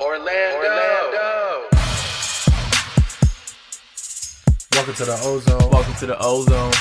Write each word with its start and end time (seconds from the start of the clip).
Orlando. 0.00 0.56
Orlando. 0.58 1.66
Welcome 4.72 4.94
to 4.94 5.04
the 5.04 5.18
Ozone. 5.24 5.70
Welcome 5.70 5.94
to 5.94 6.06
the 6.06 6.16
Ozone. 6.20 6.72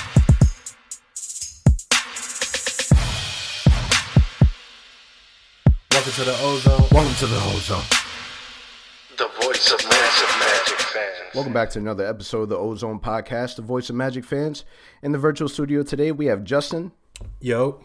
Welcome 5.91 6.11
to 6.11 6.23
the 6.23 6.37
Ozone. 6.43 6.87
Welcome 6.91 7.15
to 7.15 7.25
the 7.25 7.37
Ozone. 7.37 7.83
The 9.17 9.27
voice 9.41 9.71
of 9.71 9.83
massive 9.89 10.39
magic 10.39 10.79
fans. 10.79 11.33
Welcome 11.33 11.53
back 11.53 11.71
to 11.71 11.79
another 11.79 12.05
episode 12.05 12.43
of 12.43 12.49
the 12.49 12.57
Ozone 12.57 12.99
Podcast, 12.99 13.55
the 13.55 13.63
voice 13.63 13.89
of 13.89 13.95
Magic 13.95 14.25
fans. 14.25 14.63
In 15.01 15.11
the 15.11 15.17
virtual 15.17 15.49
studio 15.49 15.81
today, 15.81 16.11
we 16.11 16.27
have 16.27 16.43
Justin, 16.43 16.91
Yo. 17.39 17.83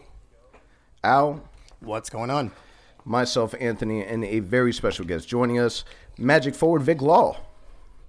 Al, 1.03 1.43
What's 1.79 2.09
going 2.09 2.29
on? 2.29 2.51
Myself, 3.05 3.53
Anthony, 3.59 4.03
and 4.03 4.23
a 4.23 4.39
very 4.39 4.73
special 4.73 5.05
guest 5.05 5.27
joining 5.27 5.59
us, 5.59 5.83
Magic 6.17 6.55
forward 6.55 6.81
Vic 6.81 7.01
Law. 7.01 7.37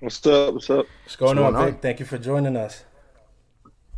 What's 0.00 0.26
up? 0.26 0.54
What's 0.54 0.70
up? 0.70 0.86
What's 1.04 1.16
going, 1.16 1.36
What's 1.36 1.46
on, 1.46 1.52
going 1.52 1.64
on? 1.64 1.72
Vic? 1.72 1.82
Thank 1.82 2.00
you 2.00 2.06
for 2.06 2.18
joining 2.18 2.56
us. 2.56 2.84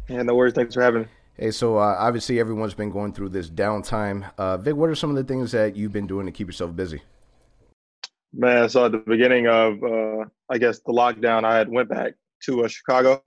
Yeah, 0.09 0.23
no 0.23 0.35
worries. 0.35 0.55
Thanks 0.55 0.75
for 0.75 0.83
having 0.83 1.03
me. 1.03 1.09
Hey, 1.37 1.51
so 1.51 1.77
uh, 1.77 1.97
obviously 1.99 2.41
everyone's 2.41 2.75
been 2.75 2.91
going 2.91 3.13
through 3.13 3.31
this 3.31 3.51
downtime. 3.51 4.31
Uh, 4.39 4.57
Vic, 4.57 4.75
what 4.75 4.89
are 4.89 4.95
some 4.95 5.11
of 5.11 5.17
the 5.17 5.25
things 5.25 5.53
that 5.53 5.77
you've 5.77 5.93
been 5.93 6.07
doing 6.07 6.27
to 6.27 6.33
keep 6.33 6.47
yourself 6.47 6.75
busy? 6.75 7.03
Man, 8.33 8.69
so 8.69 8.87
at 8.87 8.93
the 8.93 8.99
beginning 8.99 9.47
of, 9.47 9.83
uh, 9.83 10.25
I 10.49 10.59
guess, 10.59 10.81
the 10.81 10.93
lockdown, 10.93 11.45
I 11.45 11.57
had 11.57 11.69
went 11.69 11.89
back 11.89 12.15
to 12.45 12.65
uh, 12.65 12.69
Chicago 12.69 13.23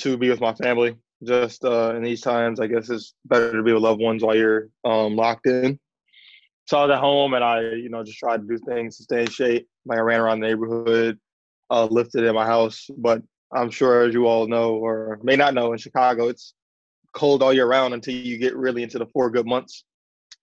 to 0.00 0.16
be 0.16 0.28
with 0.28 0.40
my 0.40 0.54
family. 0.54 0.96
Just 1.24 1.64
uh, 1.64 1.94
in 1.96 2.02
these 2.02 2.20
times, 2.20 2.58
I 2.60 2.66
guess 2.66 2.90
it's 2.90 3.14
better 3.24 3.52
to 3.52 3.62
be 3.62 3.72
with 3.72 3.82
loved 3.82 4.00
ones 4.00 4.22
while 4.22 4.36
you're 4.36 4.68
um, 4.84 5.14
locked 5.14 5.46
in. 5.46 5.78
So 6.66 6.78
I 6.78 6.86
was 6.86 6.94
at 6.94 7.00
home 7.00 7.34
and 7.34 7.44
I, 7.44 7.60
you 7.60 7.88
know, 7.88 8.04
just 8.04 8.18
tried 8.18 8.42
to 8.42 8.46
do 8.46 8.58
things 8.58 8.96
to 8.96 9.02
stay 9.02 9.22
in 9.22 9.30
shape. 9.30 9.68
Like 9.84 9.98
I 9.98 10.02
ran 10.02 10.20
around 10.20 10.40
the 10.40 10.46
neighborhood, 10.46 11.18
uh, 11.70 11.86
lifted 11.86 12.24
in 12.24 12.34
my 12.34 12.46
house. 12.46 12.88
But 12.96 13.22
I'm 13.52 13.70
sure, 13.70 14.02
as 14.02 14.14
you 14.14 14.26
all 14.26 14.46
know 14.46 14.74
or 14.76 15.18
may 15.22 15.36
not 15.36 15.54
know, 15.54 15.72
in 15.72 15.78
Chicago, 15.78 16.28
it's 16.28 16.54
cold 17.12 17.42
all 17.42 17.52
year 17.52 17.66
round 17.66 17.94
until 17.94 18.14
you 18.14 18.38
get 18.38 18.56
really 18.56 18.82
into 18.82 18.98
the 18.98 19.06
four 19.06 19.30
good 19.30 19.46
months. 19.46 19.84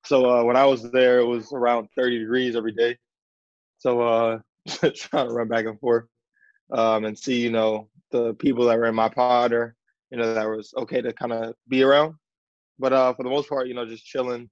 So 0.05 0.29
uh, 0.29 0.43
when 0.43 0.55
I 0.55 0.65
was 0.65 0.89
there, 0.91 1.19
it 1.19 1.25
was 1.25 1.51
around 1.51 1.87
30 1.95 2.19
degrees 2.19 2.55
every 2.55 2.71
day. 2.71 2.97
So 3.79 4.01
uh, 4.01 4.39
trying 4.67 5.27
to 5.27 5.33
run 5.33 5.47
back 5.47 5.65
and 5.65 5.79
forth 5.79 6.05
um, 6.71 7.05
and 7.05 7.17
see, 7.17 7.41
you 7.41 7.51
know, 7.51 7.89
the 8.11 8.33
people 8.35 8.65
that 8.65 8.77
were 8.77 8.85
in 8.85 8.95
my 8.95 9.09
pod 9.09 9.53
or, 9.53 9.75
you 10.11 10.17
know, 10.17 10.33
that 10.33 10.47
was 10.47 10.73
okay 10.77 11.01
to 11.01 11.13
kind 11.13 11.33
of 11.33 11.53
be 11.67 11.83
around. 11.83 12.15
But 12.77 12.93
uh, 12.93 13.13
for 13.13 13.23
the 13.23 13.29
most 13.29 13.49
part, 13.49 13.67
you 13.67 13.73
know, 13.73 13.85
just 13.85 14.05
chilling, 14.05 14.49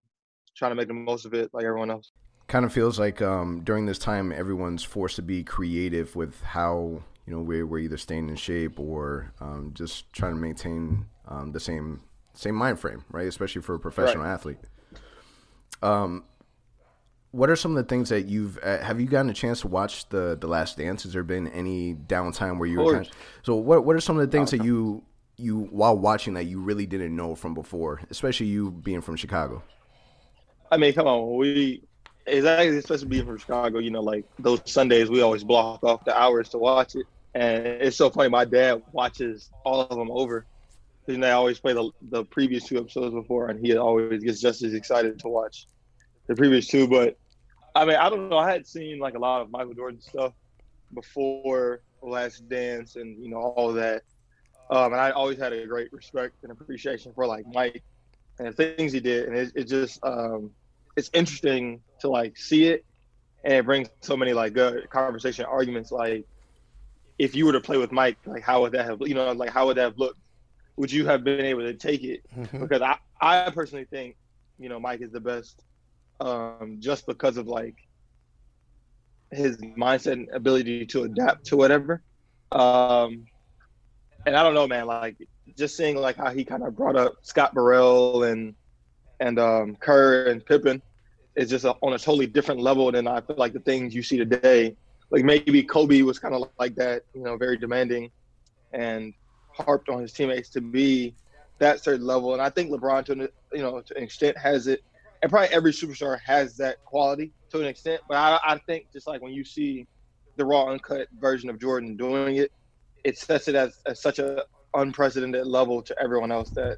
trying 0.58 0.72
to 0.72 0.76
make 0.76 0.88
the 0.88 0.94
most 0.94 1.26
of 1.26 1.34
it 1.34 1.50
like 1.54 1.66
everyone 1.66 1.92
else. 1.92 2.12
Kind 2.48 2.66
of 2.66 2.74
feels 2.74 2.98
like 2.98 3.22
um, 3.22 3.62
during 3.64 3.86
this 3.86 4.00
time, 4.00 4.32
everyone's 4.32 4.84
forced 4.84 5.18
to 5.18 5.22
be 5.22 5.44
creative 5.44 6.16
with 6.16 6.42
how 6.42 7.02
you 7.26 7.34
know 7.34 7.42
we're, 7.42 7.66
we're 7.66 7.80
either 7.80 7.98
staying 7.98 8.30
in 8.30 8.36
shape 8.36 8.80
or 8.80 9.34
um, 9.42 9.72
just 9.74 10.12
trying 10.14 10.34
to 10.34 10.40
maintain 10.40 11.06
um, 11.28 11.52
the 11.52 11.60
same 11.60 12.02
same 12.34 12.56
mind 12.56 12.80
frame, 12.80 13.04
right? 13.12 13.28
Especially 13.28 13.62
for 13.62 13.76
a 13.76 13.80
professional 13.80 14.26
athlete. 14.26 14.58
Um, 15.82 16.24
what 17.32 17.50
are 17.50 17.56
some 17.56 17.72
of 17.76 17.78
the 17.78 17.88
things 17.88 18.10
that 18.10 18.26
you've 18.26 18.58
uh, 18.64 18.80
have 18.80 19.00
you 19.00 19.08
gotten 19.08 19.30
a 19.30 19.34
chance 19.34 19.62
to 19.62 19.68
watch 19.68 20.08
the 20.10 20.38
the 20.40 20.48
Last 20.48 20.78
Dance? 20.78 21.04
Has 21.04 21.14
there 21.14 21.24
been 21.24 21.48
any 21.50 21.94
downtime 21.96 22.58
where 22.60 22.68
you? 22.68 22.80
Of 22.80 22.86
Were 22.86 22.94
kind 22.96 23.10
so 23.44 23.56
what 23.56 23.86
what 23.86 23.96
are 23.96 24.02
some 24.02 24.18
of 24.18 24.30
the 24.30 24.36
things 24.36 24.52
that 24.52 24.64
you 24.64 25.04
you 25.36 25.68
while 25.72 25.98
watching 25.98 26.34
that 26.36 26.46
you 26.46 26.62
really 26.62 26.86
didn't 26.86 27.16
know 27.16 27.36
from 27.36 27.54
before, 27.54 28.02
especially 28.10 28.48
you 28.48 28.72
being 28.72 29.02
from 29.02 29.18
Chicago? 29.18 29.62
I 30.72 30.78
mean, 30.78 30.94
come 30.94 31.08
on, 31.08 31.38
we 31.38 31.82
exactly 32.26 32.78
especially 32.78 33.08
being 33.08 33.26
from 33.26 33.38
Chicago. 33.38 33.80
You 33.80 33.92
know, 33.92 34.02
like 34.02 34.26
those 34.40 34.62
Sundays, 34.66 35.10
we 35.10 35.22
always 35.22 35.44
block 35.44 35.84
off 35.84 36.06
the 36.06 36.18
hours 36.18 36.50
to 36.50 36.58
watch 36.58 36.96
it, 36.96 37.06
and 37.34 37.66
it's 37.66 37.98
so 37.98 38.10
funny. 38.10 38.30
My 38.30 38.46
dad 38.46 38.82
watches 38.92 39.50
all 39.64 39.82
of 39.82 39.98
them 39.98 40.12
over. 40.12 40.46
And 41.10 41.24
they 41.24 41.32
always 41.32 41.58
play 41.58 41.72
the 41.72 41.90
the 42.10 42.26
previous 42.26 42.66
two 42.66 42.78
episodes 42.78 43.14
before, 43.14 43.48
and 43.48 43.66
he 43.66 43.78
always 43.78 44.22
gets 44.22 44.42
just 44.42 44.62
as 44.62 44.74
excited 44.74 45.18
to 45.20 45.30
watch 45.30 45.66
the 46.28 46.36
previous 46.36 46.68
two. 46.68 46.86
But 46.86 47.18
I 47.74 47.86
mean, 47.86 47.96
I 47.96 48.10
don't 48.10 48.28
know. 48.28 48.38
I 48.38 48.52
had 48.52 48.68
seen 48.68 49.00
like 49.00 49.16
a 49.16 49.20
lot 49.20 49.42
of 49.42 49.50
Michael 49.50 49.74
Jordan 49.74 50.02
stuff 50.02 50.34
before 50.94 51.82
Last 52.02 52.50
Dance, 52.50 52.98
and 52.98 53.24
you 53.24 53.30
know 53.30 53.38
all 53.38 53.72
that. 53.74 54.04
Um, 54.70 54.92
and 54.92 55.00
I 55.00 55.12
always 55.12 55.38
had 55.38 55.54
a 55.54 55.66
great 55.66 55.94
respect 55.94 56.36
and 56.44 56.52
appreciation 56.52 57.14
for 57.14 57.26
like 57.26 57.46
Mike 57.54 57.84
and 58.40 58.48
the 58.48 58.52
things 58.52 58.92
he 58.92 59.00
did, 59.00 59.28
and 59.28 59.38
it, 59.38 59.52
it 59.56 59.64
just 59.66 60.00
um, 60.04 60.52
it's 60.96 61.10
interesting 61.14 61.82
to 62.02 62.10
like 62.10 62.38
see 62.38 62.66
it, 62.68 62.86
and 63.44 63.54
it 63.54 63.66
brings 63.66 63.90
so 64.02 64.16
many 64.16 64.34
like 64.34 64.54
good 64.54 64.90
conversation 64.90 65.46
arguments. 65.46 65.92
Like, 65.92 66.26
if 67.18 67.36
you 67.36 67.46
were 67.46 67.54
to 67.54 67.62
play 67.62 67.78
with 67.78 67.92
Mike, 67.92 68.18
like 68.26 68.44
how 68.44 68.62
would 68.62 68.74
that 68.74 68.86
have 68.86 69.00
you 69.02 69.16
know 69.16 69.32
like 69.32 69.50
how 69.50 69.68
would 69.68 69.78
that 69.78 69.84
have 69.84 69.98
looked? 69.98 70.20
Would 70.78 70.92
you 70.92 71.08
have 71.08 71.24
been 71.24 71.46
able 71.46 71.62
to 71.62 71.74
take 71.74 72.04
it? 72.04 72.22
Because 72.52 72.82
I 72.82 72.98
I 73.20 73.50
personally 73.50 73.86
think 73.86 74.16
you 74.60 74.70
know 74.70 74.80
Mike 74.80 75.02
is 75.02 75.12
the 75.12 75.20
best, 75.20 75.64
um, 76.20 76.78
just 76.80 77.06
because 77.08 77.38
of 77.38 77.48
like 77.48 77.76
his 79.32 79.58
mindset 79.58 80.14
and 80.14 80.30
ability 80.34 80.86
to 80.86 81.04
adapt 81.04 81.46
to 81.48 81.58
whatever. 81.58 82.02
Um, 82.52 83.26
and 84.26 84.36
I 84.36 84.44
don't 84.44 84.54
know, 84.54 84.68
man. 84.68 84.86
Like 84.86 85.18
just 85.56 85.78
seeing 85.78 85.96
like 85.96 86.16
how 86.16 86.32
he 86.32 86.44
kind 86.44 86.64
of 86.64 86.76
brought 86.76 86.96
up 86.96 87.16
Scott 87.22 87.54
Burrell 87.54 88.24
and 88.24 88.56
and 89.20 89.40
um, 89.40 89.76
Kerr 89.76 90.28
and 90.28 90.46
Pippen 90.46 90.82
is 91.36 91.50
just 91.50 91.66
a, 91.66 91.76
on 91.82 91.94
a 91.94 92.00
totally 92.00 92.28
different 92.28 92.62
level 92.62 92.92
than 92.92 93.08
I 93.08 93.22
feel 93.22 93.36
like 93.38 93.54
the 93.54 93.60
things 93.60 93.94
you 93.94 94.04
see 94.04 94.18
today. 94.18 94.76
Like 95.10 95.24
maybe 95.24 95.64
Kobe 95.64 96.02
was 96.02 96.20
kind 96.20 96.36
of 96.36 96.50
like 96.60 96.76
that, 96.76 97.04
you 97.14 97.24
know, 97.24 97.38
very 97.38 97.58
demanding 97.58 98.12
and 98.74 99.14
harped 99.54 99.90
on 99.90 100.02
his 100.02 100.12
teammates 100.12 100.50
to 100.50 100.62
be 100.62 101.16
that 101.60 101.84
certain 101.84 102.06
level. 102.06 102.34
And 102.34 102.42
I 102.42 102.50
think 102.50 102.70
LeBron, 102.70 103.06
to 103.06 103.12
an- 103.14 103.30
you 103.54 103.62
know, 103.62 103.82
to 103.82 103.98
an 103.98 104.04
extent, 104.04 104.38
has 104.38 104.68
it. 104.68 104.82
And 105.22 105.32
probably 105.32 105.50
every 105.50 105.72
superstar 105.72 106.20
has 106.26 106.58
that 106.58 106.84
quality 106.86 107.32
to 107.52 107.60
an 107.60 107.66
extent. 107.66 108.02
But 108.08 108.18
I, 108.18 108.40
I 108.46 108.58
think 108.68 108.92
just 108.92 109.08
like 109.08 109.22
when 109.22 109.34
you 109.34 109.44
see 109.44 109.88
the 110.36 110.46
raw, 110.46 110.66
uncut 110.66 111.08
version 111.20 111.50
of 111.50 111.60
Jordan 111.60 111.98
doing 111.98 112.36
it, 112.36 112.52
it 113.04 113.18
sets 113.18 113.48
it 113.48 113.56
as, 113.56 113.80
as 113.86 114.02
such 114.02 114.20
a 114.20 114.46
unprecedented 114.74 115.48
level 115.48 115.82
to 115.82 115.96
everyone 116.02 116.32
else 116.32 116.50
that 116.52 116.78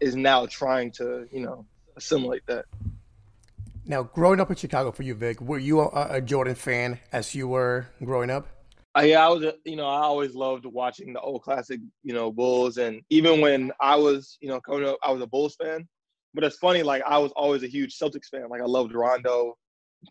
is 0.00 0.16
now 0.16 0.46
trying 0.46 0.90
to, 0.92 1.26
you 1.32 1.40
know, 1.40 1.64
assimilate 1.96 2.46
that. 2.46 2.64
Now, 3.86 4.02
growing 4.04 4.40
up 4.40 4.50
in 4.50 4.56
Chicago 4.56 4.92
for 4.92 5.02
you, 5.02 5.14
Vic, 5.14 5.40
were 5.40 5.58
you 5.58 5.80
a, 5.80 6.16
a 6.16 6.20
Jordan 6.20 6.54
fan 6.54 7.00
as 7.12 7.34
you 7.34 7.48
were 7.48 7.86
growing 8.04 8.30
up? 8.30 8.46
Uh, 8.96 9.02
yeah, 9.02 9.24
I 9.24 9.28
was, 9.28 9.44
a, 9.44 9.54
you 9.64 9.76
know, 9.76 9.86
I 9.86 10.02
always 10.02 10.34
loved 10.34 10.66
watching 10.66 11.12
the 11.12 11.20
old 11.20 11.42
classic, 11.42 11.80
you 12.02 12.12
know, 12.12 12.32
Bulls. 12.32 12.78
And 12.78 13.02
even 13.10 13.40
when 13.40 13.72
I 13.80 13.96
was, 13.96 14.36
you 14.40 14.48
know, 14.48 14.60
coming 14.60 14.88
up, 14.88 14.98
I 15.02 15.12
was 15.12 15.22
a 15.22 15.26
Bulls 15.26 15.56
fan. 15.56 15.88
But 16.34 16.44
it's 16.44 16.58
funny, 16.58 16.82
like, 16.82 17.02
I 17.06 17.18
was 17.18 17.32
always 17.32 17.62
a 17.62 17.68
huge 17.68 17.98
Celtics 17.98 18.28
fan. 18.30 18.48
Like, 18.48 18.60
I 18.60 18.66
loved 18.66 18.94
Rondo, 18.94 19.56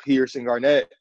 Pierce, 0.05 0.35
and 0.35 0.45
Garnett. 0.45 0.91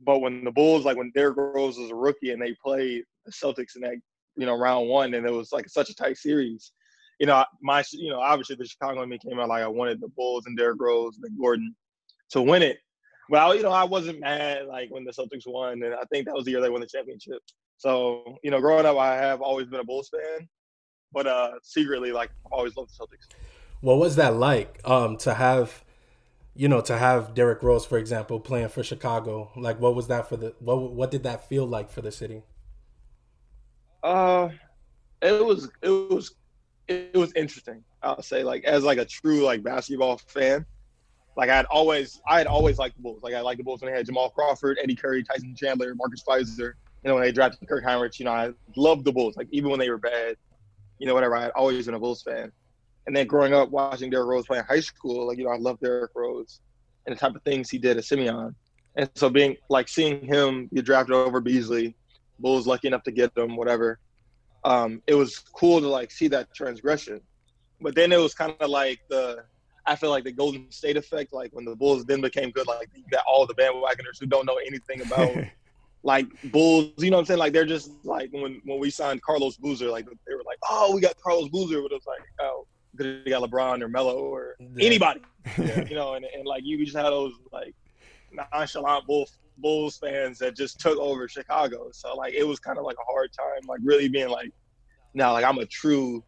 But 0.00 0.20
when 0.20 0.44
the 0.44 0.50
Bulls, 0.50 0.84
like, 0.84 0.96
when 0.96 1.12
Derrick 1.14 1.36
Rose 1.36 1.78
was 1.78 1.90
a 1.90 1.94
rookie 1.94 2.32
and 2.32 2.42
they 2.42 2.54
played 2.64 3.04
the 3.24 3.32
Celtics 3.32 3.76
in 3.76 3.82
that, 3.82 3.94
you 4.36 4.46
know, 4.46 4.56
round 4.56 4.88
one, 4.88 5.14
and 5.14 5.26
it 5.26 5.32
was 5.32 5.52
like 5.52 5.68
such 5.68 5.90
a 5.90 5.94
tight 5.94 6.18
series, 6.18 6.72
you 7.18 7.26
know, 7.26 7.44
my, 7.62 7.82
you 7.92 8.10
know, 8.10 8.20
obviously 8.20 8.56
the 8.56 8.66
Chicago 8.66 9.02
in 9.02 9.08
me 9.08 9.18
came 9.18 9.38
out 9.40 9.48
like 9.48 9.62
I 9.62 9.68
wanted 9.68 10.00
the 10.00 10.08
Bulls 10.08 10.46
and 10.46 10.56
Derrick 10.56 10.80
Rose 10.80 11.18
and 11.22 11.38
Gordon 11.38 11.74
to 12.30 12.42
win 12.42 12.62
it. 12.62 12.78
Well, 13.28 13.56
you 13.56 13.62
know, 13.62 13.70
I 13.70 13.84
wasn't 13.84 14.20
mad 14.20 14.66
like 14.66 14.90
when 14.90 15.04
the 15.04 15.12
Celtics 15.12 15.46
won, 15.46 15.82
and 15.82 15.94
I 15.94 16.04
think 16.12 16.26
that 16.26 16.34
was 16.34 16.44
the 16.44 16.52
year 16.52 16.60
they 16.60 16.70
won 16.70 16.80
the 16.80 16.86
championship. 16.86 17.42
So, 17.76 18.38
you 18.42 18.50
know, 18.50 18.60
growing 18.60 18.86
up, 18.86 18.96
I 18.96 19.16
have 19.16 19.40
always 19.40 19.66
been 19.66 19.80
a 19.80 19.84
Bulls 19.84 20.08
fan, 20.08 20.48
but 21.12 21.26
uh, 21.26 21.52
secretly, 21.62 22.12
like, 22.12 22.30
always 22.52 22.76
loved 22.76 22.90
the 22.90 23.04
Celtics. 23.04 23.26
What 23.80 23.98
was 23.98 24.16
that 24.16 24.34
like 24.36 24.80
um, 24.84 25.16
to 25.18 25.34
have, 25.34 25.84
you 26.54 26.68
know, 26.68 26.80
to 26.82 26.96
have 26.96 27.34
Derrick 27.34 27.62
Rose, 27.62 27.84
for 27.84 27.98
example, 27.98 28.40
playing 28.40 28.68
for 28.68 28.82
Chicago? 28.82 29.50
Like, 29.56 29.80
what 29.80 29.94
was 29.94 30.08
that 30.08 30.28
for 30.28 30.36
the? 30.36 30.54
What 30.60 30.92
What 30.92 31.10
did 31.10 31.22
that 31.24 31.48
feel 31.48 31.66
like 31.66 31.90
for 31.90 32.02
the 32.02 32.12
city? 32.12 32.42
Uh, 34.06 34.50
it 35.20 35.44
was 35.44 35.68
it 35.82 35.90
was 35.90 36.32
it 36.86 37.16
was 37.16 37.32
interesting. 37.32 37.82
I'll 38.04 38.22
say 38.22 38.44
like 38.44 38.62
as 38.64 38.84
like 38.84 38.98
a 38.98 39.04
true 39.04 39.40
like 39.40 39.64
basketball 39.64 40.18
fan, 40.28 40.64
like 41.36 41.50
I'd 41.50 41.64
always 41.64 42.20
I 42.24 42.38
had 42.38 42.46
always 42.46 42.78
liked 42.78 42.96
the 42.96 43.02
Bulls. 43.02 43.24
Like 43.24 43.34
I 43.34 43.40
liked 43.40 43.58
the 43.58 43.64
Bulls 43.64 43.80
when 43.80 43.90
they 43.90 43.96
had 43.96 44.06
Jamal 44.06 44.30
Crawford, 44.30 44.78
Eddie 44.80 44.94
Curry, 44.94 45.24
Tyson 45.24 45.56
Chandler, 45.56 45.92
Marcus 45.96 46.22
Fizer. 46.22 46.74
You 47.02 47.08
know 47.08 47.14
when 47.14 47.24
they 47.24 47.32
drafted 47.32 47.68
Kirk 47.68 47.82
Hinrich, 47.82 48.20
you 48.20 48.26
know 48.26 48.30
I 48.30 48.52
loved 48.76 49.04
the 49.04 49.10
Bulls. 49.10 49.36
Like 49.36 49.48
even 49.50 49.70
when 49.70 49.80
they 49.80 49.90
were 49.90 49.98
bad, 49.98 50.36
you 51.00 51.08
know 51.08 51.14
whatever. 51.14 51.34
I 51.34 51.42
had 51.42 51.50
always 51.56 51.86
been 51.86 51.96
a 51.96 51.98
Bulls 51.98 52.22
fan. 52.22 52.52
And 53.08 53.16
then 53.16 53.26
growing 53.26 53.54
up 53.54 53.70
watching 53.70 54.10
Derrick 54.10 54.28
Rose 54.28 54.46
play 54.46 54.58
in 54.58 54.64
high 54.64 54.80
school, 54.80 55.26
like 55.26 55.38
you 55.38 55.44
know 55.44 55.50
I 55.50 55.56
loved 55.56 55.80
Derrick 55.80 56.12
Rose 56.14 56.60
and 57.06 57.16
the 57.16 57.18
type 57.18 57.34
of 57.34 57.42
things 57.42 57.70
he 57.70 57.78
did 57.78 57.96
at 57.96 58.04
Simeon. 58.04 58.54
And 58.94 59.10
so 59.16 59.28
being 59.28 59.56
like 59.68 59.88
seeing 59.88 60.24
him 60.24 60.70
get 60.72 60.84
drafted 60.84 61.16
over 61.16 61.40
Beasley, 61.40 61.96
Bulls 62.38 62.66
lucky 62.66 62.88
enough 62.88 63.02
to 63.04 63.12
get 63.12 63.36
him, 63.36 63.56
whatever. 63.56 63.98
Um, 64.64 65.02
it 65.06 65.14
was 65.14 65.38
cool 65.38 65.80
to 65.80 65.88
like 65.88 66.10
see 66.10 66.28
that 66.28 66.52
transgression. 66.54 67.20
But 67.80 67.94
then 67.94 68.12
it 68.12 68.18
was 68.18 68.34
kind 68.34 68.54
of 68.60 68.70
like 68.70 68.98
the 69.10 69.44
I 69.88 69.94
feel 69.94 70.10
like 70.10 70.24
the 70.24 70.32
Golden 70.32 70.70
State 70.72 70.96
effect, 70.96 71.32
like 71.32 71.50
when 71.52 71.64
the 71.64 71.76
Bulls 71.76 72.04
then 72.04 72.20
became 72.20 72.50
good, 72.50 72.66
like 72.66 72.88
you 72.94 73.04
got 73.12 73.22
all 73.28 73.46
the 73.46 73.54
bandwagoners 73.54 74.18
who 74.18 74.26
don't 74.26 74.44
know 74.46 74.58
anything 74.66 75.00
about 75.02 75.30
like 76.02 76.26
Bulls. 76.44 76.92
You 76.98 77.10
know 77.10 77.18
what 77.18 77.20
I'm 77.20 77.26
saying? 77.26 77.38
Like 77.38 77.52
they're 77.52 77.64
just 77.66 77.90
like 78.04 78.30
when 78.32 78.60
when 78.64 78.80
we 78.80 78.90
signed 78.90 79.22
Carlos 79.22 79.56
Boozer, 79.58 79.88
like 79.88 80.06
they 80.06 80.34
were 80.34 80.42
like, 80.44 80.58
oh, 80.68 80.94
we 80.94 81.00
got 81.00 81.14
Carlos 81.22 81.48
Boozer, 81.50 81.80
but 81.82 81.92
it 81.92 81.94
was 81.94 82.06
like, 82.06 82.22
oh, 82.40 82.66
could 82.96 83.06
have 83.06 83.26
got 83.26 83.50
LeBron 83.50 83.82
or 83.82 83.88
Melo 83.88 84.18
or 84.18 84.56
Yeah. 84.58 84.86
anybody. 84.86 85.20
You 85.88 85.94
know, 85.94 86.14
and, 86.14 86.24
and 86.24 86.44
like 86.46 86.62
you 86.64 86.84
just 86.84 86.96
had 86.96 87.04
those 87.06 87.32
like 87.52 87.72
nonchalant 88.32 89.06
Bull, 89.06 89.28
Bulls 89.58 89.98
fans 89.98 90.38
that 90.38 90.56
just 90.56 90.80
took 90.80 90.98
over 90.98 91.28
Chicago. 91.28 91.88
So 91.92 92.14
like 92.14 92.34
it 92.34 92.46
was 92.46 92.58
kind 92.58 92.78
of 92.78 92.84
like 92.84 92.96
a 92.96 93.10
hard 93.10 93.30
time, 93.32 93.66
like 93.68 93.80
really 93.82 94.08
being 94.08 94.28
like, 94.28 94.52
now 95.14 95.32
like 95.32 95.44
I'm 95.44 95.58
a 95.58 95.66
true 95.66 96.22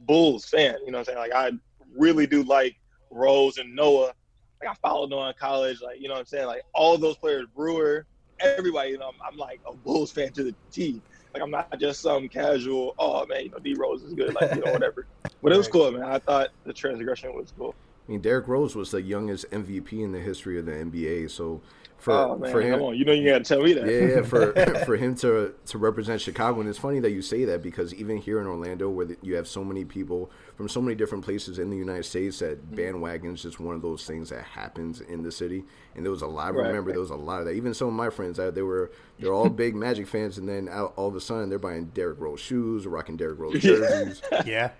Bulls 0.00 0.46
fan. 0.46 0.76
You 0.84 0.92
know 0.92 0.98
what 0.98 1.08
I'm 1.08 1.14
saying? 1.16 1.18
Like 1.18 1.32
I 1.34 1.52
really 1.96 2.26
do 2.26 2.42
like 2.42 2.76
Rose 3.10 3.58
and 3.58 3.74
Noah. 3.74 4.12
Like 4.60 4.70
I 4.70 4.74
followed 4.82 5.10
Noah 5.10 5.28
in 5.28 5.34
college. 5.38 5.80
Like 5.80 6.00
you 6.00 6.08
know 6.08 6.14
what 6.14 6.20
I'm 6.20 6.26
saying? 6.26 6.46
Like 6.46 6.62
all 6.74 6.98
those 6.98 7.16
players, 7.16 7.46
Brewer, 7.54 8.06
everybody. 8.40 8.90
You 8.90 8.98
know, 8.98 9.08
I'm, 9.08 9.32
I'm 9.32 9.36
like 9.36 9.60
a 9.66 9.74
Bulls 9.74 10.10
fan 10.10 10.32
to 10.32 10.44
the 10.44 10.54
T. 10.70 11.00
Like 11.32 11.42
I'm 11.42 11.50
not 11.50 11.78
just 11.80 12.00
some 12.00 12.28
casual. 12.28 12.94
Oh 12.98 13.26
man, 13.26 13.44
you 13.44 13.50
know 13.50 13.58
D 13.58 13.74
Rose 13.74 14.02
is 14.02 14.14
good. 14.14 14.34
Like 14.34 14.54
you 14.54 14.64
know 14.64 14.72
whatever. 14.72 15.06
But 15.42 15.52
it 15.52 15.58
was 15.58 15.68
cool, 15.68 15.92
man. 15.92 16.04
I 16.04 16.18
thought 16.18 16.48
the 16.64 16.72
transgression 16.72 17.34
was 17.34 17.52
cool. 17.58 17.74
I 18.08 18.12
mean, 18.12 18.22
Derrick 18.22 18.48
Rose 18.48 18.74
was 18.74 18.90
the 18.90 19.02
youngest 19.02 19.50
MVP 19.50 19.92
in 19.92 20.10
the 20.10 20.18
history 20.18 20.58
of 20.58 20.64
the 20.64 20.72
NBA. 20.72 21.30
So 21.30 21.60
for 22.04 22.12
oh 22.12 22.36
man, 22.36 22.52
for 22.52 22.60
him, 22.60 22.72
come 22.74 22.82
on, 22.88 22.96
you 22.96 23.04
know 23.06 23.12
you 23.12 23.26
got 23.30 23.38
to 23.38 23.44
tell 23.44 23.62
me 23.62 23.72
that. 23.72 23.86
yeah, 23.86 24.16
yeah, 24.16 24.22
for 24.22 24.52
for 24.84 24.94
him 24.96 25.14
to 25.16 25.54
to 25.64 25.78
represent 25.78 26.20
Chicago, 26.20 26.60
and 26.60 26.68
it's 26.68 26.78
funny 26.78 27.00
that 27.00 27.12
you 27.12 27.22
say 27.22 27.46
that 27.46 27.62
because 27.62 27.94
even 27.94 28.18
here 28.18 28.40
in 28.42 28.46
Orlando, 28.46 28.90
where 28.90 29.06
the, 29.06 29.16
you 29.22 29.36
have 29.36 29.48
so 29.48 29.64
many 29.64 29.86
people 29.86 30.30
from 30.54 30.68
so 30.68 30.82
many 30.82 30.94
different 30.94 31.24
places 31.24 31.58
in 31.58 31.70
the 31.70 31.76
United 31.78 32.04
States, 32.04 32.40
that 32.40 32.70
bandwagons 32.72 33.40
just 33.40 33.58
one 33.58 33.74
of 33.74 33.80
those 33.80 34.04
things 34.06 34.28
that 34.28 34.44
happens 34.44 35.00
in 35.00 35.22
the 35.22 35.32
city. 35.32 35.64
And 35.96 36.04
there 36.04 36.10
was 36.12 36.22
a 36.22 36.26
lot. 36.26 36.48
I 36.48 36.50
Right. 36.58 36.66
remember 36.68 36.90
there 36.90 37.00
was 37.00 37.10
a 37.10 37.16
lot 37.16 37.38
of 37.40 37.46
that. 37.46 37.52
Even 37.54 37.72
some 37.72 37.88
of 37.88 37.94
my 37.94 38.10
friends, 38.10 38.38
uh, 38.38 38.50
they 38.50 38.62
were 38.62 38.90
they're 39.18 39.32
all 39.38 39.48
big 39.48 39.74
Magic 39.74 40.06
fans, 40.06 40.36
and 40.36 40.46
then 40.46 40.68
out, 40.68 40.92
all 40.96 41.08
of 41.08 41.16
a 41.16 41.20
sudden 41.22 41.48
they're 41.48 41.58
buying 41.58 41.86
Derrick 41.86 42.20
Rose 42.20 42.40
shoes, 42.40 42.86
rocking 42.86 43.16
Derrick 43.16 43.38
Rose 43.38 43.60
jerseys. 43.62 44.20
Yeah. 44.44 44.70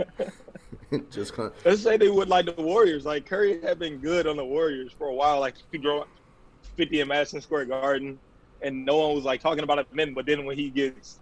just 1.10 1.32
kind 1.32 1.48
of, 1.48 1.54
Let's 1.64 1.82
say 1.82 1.96
they 1.96 2.08
would 2.08 2.28
like 2.28 2.46
the 2.54 2.62
Warriors. 2.62 3.04
Like 3.06 3.24
Curry 3.26 3.60
had 3.62 3.78
been 3.78 3.96
good 3.98 4.26
on 4.26 4.36
the 4.36 4.44
Warriors 4.44 4.92
for 4.98 5.08
a 5.08 5.14
while. 5.14 5.40
Like 5.40 5.54
he 5.72 5.78
drove 5.78 6.06
50 6.76 7.00
in 7.00 7.08
Madison 7.08 7.40
Square 7.40 7.66
Garden, 7.66 8.18
and 8.62 8.84
no 8.84 8.98
one 8.98 9.14
was 9.14 9.24
like 9.24 9.40
talking 9.40 9.64
about 9.64 9.78
it 9.78 9.86
then. 9.92 10.14
But 10.14 10.26
then 10.26 10.44
when 10.44 10.56
he 10.56 10.70
gets 10.70 11.20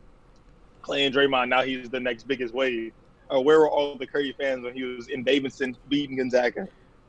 Clay 0.83 1.05
and 1.07 1.15
Draymond, 1.15 1.49
now 1.49 1.63
he's 1.63 1.89
the 1.91 2.01
next 2.01 2.27
biggest 2.27 2.55
wave. 2.55 2.93
Or 3.31 3.43
where 3.43 3.61
were 3.61 3.71
all 3.71 3.97
the 3.97 4.07
Curry 4.07 4.35
fans 4.39 4.65
when 4.65 4.75
he 4.75 4.83
was 4.83 5.09
in 5.09 5.25
Davidson 5.25 5.77
beating 5.89 6.17
Gonzaga? 6.17 6.69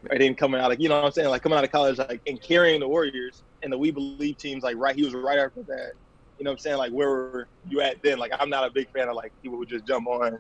Right, 0.10 0.20
then 0.20 0.36
coming 0.36 0.60
out 0.60 0.70
like 0.70 0.82
you 0.82 0.90
know 0.90 0.96
what 0.96 1.06
I'm 1.06 1.12
saying, 1.12 1.30
like 1.30 1.44
coming 1.44 1.58
out 1.58 1.64
of 1.64 1.72
college, 1.72 1.98
like 1.98 2.22
and 2.28 2.42
carrying 2.42 2.82
the 2.82 2.88
Warriors 2.88 3.44
and 3.62 3.72
the 3.72 3.78
We 3.78 3.92
Believe 3.92 4.38
teams, 4.38 4.64
like 4.64 4.76
right, 4.78 4.96
he 4.96 5.04
was 5.04 5.14
right 5.14 5.40
after 5.40 5.64
that. 5.64 5.92
You 6.38 6.44
know 6.44 6.52
what 6.52 6.56
I'm 6.56 6.60
saying? 6.60 6.78
Like 6.78 6.92
where 6.92 7.10
were 7.10 7.48
you 7.70 7.80
at 7.82 8.02
then? 8.04 8.20
Like 8.20 8.34
I'm 8.38 8.50
not 8.50 8.68
a 8.68 8.72
big 8.72 8.90
fan 8.92 9.08
of 9.08 9.16
like 9.16 9.32
people 9.42 9.58
who 9.58 9.66
just 9.66 9.88
jump 9.88 10.08
on 10.08 10.40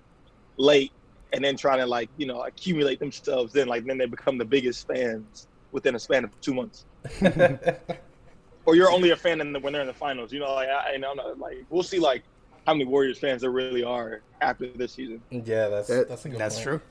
late 0.58 0.92
and 1.34 1.44
then 1.44 1.58
trying 1.58 1.80
to 1.80 1.86
like 1.86 2.10
you 2.18 2.26
know 2.26 2.44
accumulate 2.44 3.00
themselves 3.00 3.52
then 3.54 3.68
like 3.68 3.86
then 3.86 3.98
they 3.98 4.06
become 4.06 4.38
the 4.38 4.46
biggest 4.46 4.88
fans 4.88 5.48
within 5.74 5.96
a 5.96 6.00
span 6.00 6.24
of 6.24 6.40
two 6.40 6.54
months 6.54 6.86
or 8.66 8.76
you're 8.76 8.92
only 8.92 9.10
a 9.10 9.16
fan 9.16 9.42
in 9.42 9.52
the, 9.52 9.60
when 9.60 9.74
they're 9.74 9.82
in 9.82 9.88
the 9.88 9.94
finals 9.94 10.32
you 10.32 10.40
know 10.40 10.54
like 10.54 10.70
I, 10.70 10.94
I 10.94 10.98
know 10.98 11.14
like 11.38 11.66
we'll 11.70 11.84
see 11.84 12.00
like 12.00 12.24
how 12.66 12.74
many 12.74 12.86
warriors 12.86 13.20
fans 13.20 13.42
there 13.42 13.52
really 13.52 13.84
are 13.84 14.22
after 14.42 14.68
this 14.76 14.94
season 14.94 15.22
Yeah, 15.32 15.68
that's 15.68 15.88
That- 15.90 16.08
that's 16.08 16.24
a 16.26 16.30
good 16.30 16.40
That's 16.40 16.56
point. 16.56 16.64
true. 16.68 16.82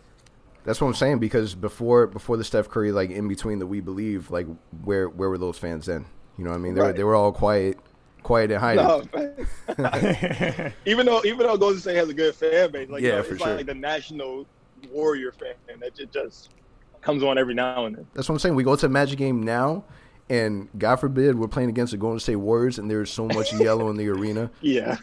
That's 0.64 0.80
what 0.80 0.86
I'm 0.86 0.94
saying 0.94 1.18
because 1.18 1.54
before 1.56 2.06
before 2.06 2.36
the 2.36 2.44
Steph 2.44 2.68
Curry 2.68 2.92
like 2.92 3.10
in 3.10 3.26
between 3.26 3.58
the 3.58 3.66
We 3.66 3.80
Believe 3.80 4.30
like 4.30 4.46
where 4.84 5.08
where 5.08 5.28
were 5.30 5.38
those 5.38 5.58
fans 5.58 5.86
then? 5.86 6.04
You 6.38 6.44
know 6.44 6.50
what 6.50 6.56
I 6.56 6.60
mean? 6.60 6.74
They 6.74 6.80
were 6.82 6.92
they 6.92 7.04
were 7.04 7.16
all 7.16 7.32
quiet 7.32 7.78
quiet 8.22 8.52
and 8.52 8.60
hiding. 8.60 8.84
no, 8.84 9.02
even 10.86 11.06
though 11.06 11.20
even 11.24 11.38
though 11.46 11.56
Golden 11.56 11.80
State 11.80 11.96
has 11.96 12.08
a 12.10 12.14
good 12.14 12.34
fan 12.34 12.70
base 12.70 12.88
like 12.88 13.02
you 13.02 13.08
Yeah, 13.08 13.16
know, 13.16 13.22
for 13.24 13.34
it's 13.34 13.42
sure. 13.42 13.56
like 13.56 13.66
the 13.66 13.74
national 13.74 14.46
warrior 14.92 15.32
fan 15.32 15.54
that 15.80 15.94
just, 15.96 16.12
just 16.12 16.50
comes 17.02 17.22
on 17.22 17.36
every 17.38 17.54
now 17.54 17.86
and 17.86 17.96
then 17.96 18.06
That's 18.14 18.28
what 18.28 18.36
I'm 18.36 18.38
saying. 18.38 18.54
We 18.54 18.64
go 18.64 18.74
to 18.76 18.86
a 18.86 18.88
Magic 18.88 19.18
game 19.18 19.42
now, 19.42 19.84
and 20.30 20.68
God 20.78 20.96
forbid 20.96 21.34
we're 21.38 21.48
playing 21.48 21.68
against 21.68 21.90
the 21.90 21.96
Golden 21.98 22.20
State 22.20 22.36
Warriors, 22.36 22.78
and 22.78 22.90
there's 22.90 23.10
so 23.10 23.26
much 23.26 23.52
yellow 23.60 23.90
in 23.90 23.96
the 23.96 24.08
arena. 24.08 24.50
yeah 24.60 24.96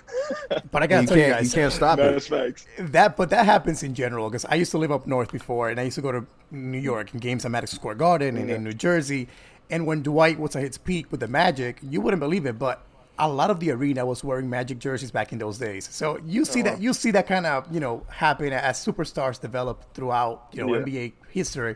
But 0.72 0.82
I 0.84 0.88
gotta 0.88 1.02
You 1.04 1.08
tell 1.08 1.18
you 1.18 1.24
can't 1.24 1.36
guys, 1.38 1.54
you 1.54 1.62
can't 1.62 1.74
stop 1.74 1.98
that's 1.98 2.26
it. 2.26 2.30
facts 2.30 2.66
that 2.80 3.16
but 3.18 3.30
that 3.30 3.46
happens 3.46 3.84
in 3.84 3.94
general 3.94 4.30
because 4.30 4.46
I 4.46 4.56
used 4.56 4.72
to 4.72 4.78
live 4.78 4.92
up 4.92 5.06
north 5.08 5.32
before, 5.32 5.70
and 5.70 5.80
I 5.80 5.84
used 5.84 5.96
to 5.96 6.02
go 6.02 6.12
to 6.12 6.26
New 6.52 6.80
York 6.80 7.12
and 7.14 7.22
games 7.22 7.46
at 7.46 7.52
Madison 7.52 7.78
Square 7.80 7.96
Garden 7.96 8.38
and 8.38 8.50
in 8.50 8.64
New 8.64 8.74
Jersey. 8.74 9.28
And 9.72 9.86
when 9.86 10.02
Dwight 10.02 10.40
was 10.40 10.56
at 10.56 10.64
his 10.64 10.80
peak 10.80 11.12
with 11.12 11.20
the 11.20 11.28
Magic, 11.28 11.78
you 11.84 12.02
wouldn't 12.02 12.20
believe 12.22 12.48
it, 12.48 12.58
but 12.58 12.84
a 13.20 13.28
lot 13.28 13.52
of 13.52 13.60
the 13.60 13.72
arena 13.72 14.06
was 14.06 14.24
wearing 14.24 14.50
Magic 14.50 14.80
jerseys 14.80 15.12
back 15.12 15.32
in 15.34 15.40
those 15.40 15.58
days. 15.60 15.88
So 15.92 16.20
you 16.26 16.46
see 16.46 16.62
that 16.64 16.82
you 16.82 16.94
see 16.94 17.12
that 17.12 17.28
kind 17.28 17.46
of 17.46 17.68
you 17.72 17.80
know 17.80 18.06
happen 18.10 18.54
as 18.54 18.84
superstars 18.84 19.40
develop 19.40 19.94
throughout 19.94 20.48
you 20.54 20.60
know 20.62 20.68
Yeah. 20.68 20.82
NBA 20.84 21.14
history. 21.30 21.76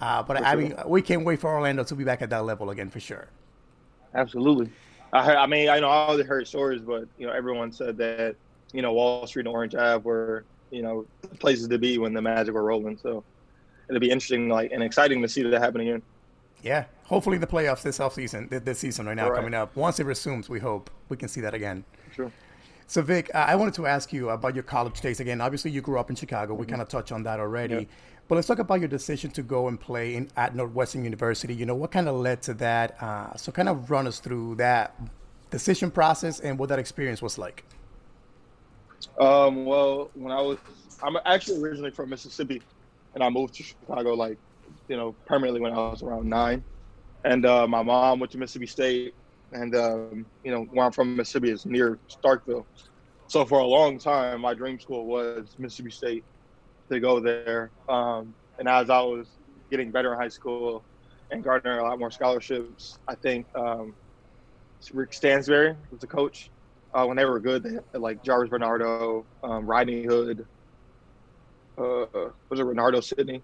Uh, 0.00 0.22
but 0.22 0.44
I 0.44 0.56
mean, 0.56 0.74
we 0.86 1.02
can't 1.02 1.24
wait 1.24 1.40
for 1.40 1.50
Orlando 1.52 1.84
to 1.84 1.94
be 1.94 2.04
back 2.04 2.22
at 2.22 2.30
that 2.30 2.44
level 2.44 2.70
again 2.70 2.90
for 2.90 3.00
sure. 3.00 3.32
Absolutely. 4.14 4.70
I 5.12 5.24
heard, 5.24 5.36
I 5.36 5.46
mean, 5.46 5.68
I 5.68 5.80
know 5.80 5.88
I 5.88 6.08
already 6.08 6.24
heard 6.24 6.46
stories, 6.46 6.82
but 6.82 7.08
you 7.18 7.26
know, 7.26 7.32
everyone 7.32 7.72
said 7.72 7.96
that 7.98 8.36
you 8.72 8.82
know 8.82 8.92
Wall 8.92 9.26
Street 9.26 9.46
and 9.46 9.54
Orange 9.54 9.74
Ave 9.74 10.02
were 10.04 10.46
you 10.70 10.82
know 10.82 11.06
places 11.38 11.68
to 11.68 11.78
be 11.78 11.98
when 11.98 12.12
the 12.12 12.22
Magic 12.22 12.54
were 12.54 12.64
rolling. 12.64 12.96
So 12.98 13.24
it'll 13.88 14.00
be 14.00 14.10
interesting, 14.10 14.48
like 14.48 14.72
and 14.72 14.82
exciting 14.82 15.22
to 15.22 15.28
see 15.28 15.42
that 15.42 15.60
happen 15.60 15.80
again. 15.80 16.02
Yeah, 16.62 16.86
hopefully 17.04 17.38
the 17.38 17.46
playoffs 17.46 17.82
this 17.82 17.98
offseason, 17.98 18.50
th- 18.50 18.64
this 18.64 18.78
season 18.80 19.06
right 19.06 19.16
now 19.16 19.30
Right. 19.30 19.36
coming 19.36 19.54
up. 19.54 19.76
Once 19.76 20.00
it 20.00 20.04
resumes, 20.06 20.48
we 20.48 20.58
hope 20.58 20.90
we 21.08 21.16
can 21.16 21.28
see 21.28 21.40
that 21.40 21.54
again. 21.54 21.84
Sure. 22.14 22.32
So 22.86 23.02
Vic, 23.02 23.30
I 23.34 23.54
wanted 23.54 23.74
to 23.74 23.86
ask 23.86 24.12
you 24.12 24.30
about 24.30 24.54
your 24.54 24.64
college 24.64 25.00
days 25.00 25.20
again. 25.20 25.40
Obviously, 25.40 25.70
you 25.70 25.80
grew 25.82 25.98
up 25.98 26.08
in 26.10 26.16
Chicago. 26.16 26.54
We 26.54 26.64
kind 26.66 26.80
of 26.80 26.88
touched 26.88 27.12
on 27.12 27.22
that 27.24 27.38
already. 27.38 27.74
Yeah. 27.74 27.84
But 28.28 28.36
let's 28.36 28.46
talk 28.48 28.58
about 28.58 28.80
your 28.80 28.88
decision 28.88 29.30
to 29.32 29.42
go 29.42 29.68
and 29.68 29.78
play 29.78 30.14
in, 30.14 30.30
at 30.36 30.54
Northwestern 30.54 31.04
University. 31.04 31.54
You 31.54 31.66
know, 31.66 31.74
what 31.74 31.90
kind 31.92 32.08
of 32.08 32.16
led 32.16 32.42
to 32.42 32.54
that? 32.54 33.00
Uh, 33.02 33.36
so 33.36 33.52
kind 33.52 33.68
of 33.68 33.90
run 33.90 34.06
us 34.06 34.20
through 34.20 34.56
that 34.56 34.98
decision 35.50 35.90
process 35.90 36.40
and 36.40 36.58
what 36.58 36.68
that 36.70 36.78
experience 36.78 37.22
was 37.22 37.38
like. 37.38 37.64
Um, 39.20 39.64
well, 39.64 40.10
when 40.14 40.32
I 40.32 40.40
was, 40.40 40.58
I'm 41.02 41.16
actually 41.24 41.62
originally 41.62 41.90
from 41.90 42.10
Mississippi, 42.10 42.62
and 43.14 43.22
I 43.22 43.30
moved 43.30 43.54
to 43.54 43.62
Chicago 43.62 44.14
like, 44.14 44.38
you 44.88 44.96
know, 44.96 45.16
permanently 45.26 45.60
when 45.60 45.72
I 45.72 45.76
was 45.76 46.02
around 46.02 46.28
nine. 46.28 46.64
And 47.24 47.44
uh, 47.44 47.66
my 47.66 47.82
mom 47.82 48.20
went 48.20 48.32
to 48.32 48.38
Mississippi 48.38 48.66
State, 48.66 49.14
and 49.52 49.74
um, 49.74 50.26
you 50.44 50.50
know, 50.50 50.66
where 50.70 50.86
I'm 50.86 50.92
from, 50.92 51.16
Mississippi 51.16 51.50
is 51.50 51.66
near 51.66 51.98
Starkville. 52.24 52.64
So 53.28 53.44
for 53.44 53.58
a 53.58 53.66
long 53.66 53.98
time, 53.98 54.40
my 54.40 54.54
dream 54.54 54.78
school 54.80 55.06
was 55.06 55.54
Mississippi 55.58 55.90
State 55.90 56.24
to 56.90 57.00
go 57.00 57.20
there. 57.20 57.72
Um, 57.88 58.34
and 58.58 58.68
as 58.68 58.88
I 58.88 59.00
was 59.00 59.28
getting 59.70 59.92
better 59.92 60.12
in 60.12 60.18
high 60.18 60.28
school 60.28 60.86
and 61.30 61.44
garnering 61.44 61.80
a 61.80 61.82
lot 61.82 61.98
more 61.98 62.10
scholarships, 62.10 62.96
I 63.06 63.14
think 63.16 63.46
um, 63.54 63.94
Rick 64.92 65.12
Stansbury 65.12 65.76
was 65.90 66.00
the 66.00 66.06
coach 66.06 66.50
uh, 66.94 67.04
when 67.04 67.16
they 67.16 67.24
were 67.24 67.40
good, 67.40 67.62
they 67.62 67.74
had 67.74 68.00
like 68.00 68.22
Jarvis 68.24 68.50
Varnado, 68.50 69.24
um, 69.42 69.66
Rodney 69.66 70.04
Hood, 70.04 70.46
uh, 71.76 72.06
was 72.50 72.58
it 72.58 72.66
Renardo 72.66 73.02
Sidney, 73.02 73.42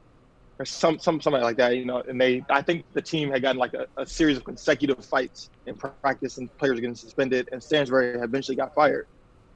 or 0.59 0.65
some 0.65 0.99
some 0.99 1.21
somebody 1.21 1.45
like 1.45 1.57
that, 1.57 1.77
you 1.77 1.85
know. 1.85 2.03
And 2.09 2.21
they, 2.21 2.43
I 2.51 2.63
think 2.63 2.85
the 2.95 3.03
team 3.03 3.31
had 3.31 3.43
gotten 3.43 3.59
like 3.59 3.75
a, 3.75 3.87
a 4.01 4.07
series 4.07 4.37
of 4.37 4.45
consecutive 4.45 5.05
fights 5.05 5.51
in 5.67 5.77
practice, 5.77 6.39
and 6.39 6.49
players 6.59 6.81
getting 6.81 6.95
suspended, 6.95 7.49
and 7.53 7.63
Stansbury 7.63 8.19
eventually 8.21 8.57
got 8.57 8.75
fired. 8.75 9.07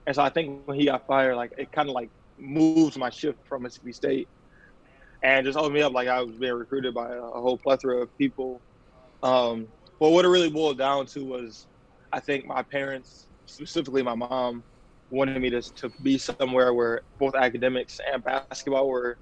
And 0.06 0.16
so 0.16 0.22
I 0.22 0.30
think 0.30 0.66
when 0.66 0.78
he 0.78 0.86
got 0.86 1.06
fired, 1.06 1.36
like 1.36 1.52
it 1.58 1.70
kind 1.72 1.88
of 1.88 1.94
like 1.94 2.10
moves 2.38 2.96
my 2.96 3.10
shift 3.10 3.38
from 3.48 3.62
Mississippi 3.62 3.92
State, 3.92 4.28
and 5.22 5.44
just 5.44 5.58
opened 5.58 5.74
me 5.74 5.82
up 5.82 5.92
like 5.92 6.08
I 6.08 6.22
was 6.22 6.36
being 6.36 6.54
recruited 6.54 6.94
by 6.94 7.12
a, 7.12 7.22
a 7.22 7.40
whole 7.40 7.58
plethora 7.58 8.02
of 8.02 8.16
people. 8.18 8.62
Um, 9.22 9.68
but 10.00 10.10
what 10.10 10.24
it 10.24 10.28
really 10.28 10.50
boiled 10.50 10.78
down 10.78 11.06
to 11.06 11.24
was, 11.24 11.66
I 12.12 12.20
think 12.20 12.46
my 12.46 12.62
parents 12.62 13.28
specifically 13.46 14.02
my 14.02 14.14
mom 14.14 14.62
wanted 15.10 15.40
me 15.40 15.50
to, 15.50 15.62
to 15.62 15.90
be 16.02 16.18
somewhere 16.18 16.74
where 16.74 17.00
both 17.18 17.34
academics 17.34 17.98
and 18.12 18.22
basketball 18.22 18.88
were 18.88 19.18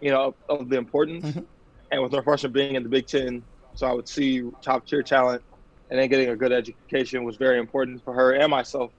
you 0.00 0.10
know 0.10 0.34
of, 0.48 0.68
the 0.68 0.76
importance 0.76 1.24
Mhm. 1.24 1.46
and 1.90 2.02
with 2.02 2.12
northwestern 2.12 2.52
being 2.52 2.74
in 2.74 2.82
the 2.82 2.88
big 2.88 3.06
ten 3.06 3.42
so 3.74 3.86
i 3.86 3.92
would 3.92 4.08
see 4.08 4.42
top 4.62 4.86
tier 4.86 5.02
talent 5.02 5.42
and 5.90 5.98
then 5.98 6.08
getting 6.08 6.28
a 6.30 6.36
good 6.36 6.52
education 6.52 7.24
was 7.24 7.36
very 7.36 7.58
important 7.58 8.02
for 8.04 8.14
her 8.14 8.32
and 8.32 8.50
myself 8.50 8.92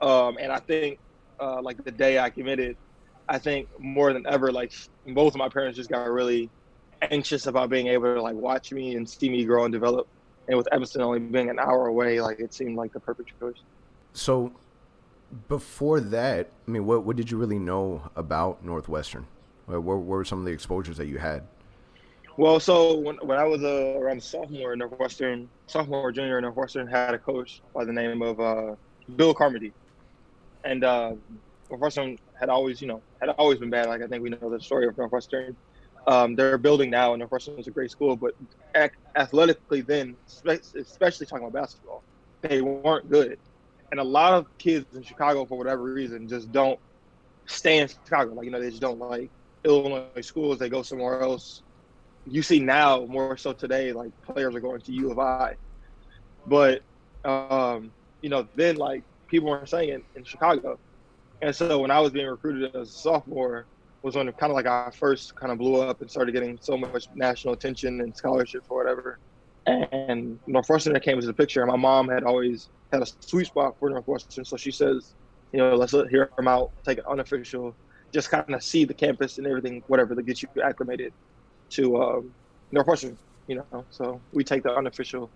um, 0.00 0.36
and 0.40 0.52
i 0.52 0.58
think 0.58 0.98
uh, 1.40 1.60
like 1.62 1.82
the 1.84 1.90
day 1.90 2.18
i 2.18 2.28
committed 2.30 2.76
i 3.28 3.38
think 3.38 3.68
more 3.78 4.12
than 4.12 4.24
ever 4.28 4.52
like 4.52 4.72
both 5.14 5.34
of 5.34 5.38
my 5.38 5.48
parents 5.48 5.76
just 5.76 5.90
got 5.90 6.08
really 6.10 6.50
anxious 7.10 7.46
about 7.46 7.68
being 7.70 7.88
able 7.88 8.14
to 8.14 8.22
like 8.22 8.34
watch 8.34 8.72
me 8.72 8.94
and 8.94 9.08
see 9.08 9.28
me 9.28 9.44
grow 9.44 9.64
and 9.64 9.72
develop 9.72 10.06
and 10.48 10.58
with 10.58 10.66
Evanston 10.72 11.02
only 11.02 11.20
being 11.20 11.50
an 11.50 11.58
hour 11.60 11.86
away, 11.86 12.20
like 12.20 12.40
it 12.40 12.52
seemed 12.52 12.76
like 12.76 12.92
the 12.92 12.98
perfect 12.98 13.32
choice. 13.40 13.54
So 14.12 14.52
before 15.48 16.00
that, 16.00 16.50
I 16.66 16.70
mean, 16.70 16.84
what 16.84 17.04
what 17.04 17.16
did 17.16 17.30
you 17.30 17.38
really 17.38 17.60
know 17.60 18.10
about 18.16 18.64
Northwestern? 18.64 19.26
What, 19.80 19.98
what 19.98 20.18
were 20.18 20.24
some 20.24 20.38
of 20.40 20.44
the 20.44 20.52
exposures 20.52 20.96
that 20.96 21.06
you 21.06 21.18
had? 21.18 21.42
Well, 22.38 22.60
so 22.60 22.98
when, 22.98 23.16
when 23.16 23.38
I 23.38 23.44
was 23.44 23.62
uh, 23.62 23.98
around 23.98 24.22
sophomore 24.22 24.72
in 24.72 24.78
Northwestern, 24.78 25.48
sophomore 25.66 26.00
or 26.00 26.12
junior 26.12 26.38
in 26.38 26.42
Northwestern, 26.42 26.86
had 26.86 27.14
a 27.14 27.18
coach 27.18 27.60
by 27.74 27.84
the 27.84 27.92
name 27.92 28.22
of 28.22 28.40
uh, 28.40 28.74
Bill 29.16 29.34
Carmody, 29.34 29.72
and 30.64 30.82
uh, 30.82 31.12
Northwestern 31.70 32.16
had 32.38 32.48
always, 32.48 32.80
you 32.80 32.88
know, 32.88 33.02
had 33.20 33.30
always 33.30 33.58
been 33.58 33.70
bad. 33.70 33.86
Like 33.88 34.02
I 34.02 34.06
think 34.06 34.22
we 34.22 34.30
know 34.30 34.50
the 34.50 34.60
story 34.60 34.86
of 34.86 34.96
Northwestern. 34.96 35.56
Um, 36.06 36.34
they're 36.34 36.58
building 36.58 36.90
now, 36.90 37.12
and 37.12 37.20
Northwestern 37.20 37.58
is 37.58 37.66
a 37.68 37.70
great 37.70 37.90
school, 37.90 38.16
but 38.16 38.34
ac- 38.74 38.94
athletically, 39.14 39.82
then, 39.82 40.16
spe- 40.26 40.74
especially 40.74 41.26
talking 41.26 41.46
about 41.46 41.60
basketball, 41.60 42.02
they 42.40 42.60
weren't 42.60 43.08
good. 43.08 43.38
And 43.92 44.00
a 44.00 44.04
lot 44.04 44.32
of 44.32 44.46
kids 44.58 44.86
in 44.96 45.02
Chicago, 45.02 45.44
for 45.44 45.58
whatever 45.58 45.82
reason, 45.82 46.26
just 46.28 46.50
don't 46.50 46.80
stay 47.46 47.78
in 47.78 47.88
Chicago. 47.88 48.32
Like 48.34 48.46
you 48.46 48.50
know, 48.50 48.60
they 48.60 48.70
just 48.70 48.80
don't 48.80 48.98
like 48.98 49.30
Illinois 49.64 50.20
schools. 50.20 50.58
They 50.58 50.68
go 50.68 50.82
somewhere 50.82 51.20
else 51.20 51.62
you 52.24 52.42
see 52.42 52.60
now 52.60 53.06
more 53.06 53.36
so 53.36 53.52
today, 53.52 53.92
like 53.92 54.10
players 54.24 54.54
are 54.54 54.60
going 54.60 54.80
to 54.80 54.92
U 54.92 55.10
of 55.10 55.18
I. 55.18 55.56
But 56.46 56.82
um, 57.24 57.92
you 58.20 58.28
know, 58.28 58.46
then 58.56 58.76
like 58.76 59.02
people 59.28 59.48
weren't 59.48 59.68
saying 59.68 59.88
in, 59.90 60.02
in 60.14 60.24
Chicago. 60.24 60.78
And 61.40 61.54
so 61.54 61.80
when 61.80 61.90
I 61.90 62.00
was 62.00 62.12
being 62.12 62.26
recruited 62.26 62.74
as 62.76 62.88
a 62.88 62.92
sophomore 62.92 63.66
was 64.02 64.14
when 64.16 64.26
kind 64.32 64.50
of 64.50 64.56
like 64.56 64.66
I 64.66 64.90
first 64.98 65.34
kind 65.36 65.52
of 65.52 65.58
blew 65.58 65.80
up 65.80 66.00
and 66.00 66.10
started 66.10 66.32
getting 66.32 66.58
so 66.60 66.76
much 66.76 67.06
national 67.14 67.54
attention 67.54 68.00
and 68.00 68.16
scholarships 68.16 68.66
or 68.68 68.78
whatever. 68.78 69.18
And 69.66 70.40
Northwestern 70.46 70.98
came 71.00 71.14
into 71.14 71.26
the 71.28 71.34
picture. 71.34 71.64
My 71.66 71.76
mom 71.76 72.08
had 72.08 72.24
always 72.24 72.68
had 72.92 73.02
a 73.02 73.06
sweet 73.20 73.46
spot 73.46 73.74
for 73.78 73.90
Northwestern. 73.90 74.44
So 74.44 74.56
she 74.56 74.72
says, 74.72 75.14
you 75.52 75.58
know, 75.58 75.74
let's 75.74 75.92
hear 75.92 76.30
them 76.36 76.48
out, 76.48 76.70
take 76.84 76.98
an 76.98 77.04
unofficial, 77.08 77.76
just 78.12 78.30
kind 78.30 78.54
of 78.54 78.62
see 78.62 78.84
the 78.84 78.94
campus 78.94 79.38
and 79.38 79.46
everything, 79.46 79.82
whatever, 79.86 80.14
to 80.14 80.22
get 80.22 80.42
you 80.42 80.48
acclimated 80.62 81.12
to 81.70 82.02
um, 82.02 82.34
Northwestern, 82.70 83.16
you 83.46 83.56
know. 83.56 83.84
So 83.90 84.20
we 84.32 84.44
take 84.44 84.62
the 84.62 84.74
unofficial. 84.74 85.30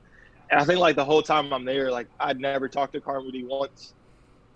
And 0.51 0.61
I 0.61 0.65
think 0.65 0.79
like 0.79 0.97
the 0.97 1.05
whole 1.05 1.23
time 1.23 1.53
I'm 1.53 1.65
there, 1.65 1.91
like 1.91 2.07
I'd 2.21 2.39
never 2.39 2.69
talked 2.69 2.93
to 2.93 3.01
Carmody 3.01 3.45
once. 3.45 3.95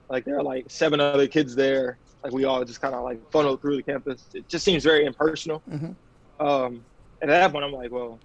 Like 0.08 0.24
there 0.24 0.38
are 0.38 0.42
like 0.42 0.66
seven 0.68 1.00
other 1.00 1.26
kids 1.26 1.54
there. 1.54 1.98
Like 2.22 2.32
we 2.32 2.44
all 2.44 2.62
just 2.64 2.80
kind 2.80 2.94
of 2.94 3.02
like 3.02 3.30
funneled 3.30 3.62
through 3.62 3.76
the 3.76 3.82
campus. 3.82 4.26
It 4.34 4.48
just 4.48 4.64
seems 4.64 4.84
very 4.84 5.06
impersonal. 5.06 5.62
Mm-hmm. 5.70 6.46
Um, 6.46 6.84
and 7.22 7.30
at 7.30 7.40
that 7.40 7.52
point, 7.52 7.64
I'm 7.64 7.72
like, 7.72 7.90
well, 7.90 8.18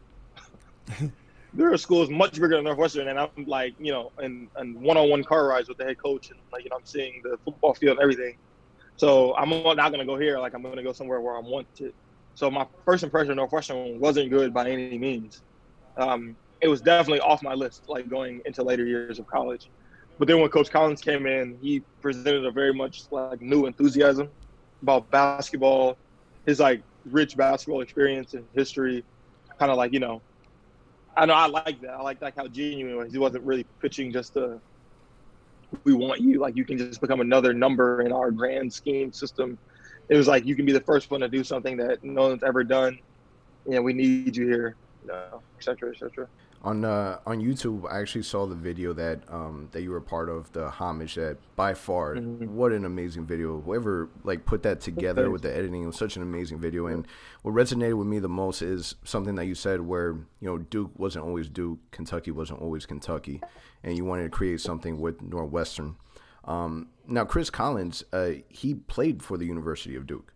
there 1.54 1.72
are 1.72 1.78
schools 1.78 2.10
much 2.10 2.34
bigger 2.34 2.50
than 2.50 2.66
Northwestern, 2.66 3.08
and 3.08 3.18
I'm 3.18 3.30
like, 3.46 3.74
you 3.80 3.92
know, 3.92 4.12
and 4.18 4.50
and 4.58 4.80
one-on-one 4.82 5.24
car 5.24 5.48
rides 5.48 5.70
with 5.70 5.78
the 5.78 5.86
head 5.86 5.98
coach, 5.98 6.30
and 6.30 6.40
like, 6.52 6.64
you 6.64 6.70
know, 6.70 6.78
I'm 6.78 6.86
seeing 6.86 7.22
the 7.24 7.38
football 7.46 7.74
field 7.74 7.98
and 7.98 8.04
everything. 8.04 8.38
So 8.98 9.36
I'm 9.36 9.50
not 9.50 9.92
gonna 9.92 10.06
go 10.06 10.18
here. 10.18 10.40
Like 10.40 10.54
I'm 10.54 10.64
gonna 10.64 10.84
go 10.84 10.94
somewhere 10.94 11.22
where 11.22 11.38
I'm 11.38 11.46
wanted. 11.46 11.94
So 12.36 12.50
my 12.52 12.66
first 12.86 13.04
impression 13.04 13.32
of 13.32 13.38
Northwestern 13.38 14.00
wasn't 14.00 14.30
good 14.30 14.54
by 14.54 14.70
any 14.70 14.98
means. 14.98 15.42
Um, 15.98 16.36
it 16.62 16.68
was 16.68 16.82
definitely 16.82 17.22
off 17.22 17.42
my 17.44 17.54
list, 17.54 17.84
like 17.88 18.10
going 18.10 18.42
into 18.46 18.64
later 18.64 18.86
years 18.86 19.20
of 19.20 19.28
college. 19.28 19.70
But 20.18 20.28
then 20.28 20.40
when 20.40 20.50
Coach 20.50 20.70
Collins 20.72 21.02
came 21.02 21.26
in, 21.26 21.58
he 21.62 21.82
presented 22.02 22.46
a 22.46 22.52
very 22.52 22.74
much 22.74 23.04
like 23.12 23.42
new 23.42 23.66
enthusiasm 23.66 24.30
about 24.82 25.10
basketball, 25.12 25.98
his 26.46 26.60
like 26.60 26.84
rich 27.06 27.36
basketball 27.36 27.82
experience 27.82 28.34
and 28.34 28.46
history, 28.54 29.04
kind 29.60 29.72
of 29.72 29.78
like 29.78 29.94
you 29.94 30.00
know. 30.00 30.22
I 31.18 31.26
know 31.26 31.34
I 31.34 31.48
like 31.48 31.82
that. 31.82 31.92
I 31.92 32.02
like 32.02 32.22
like 32.22 32.36
how 32.36 32.48
genuine 32.48 32.98
was. 32.98 33.12
He 33.12 33.18
wasn't 33.18 33.46
really 33.46 33.66
pitching 33.82 34.12
just 34.12 34.36
a 34.36 34.60
we 35.84 35.94
want 35.94 36.22
you 36.22 36.40
like 36.40 36.56
you 36.56 36.66
can 36.66 36.78
just 36.78 37.02
become 37.02 37.22
another 37.22 37.54
number 37.54 38.02
in 38.02 38.12
our 38.12 38.32
grand 38.32 38.72
scheme 38.72 39.12
system 39.12 39.58
it 40.10 40.16
was 40.16 40.28
like 40.28 40.46
you 40.46 40.56
can 40.56 40.66
be 40.66 40.72
the 40.72 40.82
first 40.82 41.10
one 41.10 41.22
to 41.22 41.28
do 41.28 41.44
something 41.44 41.78
that 41.78 42.00
no 42.04 42.30
one's 42.30 42.44
ever 42.44 42.64
done. 42.64 42.98
Yeah, 43.66 43.80
we 43.80 43.94
need 43.94 44.36
you 44.36 44.46
here, 44.46 44.78
you 45.02 45.08
know, 45.08 45.42
et 45.58 45.64
cetera, 45.64 45.90
et 45.90 45.98
cetera. 45.98 46.28
On 46.64 46.84
uh, 46.84 47.20
on 47.28 47.42
YouTube, 47.42 47.86
I 47.92 48.00
actually 48.00 48.24
saw 48.24 48.48
the 48.48 48.56
video 48.56 48.92
that 48.94 49.20
um, 49.32 49.70
that 49.72 49.84
you 49.84 49.92
were 49.92 50.02
part 50.02 50.30
of 50.30 50.52
the 50.54 50.68
homage. 50.72 51.14
That 51.14 51.38
by 51.56 51.76
far, 51.76 52.16
Mhm. 52.16 52.48
what 52.48 52.72
an 52.72 52.86
amazing 52.86 53.28
video! 53.28 53.62
Whoever 53.62 54.10
like 54.24 54.46
put 54.46 54.64
that 54.64 54.82
together 54.82 55.30
with 55.30 55.44
the 55.44 55.56
editing, 55.56 55.84
it 55.84 55.86
was 55.86 55.96
such 55.96 56.16
an 56.16 56.24
amazing 56.24 56.60
video. 56.60 56.88
And 56.88 57.06
what 57.44 57.54
resonated 57.54 57.98
with 58.00 58.08
me 58.08 58.18
the 58.18 58.30
most 58.30 58.64
is 58.64 58.96
something 59.04 59.36
that 59.36 59.46
you 59.46 59.54
said, 59.54 59.82
where 59.82 60.14
you 60.40 60.48
know 60.50 60.58
Duke 60.58 60.90
wasn't 60.98 61.26
always 61.26 61.50
Duke, 61.50 61.78
Kentucky 61.92 62.32
wasn't 62.32 62.62
always 62.64 62.88
Kentucky, 62.88 63.42
and 63.84 63.96
you 63.96 64.04
wanted 64.04 64.24
to 64.24 64.30
create 64.30 64.60
something 64.60 65.00
with 65.00 65.22
Northwestern. 65.22 65.98
Um, 66.46 66.88
now, 67.08 67.26
Chris 67.26 67.52
Collins, 67.52 68.04
uh, 68.12 68.32
he 68.50 68.74
played 68.74 69.22
for 69.22 69.38
the 69.38 69.46
University 69.46 69.96
of 69.96 70.08
Duke, 70.08 70.34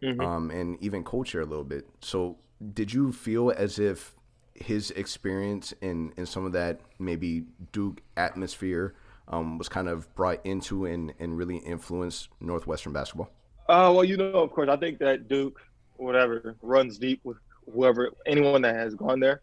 Mhm. 0.00 0.22
um, 0.24 0.50
and 0.52 0.80
even 0.80 1.02
coached 1.02 1.32
there 1.32 1.42
a 1.42 1.46
little 1.46 1.64
bit. 1.64 1.88
So, 2.00 2.36
did 2.72 2.92
you 2.94 3.10
feel 3.10 3.50
as 3.50 3.80
if 3.80 4.14
his 4.54 4.90
experience 4.92 5.72
in, 5.80 6.12
in 6.16 6.26
some 6.26 6.44
of 6.44 6.52
that 6.52 6.80
maybe 6.98 7.44
Duke 7.72 8.00
atmosphere 8.16 8.94
um, 9.28 9.58
was 9.58 9.68
kind 9.68 9.88
of 9.88 10.12
brought 10.14 10.44
into 10.44 10.86
and, 10.86 11.14
and 11.18 11.36
really 11.36 11.58
influenced 11.58 12.28
Northwestern 12.40 12.92
basketball? 12.92 13.30
Uh, 13.68 13.92
well, 13.94 14.04
you 14.04 14.16
know, 14.16 14.32
of 14.32 14.50
course, 14.50 14.68
I 14.68 14.76
think 14.76 14.98
that 14.98 15.28
Duke, 15.28 15.60
whatever, 15.96 16.56
runs 16.62 16.98
deep 16.98 17.20
with 17.24 17.36
whoever, 17.72 18.10
anyone 18.26 18.62
that 18.62 18.74
has 18.74 18.94
gone 18.94 19.20
there. 19.20 19.42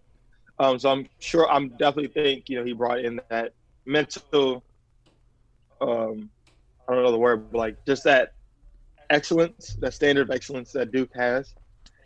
Um, 0.59 0.79
so 0.79 0.89
I'm 0.89 1.07
sure, 1.19 1.49
I'm 1.49 1.69
definitely 1.69 2.07
think, 2.07 2.49
you 2.49 2.57
know, 2.57 2.65
he 2.65 2.73
brought 2.73 2.99
in 2.99 3.21
that 3.29 3.53
mental, 3.85 4.63
um, 5.79 6.29
I 6.89 6.93
don't 6.93 7.03
know 7.03 7.11
the 7.11 7.17
word, 7.17 7.51
but 7.51 7.57
like 7.57 7.85
just 7.85 8.03
that 8.03 8.33
excellence, 9.09 9.77
that 9.79 9.93
standard 9.93 10.29
of 10.29 10.35
excellence 10.35 10.71
that 10.73 10.91
Duke 10.91 11.11
has. 11.15 11.53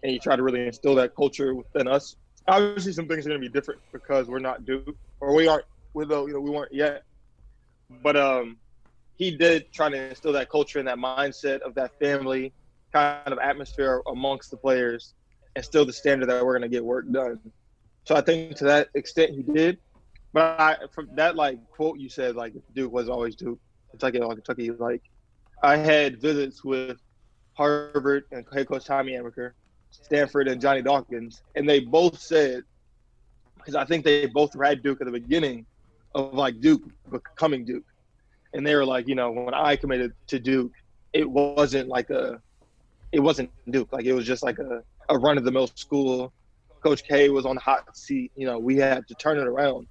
And 0.04 0.12
he 0.12 0.20
tried 0.20 0.36
to 0.38 0.44
really 0.44 0.66
instill 0.66 0.96
that 0.96 1.16
culture 1.16 1.56
within 1.56 1.88
us. 1.88 2.18
Obviously, 2.48 2.94
some 2.94 3.08
things 3.08 3.26
are 3.26 3.30
going 3.30 3.42
to 3.42 3.48
be 3.48 3.52
different 3.52 3.82
because 3.92 4.28
we're 4.28 4.40
not 4.40 4.66
Duke, 4.66 4.96
or 5.20 5.34
we 5.36 5.48
aren't, 5.48 5.66
we 5.94 6.06
though, 6.06 6.26
you 6.28 6.34
know, 6.34 6.40
we 6.40 6.50
weren't 6.50 6.74
yet. 6.74 7.04
But 8.04 8.16
um, 8.18 8.58
he 9.16 9.36
did 9.36 9.72
try 9.72 9.90
to 9.90 10.10
instill 10.10 10.34
that 10.34 10.50
culture 10.50 10.80
and 10.80 10.88
that 10.88 10.98
mindset 10.98 11.62
of 11.62 11.76
that 11.76 11.98
family 12.00 12.54
kind 12.92 13.32
of 13.32 13.40
atmosphere 13.40 14.02
amongst 14.08 14.52
the 14.52 14.58
players, 14.58 15.14
and 15.56 15.64
still 15.64 15.86
the 15.86 15.94
standard 15.94 16.28
that 16.28 16.44
we're 16.44 16.58
going 16.58 16.70
to 16.70 16.76
get 16.76 16.84
work 16.84 17.10
done. 17.12 17.40
So 18.06 18.16
I 18.16 18.22
think 18.22 18.56
to 18.58 18.66
that 18.66 18.90
extent 18.96 19.32
he 19.32 19.44
did. 19.44 19.78
But 20.34 20.60
I, 20.60 20.78
from 20.94 21.10
that 21.16 21.36
like 21.36 21.60
quote 21.72 22.00
you 22.00 22.10
said, 22.10 22.36
like 22.36 22.54
Duke 22.74 22.92
was 22.92 23.10
always 23.10 23.36
Duke, 23.36 23.60
Kentucky, 23.90 24.20
like 24.20 24.38
Kentucky, 24.38 24.72
like 24.72 25.04
I 25.62 25.78
had 25.78 26.22
visits 26.22 26.64
with 26.64 26.98
Harvard 27.54 28.24
and 28.32 28.46
head 28.54 28.68
coach 28.68 28.86
Tommy 28.86 29.12
Amaker, 29.14 29.52
Stanford 29.92 30.48
and 30.48 30.60
Johnny 30.62 30.82
Dawkins, 30.82 31.42
and 31.56 31.68
they 31.68 31.80
both 31.80 32.20
said, 32.20 32.64
because 33.58 33.76
I 33.76 33.86
think 33.86 34.04
they 34.04 34.26
both 34.28 34.52
had 34.60 34.82
Duke 34.82 35.02
at 35.02 35.06
the 35.06 35.12
beginning 35.12 35.66
of 36.16 36.34
like 36.34 36.60
Duke 36.60 36.82
becoming 37.12 37.64
Duke, 37.66 37.84
and 38.54 38.66
they 38.66 38.76
were 38.76 38.86
like, 38.86 39.08
you 39.08 39.16
know, 39.16 39.32
when 39.32 39.54
I 39.54 39.76
committed 39.76 40.14
to 40.28 40.40
Duke, 40.40 40.72
it 41.14 41.30
wasn't 41.30 41.90
like 41.90 42.10
a, 42.10 42.42
it 43.12 43.20
wasn't 43.20 43.52
Duke, 43.70 43.90
like 43.92 44.06
it 44.06 44.14
was 44.14 44.26
just 44.26 44.44
like 44.44 44.60
a, 44.60 44.82
a 45.10 45.18
run 45.18 45.38
of 45.38 45.44
the 45.44 45.52
mill 45.52 45.68
school. 45.76 46.34
Coach 46.82 47.04
K 47.04 47.30
was 47.30 47.46
on 47.46 47.56
the 47.56 47.62
hot 47.62 47.96
seat. 47.96 48.32
You 48.36 48.48
know, 48.48 48.58
we 48.58 48.76
had 48.78 49.08
to 49.08 49.16
turn 49.16 49.38
it 49.38 49.46
around, 49.46 49.88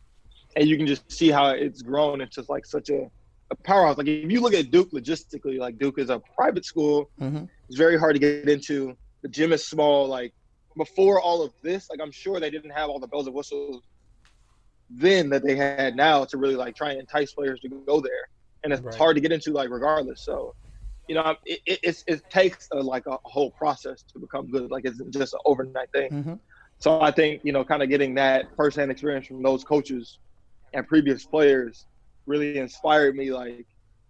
and 0.56 0.66
you 0.66 0.76
can 0.76 0.86
just 0.86 1.10
see 1.12 1.30
how 1.30 1.50
it's 1.50 1.82
grown 1.82 2.20
into 2.20 2.44
like 2.48 2.66
such 2.66 2.90
a, 2.90 3.08
a 3.50 3.56
powerhouse. 3.62 3.96
Like 3.96 4.08
if 4.08 4.30
you 4.30 4.40
look 4.40 4.54
at 4.54 4.70
Duke 4.72 4.90
logistically, 4.90 5.58
like 5.58 5.78
Duke 5.78 5.98
is 5.98 6.10
a 6.10 6.20
private 6.34 6.64
school. 6.64 7.08
Mhm. 7.20 7.48
It's 7.68 7.78
very 7.78 7.96
hard 7.96 8.14
to 8.14 8.18
get 8.18 8.48
into. 8.48 8.96
The 9.22 9.28
gym 9.28 9.52
is 9.52 9.66
small. 9.66 10.06
Like 10.08 10.32
before 10.76 11.20
all 11.20 11.42
of 11.42 11.52
this, 11.62 11.88
like 11.90 12.00
I'm 12.02 12.12
sure 12.12 12.40
they 12.40 12.50
didn't 12.50 12.70
have 12.70 12.90
all 12.90 13.00
the 13.00 13.08
bells 13.08 13.26
and 13.26 13.34
whistles 13.36 13.82
then 14.90 15.30
that 15.30 15.44
they 15.44 15.56
had 15.56 15.94
now 15.96 16.24
to 16.24 16.38
really 16.38 16.56
like 16.56 16.74
try 16.74 16.90
and 16.90 17.00
entice 17.00 17.32
players 17.34 17.60
to 17.60 17.68
go 17.68 18.00
there. 18.00 18.10
And 18.64 18.72
it's 18.72 18.82
Right. 18.82 18.94
hard 18.96 19.16
to 19.16 19.22
get 19.22 19.32
into 19.32 19.52
like 19.52 19.70
regardless. 19.70 20.24
So, 20.24 20.52
you 21.06 21.14
know, 21.14 21.34
it, 21.44 21.60
it, 21.66 21.78
it's, 21.82 22.02
it 22.06 22.20
takes 22.30 22.66
a, 22.72 22.78
like 22.78 23.04
a 23.06 23.16
whole 23.24 23.52
process 23.52 24.02
to 24.12 24.18
become 24.20 24.50
good. 24.50 24.70
Like 24.70 24.84
it's 24.84 25.00
just 25.10 25.34
an 25.34 25.40
overnight 25.44 25.88
thing. 25.94 26.10
Mhm. 26.10 26.40
So 26.78 27.00
I 27.00 27.10
think 27.10 27.40
you 27.44 27.52
know, 27.52 27.64
kind 27.64 27.82
of 27.82 27.88
getting 27.88 28.14
that 28.16 28.46
firsthand 28.56 28.90
experience 28.90 29.26
from 29.26 29.42
those 29.42 29.64
coaches 29.64 30.18
and 30.72 30.86
previous 30.86 31.26
players 31.26 31.86
really 32.26 32.58
inspired 32.58 33.16
me, 33.16 33.32
like 33.32 33.66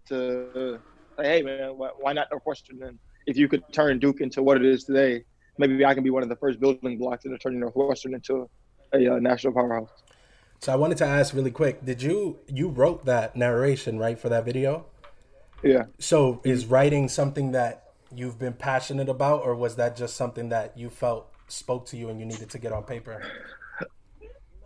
to 0.09 0.79
say, 1.19 1.25
hey 1.25 1.43
man, 1.43 1.77
why, 1.77 1.91
why 1.99 2.13
not 2.13 2.29
question 2.43 2.79
Then 2.81 2.99
if 3.27 3.37
you 3.37 3.49
could 3.49 3.63
turn 3.73 3.99
Duke 3.99 4.21
into 4.21 4.43
what 4.43 4.57
it 4.57 4.65
is 4.65 4.85
today, 4.85 5.25
maybe 5.59 5.85
I 5.85 5.95
can 5.95 6.03
be 6.03 6.11
one 6.11 6.23
of 6.23 6.29
the 6.29 6.37
first 6.37 6.61
building 6.61 6.99
blocks 6.99 7.25
into 7.25 7.39
turning 7.39 7.61
Northwestern 7.61 8.15
into 8.15 8.49
a 8.93 9.15
uh, 9.15 9.19
national 9.19 9.53
powerhouse. 9.53 9.91
So 10.61 10.73
I 10.73 10.77
wanted 10.77 10.99
to 10.99 11.07
ask 11.07 11.35
really 11.35 11.51
quick: 11.51 11.85
Did 11.85 12.03
you 12.03 12.39
you 12.47 12.69
wrote 12.69 13.05
that 13.07 13.37
narration 13.37 13.99
right 13.99 14.19
for 14.19 14.29
that 14.29 14.45
video? 14.45 14.87
Yeah. 15.63 15.85
So 15.99 16.41
is 16.45 16.67
writing 16.67 17.09
something 17.09 17.53
that 17.53 17.93
you've 18.15 18.39
been 18.39 18.53
passionate 18.53 19.09
about, 19.09 19.43
or 19.43 19.55
was 19.55 19.77
that 19.77 19.97
just 19.97 20.17
something 20.17 20.49
that 20.51 20.77
you 20.77 20.91
felt 20.91 21.33
spoke 21.49 21.87
to 21.87 21.97
you 21.97 22.09
and 22.09 22.21
you 22.21 22.27
needed 22.27 22.51
to 22.51 22.59
get 22.59 22.73
on 22.73 22.83
paper? 22.83 23.23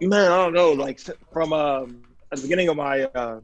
Man, 0.01 0.33
I 0.33 0.37
don't 0.37 0.53
know. 0.53 0.73
Like 0.73 1.01
from 1.33 1.53
um, 1.53 2.03
at 2.33 2.39
the 2.39 2.43
beginning 2.43 2.69
of 2.69 2.77
my 2.77 3.05
uh, 3.05 3.41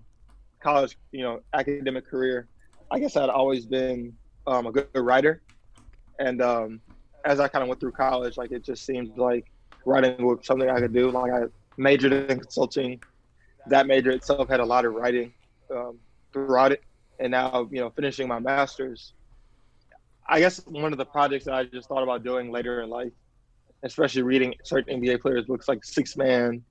college, 0.60 0.96
you 1.12 1.22
know, 1.22 1.40
academic 1.54 2.06
career, 2.08 2.48
I 2.90 2.98
guess 2.98 3.16
I'd 3.16 3.30
always 3.30 3.66
been 3.66 4.12
um, 4.50 4.66
a 4.66 4.72
good 4.72 4.88
writer, 4.94 5.40
and 6.18 6.42
um, 6.42 6.80
as 7.24 7.40
I 7.40 7.48
kind 7.48 7.62
of 7.62 7.68
went 7.68 7.80
through 7.80 7.92
college, 7.92 8.36
like 8.36 8.50
it 8.50 8.64
just 8.64 8.84
seemed 8.84 9.16
like 9.16 9.50
writing 9.86 10.26
was 10.26 10.40
something 10.42 10.68
I 10.68 10.80
could 10.80 10.92
do. 10.92 11.10
Like 11.10 11.32
I 11.32 11.42
majored 11.76 12.12
in 12.12 12.40
consulting. 12.40 13.00
That 13.68 13.86
major 13.86 14.10
itself 14.10 14.48
had 14.48 14.60
a 14.60 14.64
lot 14.64 14.84
of 14.84 14.94
writing 14.94 15.32
um, 15.74 15.98
throughout 16.32 16.72
it, 16.72 16.82
and 17.20 17.30
now 17.30 17.68
you 17.70 17.80
know 17.80 17.90
finishing 17.90 18.26
my 18.26 18.40
master's. 18.40 19.12
I 20.28 20.40
guess 20.40 20.64
one 20.66 20.92
of 20.92 20.98
the 20.98 21.04
projects 21.04 21.44
that 21.46 21.54
I 21.54 21.64
just 21.64 21.88
thought 21.88 22.02
about 22.02 22.22
doing 22.22 22.50
later 22.50 22.82
in 22.82 22.90
life, 22.90 23.12
especially 23.82 24.22
reading 24.22 24.54
certain 24.64 25.00
NBA 25.00 25.20
players' 25.20 25.44
books 25.44 25.68
like 25.68 25.84
Six 25.84 26.16
Man, 26.16 26.62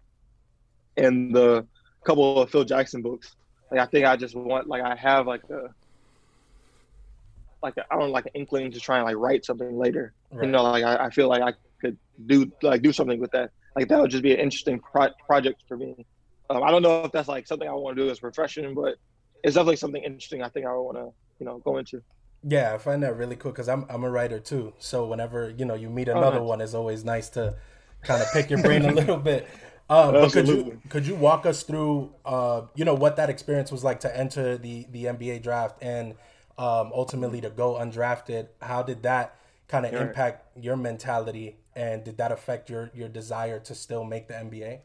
and 0.97 1.33
the 1.33 1.65
couple 2.03 2.41
of 2.41 2.49
Phil 2.49 2.63
Jackson 2.63 3.01
books. 3.01 3.35
Like 3.71 3.79
I 3.79 3.85
think 3.85 4.05
I 4.05 4.15
just 4.15 4.35
want 4.35 4.67
like 4.67 4.81
I 4.81 4.95
have 4.95 5.27
like 5.27 5.43
a 5.49 5.69
like 7.63 7.75
I 7.77 7.83
don't 7.95 8.07
know, 8.07 8.11
like 8.13 8.25
an 8.25 8.31
inkling 8.35 8.71
to 8.71 8.79
try 8.79 8.97
and 8.97 9.05
like 9.05 9.17
write 9.17 9.45
something 9.45 9.77
later. 9.77 10.13
Right. 10.31 10.47
You 10.47 10.49
know, 10.51 10.63
like 10.63 10.83
I, 10.83 11.05
I 11.05 11.09
feel 11.09 11.27
like 11.29 11.41
I 11.41 11.53
could 11.81 11.97
do 12.25 12.51
like 12.63 12.81
do 12.81 12.93
something 12.93 13.19
with 13.19 13.31
that. 13.31 13.51
Like 13.75 13.87
that 13.89 13.99
would 13.99 14.11
just 14.11 14.23
be 14.23 14.33
an 14.33 14.39
interesting 14.39 14.79
pro- 14.79 15.13
project 15.27 15.63
for 15.67 15.77
me. 15.77 15.95
Um, 16.49 16.63
I 16.63 16.71
don't 16.71 16.81
know 16.81 17.03
if 17.05 17.11
that's 17.11 17.27
like 17.27 17.47
something 17.47 17.67
I 17.67 17.73
want 17.73 17.97
to 17.97 18.03
do 18.03 18.09
as 18.09 18.17
a 18.17 18.21
profession, 18.21 18.73
but 18.73 18.95
it's 19.43 19.55
definitely 19.55 19.77
something 19.77 20.03
interesting. 20.03 20.41
I 20.41 20.49
think 20.49 20.65
I 20.65 20.73
would 20.73 20.81
want 20.83 20.97
to 20.97 21.09
you 21.39 21.45
know 21.45 21.59
go 21.63 21.77
into. 21.77 22.01
Yeah, 22.47 22.73
I 22.73 22.77
find 22.77 23.03
that 23.03 23.17
really 23.17 23.35
cool 23.35 23.51
because 23.51 23.67
I'm 23.67 23.85
I'm 23.89 24.03
a 24.03 24.09
writer 24.09 24.39
too. 24.39 24.73
So 24.79 25.05
whenever 25.05 25.49
you 25.57 25.65
know 25.65 25.73
you 25.75 25.89
meet 25.89 26.07
Oh, 26.13 26.23
another 26.23 26.41
nice. 26.41 26.41
one, 26.41 26.61
it's 26.61 26.73
always 26.73 27.03
nice 27.03 27.29
to 27.31 27.55
kind 28.03 28.21
of 28.23 28.31
pick 28.31 28.49
your 28.49 28.59
brain 28.59 28.85
a 28.85 28.89
little 28.93 29.17
bit. 29.17 29.47
Um, 29.89 30.19
but 30.19 30.31
could 30.31 30.47
you 30.47 30.81
could 30.87 31.05
you 31.05 31.15
walk 31.15 31.45
us 31.45 31.63
through 31.63 32.13
uh, 32.25 32.61
you 32.75 32.85
know 32.85 32.93
what 32.93 33.17
that 33.17 33.29
experience 33.29 33.71
was 33.71 33.83
like 33.83 33.99
to 34.01 34.17
enter 34.17 34.57
the 34.57 34.87
the 34.89 35.05
NBA 35.07 35.39
draft 35.39 35.77
and 35.83 36.15
um, 36.59 36.91
ultimately 36.93 37.39
to 37.41 37.49
go 37.49 37.75
undrafted? 37.75 38.49
How 38.61 38.83
did 38.83 39.01
that 39.03 39.35
kind 39.69 39.85
of 39.85 39.93
impact 39.93 40.57
your 40.57 40.75
mentality 40.75 41.55
and 41.73 42.03
did 42.03 42.17
that 42.17 42.31
affect 42.31 42.69
your 42.69 42.91
your 42.93 43.07
desire 43.07 43.59
to 43.61 43.73
still 43.73 44.03
make 44.03 44.27
the 44.27 44.33
NBA? 44.33 44.79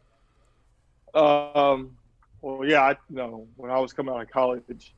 Um, 1.15 1.97
well, 2.41 2.65
yeah, 2.65 2.83
I 2.83 2.91
you 3.11 3.17
know 3.17 3.49
when 3.57 3.71
I 3.73 3.79
was 3.81 3.93
coming 3.93 4.15
out 4.15 4.23
of 4.23 4.31
college, 4.31 4.95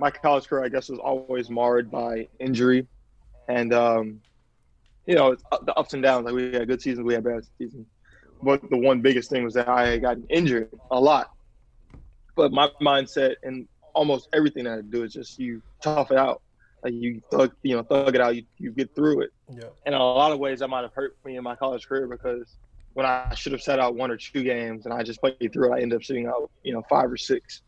my 0.00 0.10
college 0.10 0.48
career 0.48 0.64
I 0.64 0.68
guess 0.70 0.88
was 0.88 0.98
always 0.98 1.50
marred 1.50 1.90
by 1.90 2.26
injury, 2.38 2.86
and 3.48 3.74
um, 3.74 4.20
you 5.06 5.14
know 5.14 5.36
the 5.62 5.74
ups 5.74 5.92
and 5.92 6.02
downs. 6.02 6.24
Like 6.24 6.34
we 6.34 6.52
had 6.54 6.66
good 6.66 6.80
seasons, 6.80 7.06
we 7.06 7.14
had 7.14 7.24
bad 7.24 7.44
seasons. 7.58 7.86
But 8.42 8.68
the 8.70 8.78
one 8.78 9.00
biggest 9.02 9.28
thing 9.30 9.44
was 9.44 9.54
that 9.54 9.68
I 9.68 9.88
had 9.88 10.02
gotten 10.02 10.24
injured 10.28 10.70
a 10.90 10.98
lot. 11.00 11.32
But 12.34 12.52
my 12.52 12.68
mindset 12.80 13.36
and 13.42 13.68
almost 13.94 14.28
everything 14.32 14.64
that 14.64 14.78
I 14.78 14.82
do 14.82 15.04
is 15.04 15.12
just 15.12 15.38
you 15.38 15.62
tough 15.82 16.10
it 16.10 16.18
out. 16.18 16.42
Like 16.82 16.92
you 16.94 17.22
thug, 17.30 17.52
you 17.62 17.76
know, 17.76 17.82
thug 17.82 18.14
it 18.14 18.20
out. 18.20 18.36
You, 18.36 18.42
you 18.58 18.70
get 18.70 18.94
through 18.94 19.22
it 19.22 19.30
Yeah. 19.50 19.68
in 19.86 19.94
a 19.94 19.98
lot 19.98 20.32
of 20.32 20.38
ways 20.38 20.58
that 20.58 20.68
might 20.68 20.82
have 20.82 20.92
hurt 20.94 21.16
me 21.24 21.36
in 21.36 21.42
my 21.42 21.56
college 21.56 21.86
career 21.86 22.06
because 22.06 22.56
when 22.92 23.06
I 23.06 23.34
should 23.34 23.52
have 23.52 23.62
sat 23.62 23.78
out 23.80 23.94
one 23.94 24.10
or 24.10 24.16
two 24.16 24.42
games 24.44 24.84
and 24.84 24.92
I 24.92 25.02
just 25.02 25.20
played 25.20 25.50
through 25.52 25.72
it, 25.72 25.76
I 25.76 25.80
ended 25.80 25.96
up 25.96 26.04
sitting 26.04 26.26
out, 26.26 26.50
you 26.62 26.72
know, 26.72 26.82
five 26.88 27.10
or 27.10 27.16
six. 27.16 27.62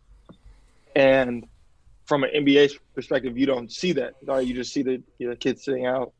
And 0.95 1.47
from 2.04 2.25
an 2.25 2.30
NBA 2.35 2.78
perspective, 2.95 3.37
you 3.37 3.47
don't 3.47 3.73
see 3.73 3.92
that. 3.92 4.14
You 4.23 4.54
just 4.54 4.73
see 4.73 4.83
the 4.83 5.02
you 5.18 5.28
know, 5.28 5.37
kids 5.37 5.64
sitting 5.64 5.87
out. 5.87 6.12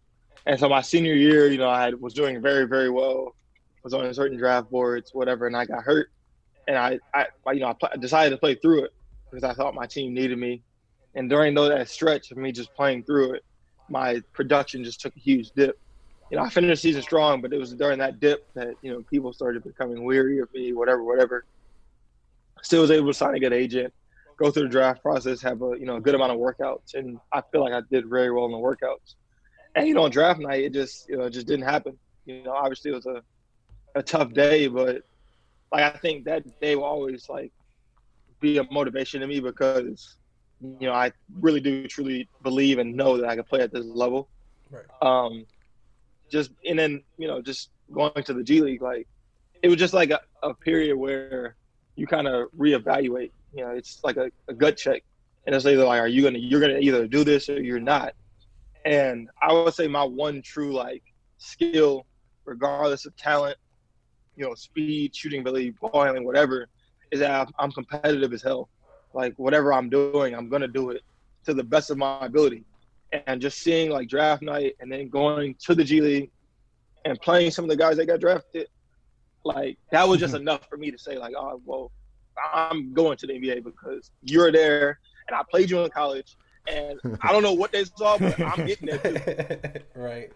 And 0.47 0.59
so 0.59 0.69
my 0.69 0.81
senior 0.81 1.15
year, 1.15 1.49
you 1.49 1.59
know, 1.59 1.69
I 1.69 1.83
had, 1.83 2.01
was 2.01 2.15
doing 2.15 2.41
very, 2.41 2.67
very 2.67 2.91
well. 2.91 3.35
Was 3.85 3.95
on 3.95 4.13
certain 4.15 4.37
draft 4.37 4.69
boards, 4.71 5.11
whatever, 5.13 5.47
and 5.47 5.57
I 5.57 5.65
got 5.65 5.85
hurt. 5.85 6.09
And 6.67 6.77
I, 6.77 6.99
I 7.15 7.27
you 7.53 7.61
know, 7.61 7.77
I 7.93 7.97
decided 7.97 8.31
to 8.31 8.39
play 8.39 8.57
through 8.57 8.85
it 8.85 8.91
because 9.37 9.51
I 9.51 9.53
thought 9.53 9.75
my 9.75 9.87
team 9.87 10.15
needed 10.15 10.39
me. 10.39 10.63
And 11.15 11.29
during 11.29 11.53
though 11.55 11.69
that 11.69 11.91
stretch 11.91 12.31
of 12.31 12.39
me 12.39 12.53
just 12.53 12.75
playing 12.75 13.05
through 13.05 13.35
it, 13.35 13.45
my 13.91 14.23
production 14.33 14.83
just 14.83 15.03
took 15.03 15.15
a 15.15 15.21
huge 15.21 15.51
dip. 15.51 15.79
You 16.31 16.39
know, 16.39 16.43
I 16.43 16.49
finished 16.49 16.83
the 16.83 16.89
season 16.89 17.03
strong, 17.03 17.43
but 17.43 17.53
it 17.53 17.59
was 17.59 17.75
during 17.75 17.99
that 17.99 18.19
dip 18.19 18.51
that 18.55 18.75
you 18.81 18.91
know 18.91 19.03
people 19.03 19.35
started 19.35 19.63
becoming 19.63 20.05
weary 20.05 20.39
of 20.39 20.53
me, 20.55 20.73
whatever, 20.73 21.05
whatever. 21.05 21.45
Still 22.63 22.81
was 22.81 22.91
able 22.91 23.09
to 23.09 23.15
sign 23.15 23.35
a 23.35 23.39
good 23.39 23.53
agent, 23.53 23.93
go 24.39 24.51
through 24.51 24.65
the 24.65 24.69
draft 24.71 25.03
process, 25.03 25.43
have 25.43 25.61
a 25.61 25.73
you 25.79 25.85
know 25.85 25.97
a 25.97 26.01
good 26.01 26.15
amount 26.15 26.33
of 26.33 26.39
workouts, 26.39 26.95
and 26.95 27.19
I 27.31 27.43
feel 27.53 27.61
like 27.61 27.75
I 27.75 27.83
did 27.91 28.09
very 28.09 28.33
well 28.33 28.47
in 28.47 28.53
the 28.53 28.59
workouts. 28.59 29.17
And 29.75 29.87
you 29.87 29.93
know, 29.93 30.09
draft 30.09 30.41
night, 30.41 30.65
it 30.65 30.73
just 30.73 31.11
you 31.11 31.19
know 31.19 31.29
just 31.29 31.47
didn't 31.47 31.67
happen. 31.67 31.99
You 32.25 32.43
know, 32.43 32.53
obviously 32.53 32.91
it 32.91 32.95
was 32.95 33.07
a 33.07 33.23
a 33.95 34.03
tough 34.03 34.33
day, 34.33 34.67
but 34.67 35.03
like 35.71 35.95
I 35.95 35.99
think 35.99 36.25
that 36.25 36.59
day 36.59 36.75
will 36.75 36.85
always 36.85 37.29
like 37.29 37.53
be 38.41 38.59
a 38.59 38.65
motivation 38.71 39.21
to 39.21 39.27
me 39.27 39.41
because 39.41 40.17
you 40.61 40.87
know 40.87 40.93
I 40.93 41.13
really 41.41 41.61
do 41.61 41.87
truly 41.87 42.29
believe 42.43 42.79
and 42.79 42.95
know 42.95 43.17
that 43.17 43.29
I 43.29 43.35
can 43.35 43.45
play 43.45 43.61
at 43.61 43.73
this 43.73 43.85
level. 43.85 44.29
Right. 44.71 44.85
Um, 45.03 45.47
just 46.29 46.51
and 46.69 46.79
then 46.79 47.03
you 47.19 47.29
know 47.29 47.41
just 47.41 47.71
going 47.93 48.23
to 48.25 48.33
the 48.33 48.43
G 48.43 48.61
League, 48.61 48.83
like 48.83 49.07
it 49.63 49.69
was 49.69 49.79
just 49.79 49.95
like 49.95 50.11
a, 50.11 50.21
a 50.43 50.55
period 50.55 50.97
where 50.97 51.57
you 51.97 52.07
kind 52.07 52.29
of 52.29 52.49
reevaluate. 52.57 53.31
You 53.55 53.65
know, 53.65 53.71
it's 53.71 54.01
like 54.05 54.17
a, 54.17 54.31
a 54.49 54.55
gut 54.55 54.77
check, 54.77 55.03
and 55.47 55.55
it's 55.55 55.67
either 55.67 55.85
like, 55.85 56.01
are 56.01 56.09
you 56.09 56.23
gonna 56.23 56.39
you're 56.39 56.61
gonna 56.61 56.79
either 56.79 57.07
do 57.07 57.25
this 57.25 57.49
or 57.49 57.61
you're 57.61 57.81
not. 57.81 58.15
And 58.85 59.29
I 59.43 59.53
would 59.53 59.75
say 59.75 59.89
my 59.89 60.05
one 60.05 60.43
true 60.43 60.73
like 60.73 61.03
skill, 61.39 62.07
regardless 62.45 63.07
of 63.07 63.17
talent, 63.17 63.57
you 64.37 64.45
know, 64.45 64.55
speed, 64.55 65.15
shooting 65.15 65.41
ability, 65.41 65.71
ball 65.71 66.05
handling, 66.05 66.25
whatever, 66.25 66.69
is 67.17 67.21
that 67.21 67.49
I'm, 67.59 67.73
competitive 67.73 68.33
as 68.33 68.43
hell. 68.43 68.69
Like 69.15 69.35
whatever 69.39 69.73
I'm 69.73 69.89
doing, 69.89 70.35
I'm 70.35 70.49
gonna 70.49 70.69
do 70.69 70.91
it 70.91 71.03
to 71.45 71.55
the 71.55 71.65
best 71.65 71.91
of 71.91 71.97
my 71.97 72.27
ability. 72.27 72.65
And 73.27 73.41
just 73.41 73.59
seeing 73.59 73.91
like 73.91 74.09
draft 74.09 74.43
night 74.43 74.75
and 74.81 74.91
then 74.93 75.09
going 75.09 75.55
to 75.61 75.75
the 75.75 75.85
G 75.85 76.01
League 76.01 76.31
and 77.05 77.19
playing 77.21 77.51
some 77.51 77.65
of 77.65 77.71
the 77.71 77.77
guys 77.77 77.97
that 77.97 78.07
got 78.07 78.21
drafted, 78.21 78.69
like 79.45 79.79
that 79.91 80.07
was 80.07 80.21
just 80.21 80.35
mm-hmm. 80.35 80.43
enough 80.43 80.69
for 80.69 80.77
me 80.77 80.91
to 80.91 80.99
say 80.99 81.17
like, 81.17 81.35
oh 81.37 81.61
well, 81.65 81.93
I'm 82.53 82.93
going 82.93 83.17
to 83.19 83.27
the 83.27 83.35
NBA 83.35 83.65
because 83.65 84.11
you're 84.23 84.53
there 84.53 84.99
and 85.29 85.37
I 85.37 85.43
played 85.51 85.71
you 85.71 85.81
in 85.81 85.91
college. 85.91 86.37
And 86.69 86.99
I 87.23 87.31
don't 87.31 87.45
know 87.45 87.53
what 87.53 87.71
they 87.71 87.85
saw, 87.85 88.19
but 88.19 88.39
I'm 88.41 88.67
getting 88.67 88.89
there 88.89 88.99
too. 88.99 89.81
right. 89.95 90.33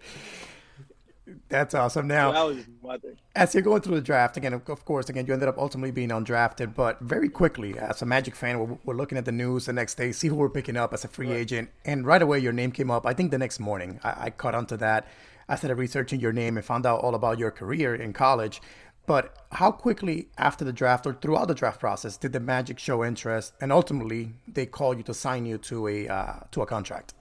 That's 1.48 1.74
awesome. 1.74 2.06
Now, 2.06 2.32
that 2.32 2.46
was 2.46 2.66
my 2.82 2.98
thing. 2.98 3.16
as 3.34 3.54
you're 3.54 3.62
going 3.62 3.82
through 3.82 3.96
the 3.96 4.00
draft 4.00 4.36
again, 4.36 4.52
of 4.52 4.84
course, 4.84 5.08
again, 5.08 5.26
you 5.26 5.32
ended 5.32 5.48
up 5.48 5.58
ultimately 5.58 5.90
being 5.90 6.10
undrafted, 6.10 6.74
but 6.74 7.00
very 7.00 7.28
quickly, 7.28 7.78
as 7.78 8.02
a 8.02 8.06
Magic 8.06 8.34
fan, 8.34 8.58
we're, 8.58 8.78
we're 8.84 8.94
looking 8.94 9.18
at 9.18 9.24
the 9.24 9.32
news 9.32 9.66
the 9.66 9.72
next 9.72 9.96
day, 9.96 10.12
see 10.12 10.28
who 10.28 10.34
we're 10.34 10.48
picking 10.48 10.76
up 10.76 10.92
as 10.92 11.04
a 11.04 11.08
free 11.08 11.32
agent, 11.32 11.70
and 11.84 12.06
right 12.06 12.22
away 12.22 12.38
your 12.38 12.52
name 12.52 12.72
came 12.72 12.90
up. 12.90 13.06
I 13.06 13.14
think 13.14 13.30
the 13.30 13.38
next 13.38 13.60
morning, 13.60 14.00
I, 14.02 14.26
I 14.26 14.30
caught 14.30 14.54
onto 14.54 14.76
that. 14.78 15.06
I 15.48 15.56
started 15.56 15.76
researching 15.76 16.20
your 16.20 16.32
name 16.32 16.56
and 16.56 16.64
found 16.64 16.86
out 16.86 17.00
all 17.00 17.14
about 17.14 17.38
your 17.38 17.50
career 17.50 17.94
in 17.94 18.12
college. 18.12 18.60
But 19.06 19.36
how 19.50 19.72
quickly 19.72 20.28
after 20.38 20.64
the 20.64 20.72
draft 20.72 21.04
or 21.06 21.14
throughout 21.14 21.48
the 21.48 21.54
draft 21.54 21.80
process 21.80 22.16
did 22.16 22.32
the 22.32 22.38
Magic 22.38 22.78
show 22.78 23.04
interest, 23.04 23.54
and 23.60 23.72
ultimately 23.72 24.34
they 24.46 24.66
call 24.66 24.96
you 24.96 25.02
to 25.02 25.14
sign 25.14 25.46
you 25.46 25.58
to 25.58 25.88
a 25.88 26.06
uh, 26.06 26.34
to 26.52 26.62
a 26.62 26.66
contract? 26.66 27.14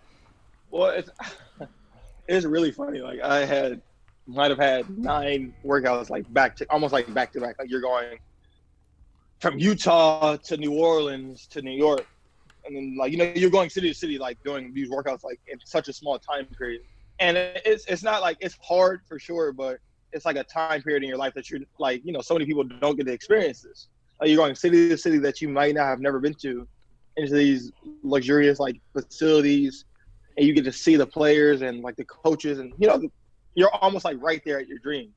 Well, 0.70 0.92
it's 0.92 1.10
it's 2.28 2.46
really 2.46 2.72
funny. 2.72 3.00
Like 3.00 3.22
I 3.22 3.46
had 3.46 3.82
might 4.30 4.52
have 4.52 4.60
had 4.60 4.90
nine 4.98 5.54
workouts 5.66 6.10
like 6.10 6.32
back 6.34 6.56
to 6.58 6.66
almost 6.70 6.94
like 6.94 7.12
back 7.14 7.32
to 7.34 7.42
back. 7.42 7.58
Like 7.60 7.70
you're 7.70 7.82
going 7.82 8.20
from 9.40 9.58
Utah 9.58 10.38
to 10.38 10.58
New 10.58 10.74
Orleans 10.74 11.48
to 11.48 11.62
New 11.62 11.78
York, 11.78 12.06
and 12.66 12.76
then 12.76 12.96
like 12.98 13.12
you 13.12 13.18
know 13.18 13.32
you're 13.36 13.50
going 13.50 13.70
city 13.70 13.90
to 13.90 13.96
city 13.96 14.18
like 14.18 14.42
doing 14.44 14.74
these 14.74 14.90
workouts 14.90 15.24
like 15.24 15.40
in 15.48 15.60
such 15.66 15.88
a 15.88 15.94
small 15.94 16.20
time 16.20 16.46
period. 16.46 16.82
And 17.20 17.38
it's 17.38 17.86
it's 17.86 18.04
not 18.04 18.22
like 18.22 18.38
it's 18.40 18.56
hard 18.62 19.02
for 19.08 19.20
sure, 19.20 19.52
but 19.52 19.80
it's 20.14 20.26
like 20.26 20.38
a 20.38 20.44
time 20.44 20.82
period 20.82 21.04
in 21.04 21.10
your 21.10 21.18
life 21.18 21.34
that 21.34 21.50
you're 21.50 21.62
like 21.80 22.02
you 22.06 22.14
know 22.14 22.22
so 22.22 22.36
many 22.36 22.46
people 22.46 22.64
don't 22.64 22.96
get 22.96 23.08
to 23.08 23.14
experience 23.14 23.62
this. 23.62 23.88
Like 24.20 24.30
you're 24.30 24.38
going 24.38 24.56
city 24.56 24.90
to 24.90 24.98
city 24.98 25.18
that 25.20 25.42
you 25.42 25.50
might 25.50 25.76
not 25.76 25.86
have 25.86 26.02
never 26.02 26.20
been 26.20 26.34
to, 26.42 26.68
into 27.16 27.34
these 27.34 27.72
luxurious 28.04 28.60
like 28.60 28.80
facilities 28.94 29.86
and 30.38 30.46
you 30.46 30.54
get 30.54 30.66
to 30.66 30.72
see 30.72 30.96
the 30.98 31.08
players 31.08 31.62
and 31.62 31.82
like 31.82 31.96
the 31.96 32.06
coaches 32.06 32.60
and 32.60 32.74
you 32.78 32.88
know 32.88 33.02
you're 33.60 33.76
almost 33.76 34.06
like 34.06 34.16
right 34.22 34.42
there 34.46 34.58
at 34.58 34.70
your 34.70 34.80
dream. 34.80 35.12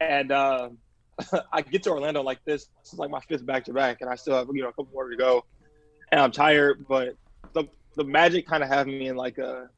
And 0.00 0.32
uh, 0.32 0.70
i 1.52 1.62
get 1.62 1.82
to 1.82 1.90
orlando 1.90 2.22
like 2.22 2.44
this 2.44 2.68
this 2.82 2.92
is 2.92 2.98
like 2.98 3.10
my 3.10 3.20
fifth 3.20 3.46
back 3.46 3.64
to 3.64 3.72
back 3.72 4.02
and 4.02 4.10
i 4.10 4.14
still 4.14 4.36
have 4.36 4.48
you 4.52 4.60
know 4.60 4.68
a 4.68 4.72
couple 4.72 4.88
more 4.92 5.08
to 5.08 5.16
go. 5.16 5.44
And 6.10 6.20
i'm 6.20 6.32
tired 6.32 6.86
but 6.88 7.14
the 7.52 7.64
the 7.96 8.04
magic 8.04 8.46
kind 8.46 8.62
of 8.62 8.68
have 8.68 8.86
me 8.86 9.08
in 9.08 9.16
like 9.16 9.38
a 9.38 9.68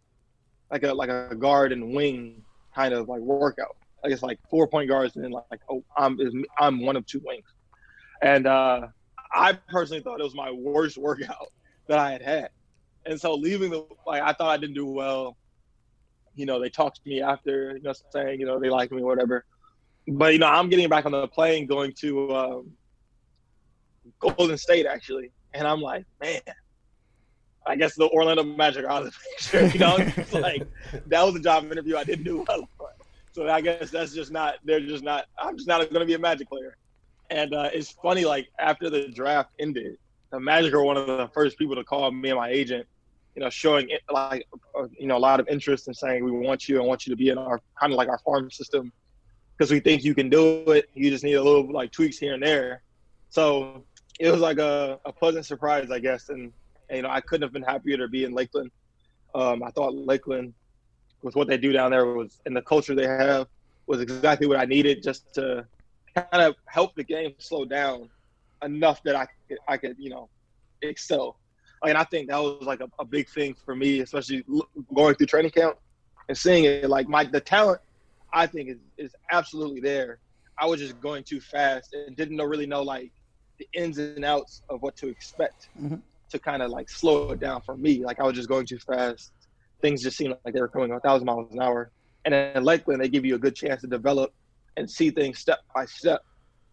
like 0.71 0.83
a 0.83 0.93
like 0.93 1.11
a 1.11 1.35
guard 1.35 1.73
and 1.73 1.95
wing 1.95 2.43
kind 2.75 2.95
of 2.95 3.09
like 3.09 3.21
workout. 3.21 3.77
Like 4.03 4.13
it's 4.13 4.23
like 4.23 4.39
four 4.51 4.67
point 4.69 4.89
guards 4.89 5.17
and 5.17 5.25
then 5.25 5.33
like 5.33 5.61
oh 5.71 5.85
i'm 5.97 6.19
i'm 6.59 6.81
one 6.81 6.97
of 6.97 7.05
two 7.07 7.21
wings. 7.25 7.47
And 8.23 8.47
uh 8.47 8.89
i 9.33 9.53
personally 9.69 10.03
thought 10.03 10.21
it 10.21 10.25
was 10.25 10.35
my 10.35 10.51
worst 10.51 10.99
workout 10.99 11.53
that 11.89 11.99
i 11.99 12.13
had 12.13 12.23
had. 12.23 12.51
And 13.07 13.21
so 13.21 13.35
leaving 13.35 13.71
the 13.71 13.87
like 14.07 14.23
I 14.23 14.33
thought 14.33 14.51
I 14.51 14.57
didn't 14.57 14.75
do 14.75 14.87
well. 14.87 15.37
You 16.39 16.47
know, 16.47 16.61
they 16.61 16.71
talked 16.71 17.03
to 17.03 17.09
me 17.09 17.21
after, 17.21 17.77
you 17.77 17.83
know, 17.83 17.93
saying, 18.11 18.41
you 18.41 18.47
know, 18.47 18.59
they 18.61 18.71
like 18.71 18.93
me, 18.93 19.03
whatever. 19.03 19.45
But 20.07 20.33
you 20.33 20.39
know, 20.39 20.47
I'm 20.47 20.69
getting 20.69 20.89
back 20.89 21.05
on 21.05 21.13
the 21.13 21.29
plane 21.29 21.67
going 21.67 21.93
to 22.01 22.35
um, 22.35 22.73
Golden 24.19 24.57
State 24.57 24.87
actually, 24.87 25.33
and 25.53 25.67
I'm 25.67 25.81
like, 25.81 26.07
man, 26.23 26.41
I 27.67 27.77
guess 27.77 27.95
the 27.95 28.09
Orlando 28.09 28.43
Magic 28.43 28.85
are 28.85 28.91
out 28.91 29.07
of 29.07 29.13
the 29.13 29.19
picture. 29.37 29.67
You 29.67 29.81
know, 29.81 29.97
it's 29.99 30.33
like 30.33 30.63
that 31.07 31.23
was 31.23 31.35
a 31.35 31.41
job 31.41 31.71
interview 31.71 31.97
I 31.97 32.05
didn't 32.05 32.25
do 32.25 32.45
well. 32.49 32.69
on. 32.81 32.89
So 33.33 33.49
I 33.49 33.61
guess 33.61 33.91
that's 33.91 34.15
just 34.15 34.33
not. 34.33 34.55
They're 34.65 34.81
just 34.81 35.05
not. 35.05 35.27
I'm 35.39 35.57
just 35.57 35.69
not 35.69 35.79
going 35.91 36.01
to 36.01 36.07
be 36.07 36.15
a 36.15 36.19
Magic 36.19 36.49
player. 36.49 36.77
And 37.31 37.55
uh, 37.55 37.69
it's 37.73 37.91
funny, 37.91 38.25
like 38.25 38.49
after 38.59 38.89
the 38.89 39.09
draft 39.09 39.51
ended, 39.59 39.99
the 40.33 40.41
Magic 40.41 40.73
were 40.73 40.83
one 40.83 40.97
of 40.97 41.07
the 41.07 41.29
first 41.35 41.59
people 41.59 41.75
to 41.75 41.85
call 41.85 42.11
me 42.11 42.31
and 42.31 42.39
my 42.39 42.49
agent. 42.49 42.87
You 43.35 43.45
know, 43.45 43.51
showing 43.51 43.89
like 44.11 44.47
uh, 44.77 44.89
you 44.99 45.07
know 45.07 45.17
a 45.17 45.19
lot 45.19 45.39
of 45.39 45.47
interest 45.49 45.87
in 45.87 45.95
saying 45.95 46.25
we 46.25 46.33
want 46.33 46.69
you 46.69 46.79
and 46.79 46.89
want 46.89 47.07
you 47.07 47.13
to 47.13 47.17
be 47.17 47.29
in 47.29 47.39
our 47.39 47.61
kind 47.79 47.93
of 47.93 47.97
like 47.97 48.09
our 48.09 48.19
farm 48.19 48.51
system 48.51 48.93
because 49.59 49.71
we 49.71 49.81
think 49.81 50.05
you 50.05 50.15
can 50.15 50.29
do 50.29 50.71
it. 50.73 50.89
You 50.95 51.11
just 51.11 51.25
need 51.25 51.35
a 51.35 51.43
little 51.43 51.71
like 51.73 51.91
tweaks 51.91 52.19
here 52.19 52.35
and 52.35 52.43
there. 52.43 52.83
So 53.31 53.85
it 54.21 54.31
was 54.31 54.41
like 54.41 54.59
a, 54.59 54.99
a 55.05 55.13
pleasant 55.13 55.47
surprise, 55.47 55.91
I 55.91 55.99
guess. 55.99 56.29
And, 56.29 56.53
and, 56.89 56.97
you 56.97 57.03
know, 57.03 57.11
I 57.11 57.21
couldn't 57.21 57.43
have 57.43 57.53
been 57.53 57.63
happier 57.63 57.97
to 57.97 58.09
be 58.09 58.25
in 58.25 58.33
Lakeland. 58.33 58.71
Um, 59.35 59.63
I 59.63 59.71
thought 59.71 59.95
Lakeland, 59.95 60.55
with 61.23 61.35
what 61.35 61.49
they 61.49 61.59
do 61.59 61.73
down 61.73 61.91
there, 61.91 62.07
was 62.07 62.41
and 62.47 62.57
the 62.57 62.63
culture 62.63 62.95
they 62.95 63.07
have, 63.07 63.49
was 63.87 64.01
exactly 64.01 64.47
what 64.47 64.59
I 64.59 64.65
needed 64.65 65.03
just 65.03 65.35
to 65.35 65.67
kind 66.15 66.43
of 66.43 66.55
help 66.67 66.95
the 66.95 67.05
game 67.05 67.35
slow 67.39 67.65
down 67.65 68.09
enough 68.63 69.03
that 69.03 69.17
I 69.17 69.27
could, 69.49 69.59
I 69.67 69.77
could, 69.77 69.97
you 69.99 70.11
know, 70.11 70.29
excel. 70.83 71.37
And 71.85 71.97
I 71.97 72.05
think 72.05 72.29
that 72.29 72.39
was 72.39 72.63
like 72.63 72.81
a, 72.81 72.89
a 72.99 73.05
big 73.05 73.29
thing 73.29 73.55
for 73.65 73.75
me, 73.75 74.01
especially 74.01 74.45
going 74.95 75.15
through 75.15 75.27
training 75.27 75.51
camp 75.53 75.79
and 76.29 76.37
seeing 76.37 76.65
it. 76.65 76.89
Like 76.89 77.09
my 77.09 77.25
the 77.25 77.41
talent, 77.41 77.81
I 78.33 78.47
think 78.47 78.71
is 78.71 78.79
is 78.97 79.15
absolutely 79.31 79.81
there. 79.81 80.19
I 80.59 80.67
was 80.67 80.81
just 80.81 81.01
going 81.01 81.23
too 81.23 81.41
fast 81.41 81.95
and 81.95 82.17
didn't 82.17 82.37
know, 82.37 82.45
really 82.45 82.67
know 82.67 82.83
like 82.83 83.13
the 83.59 83.69
ins 83.75 83.99
and 83.99 84.25
outs 84.25 84.63
of 84.69 84.83
what 84.83 84.97
to 84.97 85.09
expect 85.09 85.69
mm-hmm. 85.81 85.97
to 86.31 86.39
kind 86.39 86.63
of 86.63 86.71
like 86.71 86.89
slow 86.89 87.31
it 87.31 87.41
down 87.41 87.63
for 87.63 87.77
me. 87.77 88.05
Like 88.05 88.21
I 88.21 88.25
was 88.25 88.35
just 88.35 88.49
going 88.49 88.67
too 88.67 88.79
fast. 88.79 89.33
Things 89.81 90.03
just 90.03 90.17
seemed 90.17 90.35
like 90.45 90.55
they 90.55 90.61
were 90.61 90.69
coming 90.69 90.91
a 90.93 91.01
thousand 91.01 91.27
miles 91.27 91.53
an 91.53 91.61
hour. 91.61 91.91
And 92.25 92.35
in 92.35 92.65
Lakeland, 92.65 93.01
they 93.01 93.09
give 93.09 93.25
you 93.25 93.37
a 93.37 93.39
good 93.39 93.55
chance 93.55 93.81
to 93.83 93.87
develop 93.87 94.35
and 94.77 94.91
see 94.91 95.11
things 95.11 95.39
step 95.39 95.61
by 95.75 95.87
step. 95.87 96.23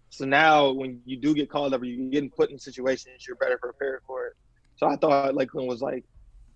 So 0.10 0.26
now 0.26 0.72
when 0.72 1.02
you 1.06 1.18
do 1.18 1.34
get 1.34 1.50
called 1.50 1.74
up 1.74 1.82
or 1.82 1.86
you're 1.86 2.10
getting 2.10 2.30
put 2.30 2.50
in 2.50 2.58
situations, 2.58 3.26
you're 3.28 3.36
better 3.36 3.58
prepared 3.58 4.02
for 4.08 4.28
it. 4.28 4.34
So 4.78 4.88
I 4.88 4.96
thought 4.96 5.36
Lakeland 5.36 5.68
was 5.68 5.82
like, 5.82 6.04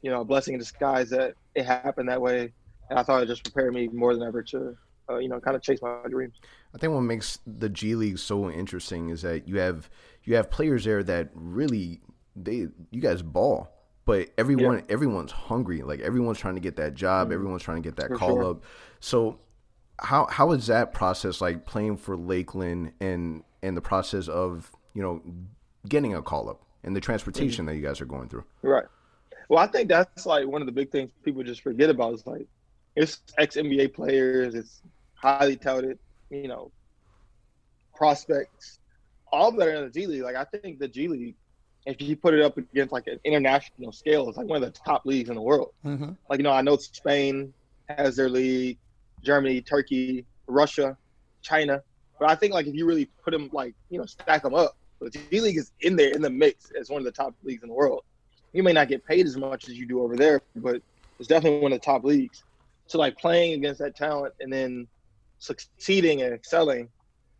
you 0.01 0.11
know, 0.11 0.21
a 0.21 0.25
blessing 0.25 0.53
in 0.53 0.59
disguise 0.59 1.09
that 1.09 1.35
it 1.55 1.65
happened 1.65 2.09
that 2.09 2.21
way. 2.21 2.53
And 2.89 2.97
I 2.97 3.03
thought 3.03 3.23
it 3.23 3.27
just 3.27 3.43
prepared 3.43 3.73
me 3.73 3.87
more 3.87 4.13
than 4.13 4.23
ever 4.23 4.41
to, 4.43 4.77
uh, 5.09 5.17
you 5.17 5.29
know, 5.29 5.39
kind 5.39 5.55
of 5.55 5.61
chase 5.61 5.81
my 5.81 6.01
dreams. 6.09 6.35
I 6.73 6.77
think 6.77 6.93
what 6.93 7.01
makes 7.01 7.39
the 7.45 7.69
G 7.69 7.95
League 7.95 8.19
so 8.19 8.49
interesting 8.49 9.09
is 9.09 9.21
that 9.21 9.47
you 9.47 9.59
have 9.59 9.89
you 10.23 10.35
have 10.35 10.49
players 10.49 10.85
there 10.85 11.03
that 11.03 11.29
really 11.33 12.01
they 12.35 12.67
you 12.91 13.01
guys 13.01 13.21
ball, 13.21 13.71
but 14.05 14.29
everyone 14.37 14.77
yeah. 14.77 14.83
everyone's 14.89 15.31
hungry. 15.31 15.81
Like 15.81 15.99
everyone's 16.01 16.39
trying 16.39 16.55
to 16.55 16.61
get 16.61 16.75
that 16.77 16.95
job, 16.95 17.27
mm-hmm. 17.27 17.33
everyone's 17.33 17.63
trying 17.63 17.81
to 17.81 17.87
get 17.87 17.95
that 17.97 18.09
for 18.09 18.17
call 18.17 18.35
sure. 18.35 18.51
up. 18.51 18.63
So 18.99 19.39
how 19.99 20.27
how 20.27 20.51
is 20.51 20.67
that 20.67 20.93
process 20.93 21.41
like 21.41 21.65
playing 21.65 21.97
for 21.97 22.15
Lakeland 22.15 22.93
and 22.99 23.43
and 23.61 23.75
the 23.75 23.81
process 23.81 24.27
of 24.27 24.71
you 24.93 25.01
know 25.01 25.21
getting 25.87 26.15
a 26.15 26.21
call 26.21 26.49
up 26.49 26.63
and 26.83 26.95
the 26.95 27.01
transportation 27.01 27.65
mm-hmm. 27.65 27.73
that 27.73 27.79
you 27.79 27.85
guys 27.85 28.01
are 28.01 28.05
going 28.05 28.29
through? 28.29 28.45
Right. 28.61 28.85
Well, 29.49 29.59
I 29.59 29.67
think 29.67 29.89
that's 29.89 30.25
like 30.25 30.47
one 30.47 30.61
of 30.61 30.65
the 30.65 30.71
big 30.71 30.91
things 30.91 31.09
people 31.23 31.43
just 31.43 31.61
forget 31.61 31.89
about 31.89 32.13
is 32.13 32.27
like 32.27 32.47
it's 32.95 33.21
ex 33.37 33.55
NBA 33.55 33.93
players, 33.93 34.55
it's 34.55 34.81
highly 35.15 35.55
touted, 35.55 35.97
you 36.29 36.47
know, 36.47 36.71
prospects 37.95 38.79
all 39.31 39.51
that 39.51 39.67
are 39.67 39.75
in 39.75 39.83
the 39.85 39.89
G 39.89 40.07
League. 40.07 40.23
Like 40.23 40.35
I 40.35 40.43
think 40.43 40.79
the 40.79 40.87
G 40.87 41.07
League, 41.07 41.35
if 41.85 42.01
you 42.01 42.15
put 42.15 42.33
it 42.33 42.41
up 42.41 42.57
against 42.57 42.91
like 42.91 43.07
an 43.07 43.19
international 43.23 43.91
scale, 43.91 44.27
it's 44.29 44.37
like 44.37 44.47
one 44.47 44.61
of 44.61 44.73
the 44.73 44.79
top 44.79 45.05
leagues 45.05 45.29
in 45.29 45.35
the 45.35 45.41
world. 45.41 45.73
Mm-hmm. 45.85 46.11
Like 46.29 46.39
you 46.39 46.43
know, 46.43 46.51
I 46.51 46.61
know 46.61 46.77
Spain 46.77 47.53
has 47.89 48.15
their 48.15 48.29
league, 48.29 48.77
Germany, 49.23 49.61
Turkey, 49.61 50.25
Russia, 50.47 50.97
China. 51.41 51.81
But 52.19 52.29
I 52.29 52.35
think 52.35 52.53
like 52.53 52.67
if 52.67 52.75
you 52.75 52.85
really 52.85 53.05
put 53.23 53.31
them 53.31 53.49
like 53.53 53.73
you 53.89 53.99
know 53.99 54.05
stack 54.05 54.43
them 54.43 54.53
up, 54.53 54.75
the 55.05 55.11
G 55.31 55.41
League 55.41 55.57
is 55.57 55.71
in 55.81 55.95
there 55.95 56.11
in 56.11 56.21
the 56.21 56.29
mix 56.29 56.71
as 56.79 56.89
one 56.89 56.99
of 56.99 57.05
the 57.05 57.11
top 57.11 57.33
leagues 57.43 57.63
in 57.63 57.69
the 57.69 57.75
world. 57.75 58.01
You 58.53 58.63
may 58.63 58.73
not 58.73 58.87
get 58.87 59.05
paid 59.05 59.25
as 59.25 59.37
much 59.37 59.69
as 59.69 59.77
you 59.77 59.87
do 59.87 60.01
over 60.01 60.15
there, 60.15 60.41
but 60.55 60.81
it's 61.19 61.27
definitely 61.27 61.59
one 61.59 61.71
of 61.71 61.79
the 61.79 61.85
top 61.85 62.03
leagues. 62.03 62.43
So 62.87 62.97
like 62.97 63.17
playing 63.17 63.53
against 63.53 63.79
that 63.79 63.95
talent 63.95 64.33
and 64.39 64.51
then 64.51 64.87
succeeding 65.37 66.21
and 66.21 66.33
excelling 66.33 66.89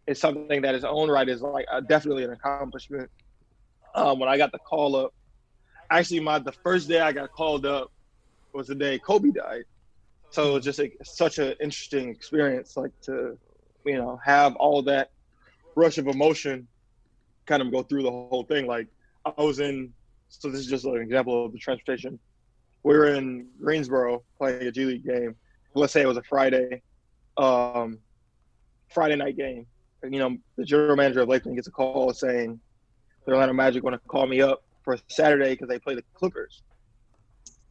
is 0.08 0.20
something 0.20 0.62
that 0.62 0.76
its 0.76 0.86
own 0.86 1.10
right 1.10 1.28
is 1.28 1.42
like 1.42 1.66
definitely 1.88 2.24
an 2.24 2.32
accomplishment. 2.32 3.10
Um, 3.96 4.20
when 4.20 4.30
I 4.30 4.38
got 4.38 4.52
the 4.52 4.60
call 4.60 4.96
up, 4.96 5.14
actually, 5.90 6.20
my 6.20 6.40
the 6.40 6.54
first 6.64 6.88
day 6.88 7.00
I 7.00 7.12
got 7.12 7.32
called 7.32 7.66
up 7.66 7.92
was 8.54 8.68
the 8.68 8.76
day 8.76 9.00
Kobe 9.00 9.32
died. 9.32 9.64
So 10.32 10.52
it 10.52 10.54
was 10.54 10.64
just 10.64 10.80
a, 10.80 10.92
such 11.04 11.40
an 11.40 11.56
interesting 11.60 12.10
experience, 12.10 12.78
like 12.78 12.92
to 13.04 13.38
you 13.86 13.98
know 13.98 14.20
have 14.24 14.56
all 14.56 14.84
that 14.84 15.10
rush 15.76 15.98
of 15.98 16.08
emotion, 16.08 16.68
kind 17.50 17.62
of 17.62 17.72
go 17.72 17.84
through 17.84 18.04
the 18.04 18.12
whole 18.12 18.46
thing. 18.48 18.68
Like 18.68 18.88
I 19.26 19.42
was 19.42 19.60
in, 19.60 19.92
so 20.30 20.50
this 20.50 20.62
is 20.62 20.68
just 20.68 20.86
an 20.86 20.98
example 20.98 21.46
of 21.46 21.52
the 21.52 21.60
transportation. 21.60 22.18
We 22.84 22.98
were 22.98 23.14
in 23.14 23.48
Greensboro 23.62 24.24
playing 24.38 24.68
a 24.68 24.72
G 24.72 24.86
League 24.86 25.06
game. 25.06 25.36
Let's 25.76 25.92
say 25.92 26.02
it 26.02 26.08
was 26.08 26.18
a 26.18 26.24
Friday, 26.24 26.82
um, 27.38 28.00
Friday 28.90 29.18
night 29.18 29.36
game 29.36 29.66
you 30.04 30.20
know, 30.20 30.38
the 30.58 30.66
general 30.66 30.96
manager 30.96 31.22
of 31.22 31.30
Lakeland 31.30 31.58
gets 31.58 31.68
a 31.68 31.72
call 31.72 32.14
saying 32.14 32.60
the 33.26 33.34
Atlanta 33.34 33.54
Magic 33.54 33.84
want 33.84 33.96
to 33.96 34.08
call 34.08 34.28
me 34.28 34.42
up 34.42 34.64
for 34.84 34.98
Saturday 35.08 35.52
because 35.52 35.68
they 35.68 35.80
play 35.80 35.96
the 35.96 36.04
Clippers. 36.14 36.64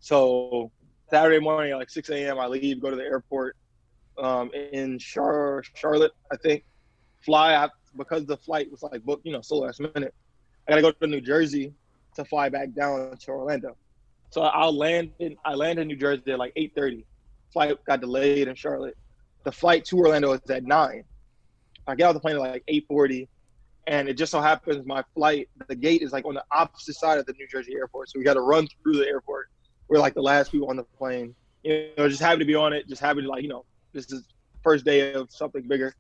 So 0.00 0.70
Saturday 1.10 1.40
morning 1.40 1.74
like 1.74 1.90
6 1.90 2.08
a.m., 2.10 2.38
I 2.38 2.46
leave, 2.46 2.80
go 2.80 2.90
to 2.90 2.96
the 2.96 3.02
airport 3.02 3.56
um, 4.18 4.50
in 4.52 4.98
Char- 4.98 5.62
Charlotte, 5.74 6.12
I 6.30 6.36
think. 6.36 6.64
Fly 7.24 7.54
out 7.54 7.70
because 7.96 8.26
the 8.26 8.36
flight 8.36 8.70
was 8.70 8.82
like 8.82 9.02
booked, 9.02 9.24
you 9.26 9.32
know, 9.32 9.40
so 9.40 9.56
last 9.56 9.80
minute. 9.80 10.14
I 10.66 10.72
gotta 10.72 10.82
go 10.82 10.92
to 10.92 11.06
New 11.06 11.20
Jersey 11.20 11.72
to 12.14 12.24
fly 12.24 12.48
back 12.48 12.72
down 12.74 13.16
to 13.16 13.30
Orlando. 13.30 13.76
So 14.30 14.42
I'll 14.42 14.76
land 14.76 15.12
in 15.18 15.36
I 15.44 15.54
land 15.54 15.78
in 15.78 15.88
New 15.88 15.96
Jersey 15.96 16.32
at 16.32 16.38
like 16.38 16.54
8:30. 16.56 17.04
Flight 17.52 17.76
got 17.86 18.00
delayed 18.00 18.48
in 18.48 18.54
Charlotte. 18.54 18.96
The 19.44 19.52
flight 19.52 19.84
to 19.86 19.98
Orlando 19.98 20.32
is 20.32 20.50
at 20.50 20.64
nine. 20.64 21.04
I 21.86 21.94
get 21.94 22.04
off 22.04 22.14
the 22.14 22.20
plane 22.20 22.36
at 22.36 22.42
like 22.42 22.64
8:40, 22.68 23.26
and 23.86 24.08
it 24.08 24.14
just 24.14 24.30
so 24.30 24.40
happens 24.40 24.84
my 24.86 25.02
flight, 25.14 25.48
the 25.66 25.74
gate 25.74 26.02
is 26.02 26.12
like 26.12 26.26
on 26.26 26.34
the 26.34 26.44
opposite 26.52 26.94
side 26.94 27.18
of 27.18 27.24
the 27.24 27.32
New 27.32 27.48
Jersey 27.48 27.74
airport, 27.74 28.10
so 28.10 28.18
we 28.18 28.24
got 28.24 28.34
to 28.34 28.42
run 28.42 28.68
through 28.82 28.98
the 28.98 29.06
airport. 29.06 29.48
We're 29.88 29.98
like 29.98 30.12
the 30.12 30.22
last 30.22 30.52
people 30.52 30.68
on 30.68 30.76
the 30.76 30.84
plane. 30.84 31.34
You 31.62 31.88
know, 31.96 32.08
just 32.08 32.20
happy 32.20 32.40
to 32.40 32.44
be 32.44 32.54
on 32.54 32.74
it. 32.74 32.86
Just 32.86 33.00
happy 33.00 33.22
to 33.22 33.28
like, 33.28 33.42
you 33.42 33.48
know, 33.48 33.64
this 33.94 34.12
is 34.12 34.24
first 34.62 34.84
day 34.84 35.14
of 35.14 35.30
something 35.32 35.66
bigger. 35.66 35.94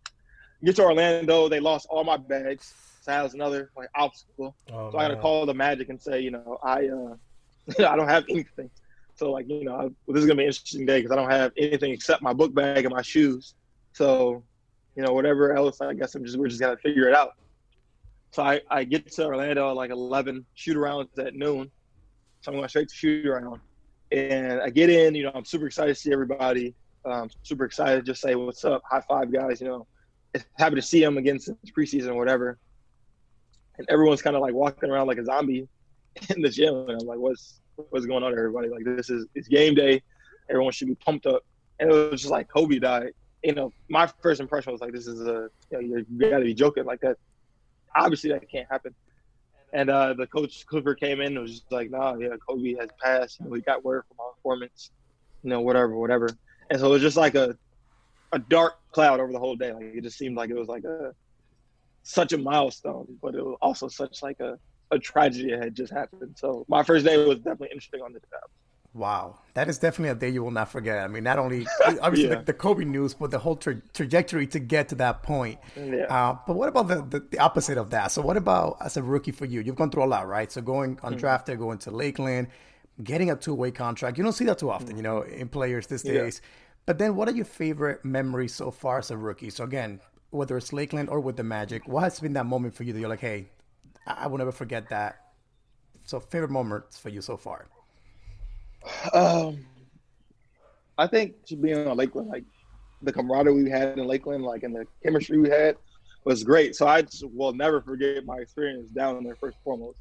Get 0.64 0.76
to 0.76 0.82
Orlando, 0.82 1.48
they 1.48 1.60
lost 1.60 1.86
all 1.88 2.04
my 2.04 2.16
bags. 2.16 2.74
So 3.02 3.12
that 3.12 3.22
was 3.22 3.34
another 3.34 3.70
like 3.76 3.88
obstacle. 3.94 4.56
Oh, 4.72 4.90
so 4.90 4.98
I 4.98 5.08
got 5.08 5.14
to 5.14 5.20
call 5.20 5.46
the 5.46 5.54
Magic 5.54 5.88
and 5.88 6.00
say, 6.00 6.20
you 6.20 6.30
know, 6.30 6.58
I 6.62 6.88
uh, 6.88 7.14
I 7.88 7.96
don't 7.96 8.08
have 8.08 8.24
anything. 8.28 8.70
So 9.14 9.30
like, 9.32 9.48
you 9.48 9.64
know, 9.64 9.74
I, 9.74 9.82
well, 9.82 9.92
this 10.08 10.22
is 10.22 10.26
gonna 10.26 10.36
be 10.36 10.44
an 10.44 10.48
interesting 10.48 10.86
day 10.86 11.00
because 11.00 11.12
I 11.12 11.16
don't 11.16 11.30
have 11.30 11.52
anything 11.56 11.92
except 11.92 12.22
my 12.22 12.32
book 12.32 12.54
bag 12.54 12.84
and 12.84 12.94
my 12.94 13.02
shoes. 13.02 13.54
So 13.92 14.42
you 14.96 15.02
know, 15.04 15.12
whatever 15.12 15.54
else, 15.54 15.80
I 15.80 15.94
guess 15.94 16.14
I'm 16.14 16.24
just 16.24 16.36
we're 16.36 16.48
just 16.48 16.60
gonna 16.60 16.76
figure 16.76 17.08
it 17.08 17.14
out. 17.14 17.34
So 18.30 18.42
I, 18.42 18.60
I 18.70 18.84
get 18.84 19.10
to 19.12 19.26
Orlando 19.26 19.70
at 19.70 19.76
like 19.76 19.90
11, 19.90 20.44
shoot 20.54 20.76
around 20.76 21.08
at 21.18 21.34
noon. 21.34 21.70
So 22.40 22.52
I'm 22.52 22.58
going 22.58 22.68
straight 22.68 22.88
to 22.88 22.94
shoot 22.94 23.26
around. 23.26 23.60
And 24.12 24.60
I 24.60 24.70
get 24.70 24.90
in, 24.90 25.14
you 25.14 25.24
know, 25.24 25.32
I'm 25.34 25.44
super 25.44 25.66
excited 25.66 25.94
to 25.94 26.00
see 26.00 26.12
everybody. 26.12 26.74
Um, 27.04 27.30
super 27.42 27.64
excited 27.64 28.04
to 28.04 28.12
just 28.12 28.20
say, 28.20 28.34
what's 28.34 28.64
up? 28.64 28.82
High 28.88 29.00
five, 29.00 29.32
guys. 29.32 29.60
You 29.60 29.68
know, 29.68 29.86
happy 30.56 30.76
to 30.76 30.82
see 30.82 31.00
them 31.00 31.18
again 31.18 31.38
since 31.38 31.58
preseason 31.70 32.08
or 32.08 32.14
whatever. 32.14 32.58
And 33.78 33.88
everyone's 33.88 34.22
kind 34.22 34.36
of 34.36 34.42
like 34.42 34.54
walking 34.54 34.90
around 34.90 35.06
like 35.06 35.18
a 35.18 35.24
zombie 35.24 35.68
in 36.30 36.42
the 36.42 36.48
gym. 36.48 36.74
And 36.88 37.00
I'm 37.00 37.06
like, 37.06 37.18
what's, 37.18 37.60
what's 37.90 38.06
going 38.06 38.22
on, 38.22 38.32
everybody? 38.32 38.68
Like, 38.68 38.84
this 38.84 39.10
is, 39.10 39.26
it's 39.34 39.48
game 39.48 39.74
day. 39.74 40.02
Everyone 40.50 40.72
should 40.72 40.88
be 40.88 40.96
pumped 40.96 41.26
up. 41.26 41.44
And 41.78 41.90
it 41.90 42.10
was 42.10 42.22
just 42.22 42.32
like 42.32 42.48
Kobe 42.48 42.78
died 42.78 43.12
you 43.42 43.54
know, 43.54 43.72
my 43.88 44.08
first 44.20 44.40
impression 44.40 44.72
was 44.72 44.80
like, 44.80 44.92
this 44.92 45.06
is 45.06 45.20
a, 45.20 45.48
you, 45.70 45.82
know, 45.82 46.04
you 46.10 46.30
got 46.30 46.38
to 46.38 46.44
be 46.44 46.54
joking 46.54 46.84
like 46.84 47.00
that. 47.00 47.16
Obviously, 47.94 48.30
that 48.30 48.48
can't 48.50 48.66
happen. 48.70 48.94
And 49.72 49.90
uh, 49.90 50.14
the 50.14 50.26
coach 50.26 50.66
Clifford 50.66 50.98
came 50.98 51.20
in 51.20 51.28
and 51.28 51.40
was 51.40 51.52
just 51.52 51.72
like, 51.72 51.90
nah, 51.90 52.16
yeah, 52.16 52.30
Kobe 52.46 52.74
has 52.74 52.88
passed. 53.02 53.38
You 53.38 53.46
know, 53.46 53.50
we 53.50 53.60
got 53.60 53.84
word 53.84 54.04
from 54.08 54.16
our 54.20 54.32
informants, 54.36 54.90
you 55.42 55.50
know, 55.50 55.60
whatever, 55.60 55.96
whatever. 55.96 56.30
And 56.70 56.80
so 56.80 56.86
it 56.86 56.90
was 56.90 57.02
just 57.02 57.16
like 57.16 57.34
a, 57.34 57.56
a 58.32 58.38
dark 58.38 58.74
cloud 58.92 59.20
over 59.20 59.32
the 59.32 59.38
whole 59.38 59.56
day. 59.56 59.72
Like 59.72 59.94
it 59.94 60.02
just 60.02 60.18
seemed 60.18 60.36
like 60.36 60.50
it 60.50 60.56
was 60.56 60.68
like 60.68 60.84
a, 60.84 61.14
such 62.02 62.32
a 62.32 62.38
milestone, 62.38 63.06
but 63.22 63.34
it 63.34 63.44
was 63.44 63.56
also 63.60 63.88
such 63.88 64.22
like 64.22 64.40
a, 64.40 64.58
a 64.90 64.98
tragedy 64.98 65.50
that 65.50 65.62
had 65.62 65.74
just 65.74 65.92
happened. 65.92 66.36
So 66.38 66.64
my 66.68 66.82
first 66.82 67.04
day 67.04 67.16
was 67.24 67.38
definitely 67.38 67.68
interesting 67.72 68.02
on 68.02 68.12
the 68.12 68.20
job. 68.20 68.50
Wow, 68.94 69.38
that 69.52 69.68
is 69.68 69.78
definitely 69.78 70.08
a 70.08 70.14
day 70.14 70.30
you 70.30 70.42
will 70.42 70.50
not 70.50 70.70
forget. 70.70 70.98
I 70.98 71.08
mean, 71.08 71.22
not 71.22 71.38
only 71.38 71.66
obviously 72.00 72.22
yeah. 72.30 72.36
the, 72.36 72.44
the, 72.46 72.52
Kobe 72.54 72.84
news, 72.84 73.12
but 73.14 73.30
the 73.30 73.38
whole 73.38 73.54
tra- 73.54 73.80
trajectory 73.92 74.46
to 74.48 74.58
get 74.58 74.88
to 74.88 74.94
that 74.96 75.22
point. 75.22 75.60
Yeah. 75.76 76.04
Uh, 76.04 76.38
but 76.46 76.56
what 76.56 76.68
about 76.68 76.88
the, 76.88 77.02
the, 77.02 77.26
the, 77.30 77.38
opposite 77.38 77.76
of 77.76 77.90
that? 77.90 78.10
So, 78.10 78.22
what 78.22 78.36
about 78.36 78.78
as 78.80 78.96
a 78.96 79.02
rookie 79.02 79.30
for 79.30 79.44
you? 79.44 79.60
You've 79.60 79.76
gone 79.76 79.90
through 79.90 80.04
a 80.04 80.06
lot, 80.06 80.26
right? 80.26 80.50
So, 80.50 80.62
going 80.62 80.96
undrafted, 80.96 81.44
mm-hmm. 81.44 81.60
going 81.60 81.78
to 81.78 81.90
Lakeland, 81.90 82.48
getting 83.04 83.30
a 83.30 83.36
two 83.36 83.54
way 83.54 83.70
contract. 83.70 84.16
You 84.16 84.24
don't 84.24 84.32
see 84.32 84.46
that 84.46 84.58
too 84.58 84.70
often, 84.70 84.96
you 84.96 85.02
know, 85.02 85.22
in 85.22 85.48
players 85.48 85.86
these 85.86 86.02
days. 86.02 86.40
But 86.88 86.96
then, 86.96 87.16
what 87.16 87.28
are 87.28 87.32
your 87.32 87.44
favorite 87.44 88.02
memories 88.02 88.54
so 88.54 88.70
far 88.70 88.96
as 88.96 89.10
a 89.10 89.16
rookie? 89.18 89.50
So 89.50 89.64
again, 89.64 90.00
whether 90.30 90.56
it's 90.56 90.72
Lakeland 90.72 91.10
or 91.10 91.20
with 91.20 91.36
the 91.36 91.44
Magic, 91.44 91.86
what 91.86 92.04
has 92.04 92.18
been 92.18 92.32
that 92.32 92.46
moment 92.46 92.72
for 92.72 92.82
you 92.84 92.94
that 92.94 92.98
you're 92.98 93.10
like, 93.10 93.20
hey, 93.20 93.50
I 94.06 94.26
will 94.26 94.38
never 94.38 94.52
forget 94.52 94.88
that. 94.88 95.20
So 96.06 96.18
favorite 96.18 96.50
moments 96.50 96.96
for 96.96 97.10
you 97.10 97.20
so 97.20 97.36
far? 97.36 97.66
Um, 99.12 99.66
I 100.96 101.06
think 101.06 101.44
to 101.48 101.56
being 101.56 101.86
on 101.86 101.94
Lakeland, 101.94 102.30
like 102.30 102.44
the 103.02 103.12
camaraderie 103.12 103.64
we 103.64 103.68
had 103.68 103.98
in 103.98 104.06
Lakeland, 104.06 104.42
like 104.42 104.62
and 104.62 104.74
the 104.74 104.86
chemistry 105.02 105.36
we 105.36 105.50
had, 105.50 105.76
was 106.24 106.42
great. 106.42 106.74
So 106.74 106.88
I 106.88 107.02
just 107.02 107.22
will 107.34 107.52
never 107.52 107.82
forget 107.82 108.24
my 108.24 108.38
experience 108.38 108.88
down 108.92 109.22
there 109.24 109.36
first 109.36 109.56
and 109.56 109.64
foremost. 109.64 109.98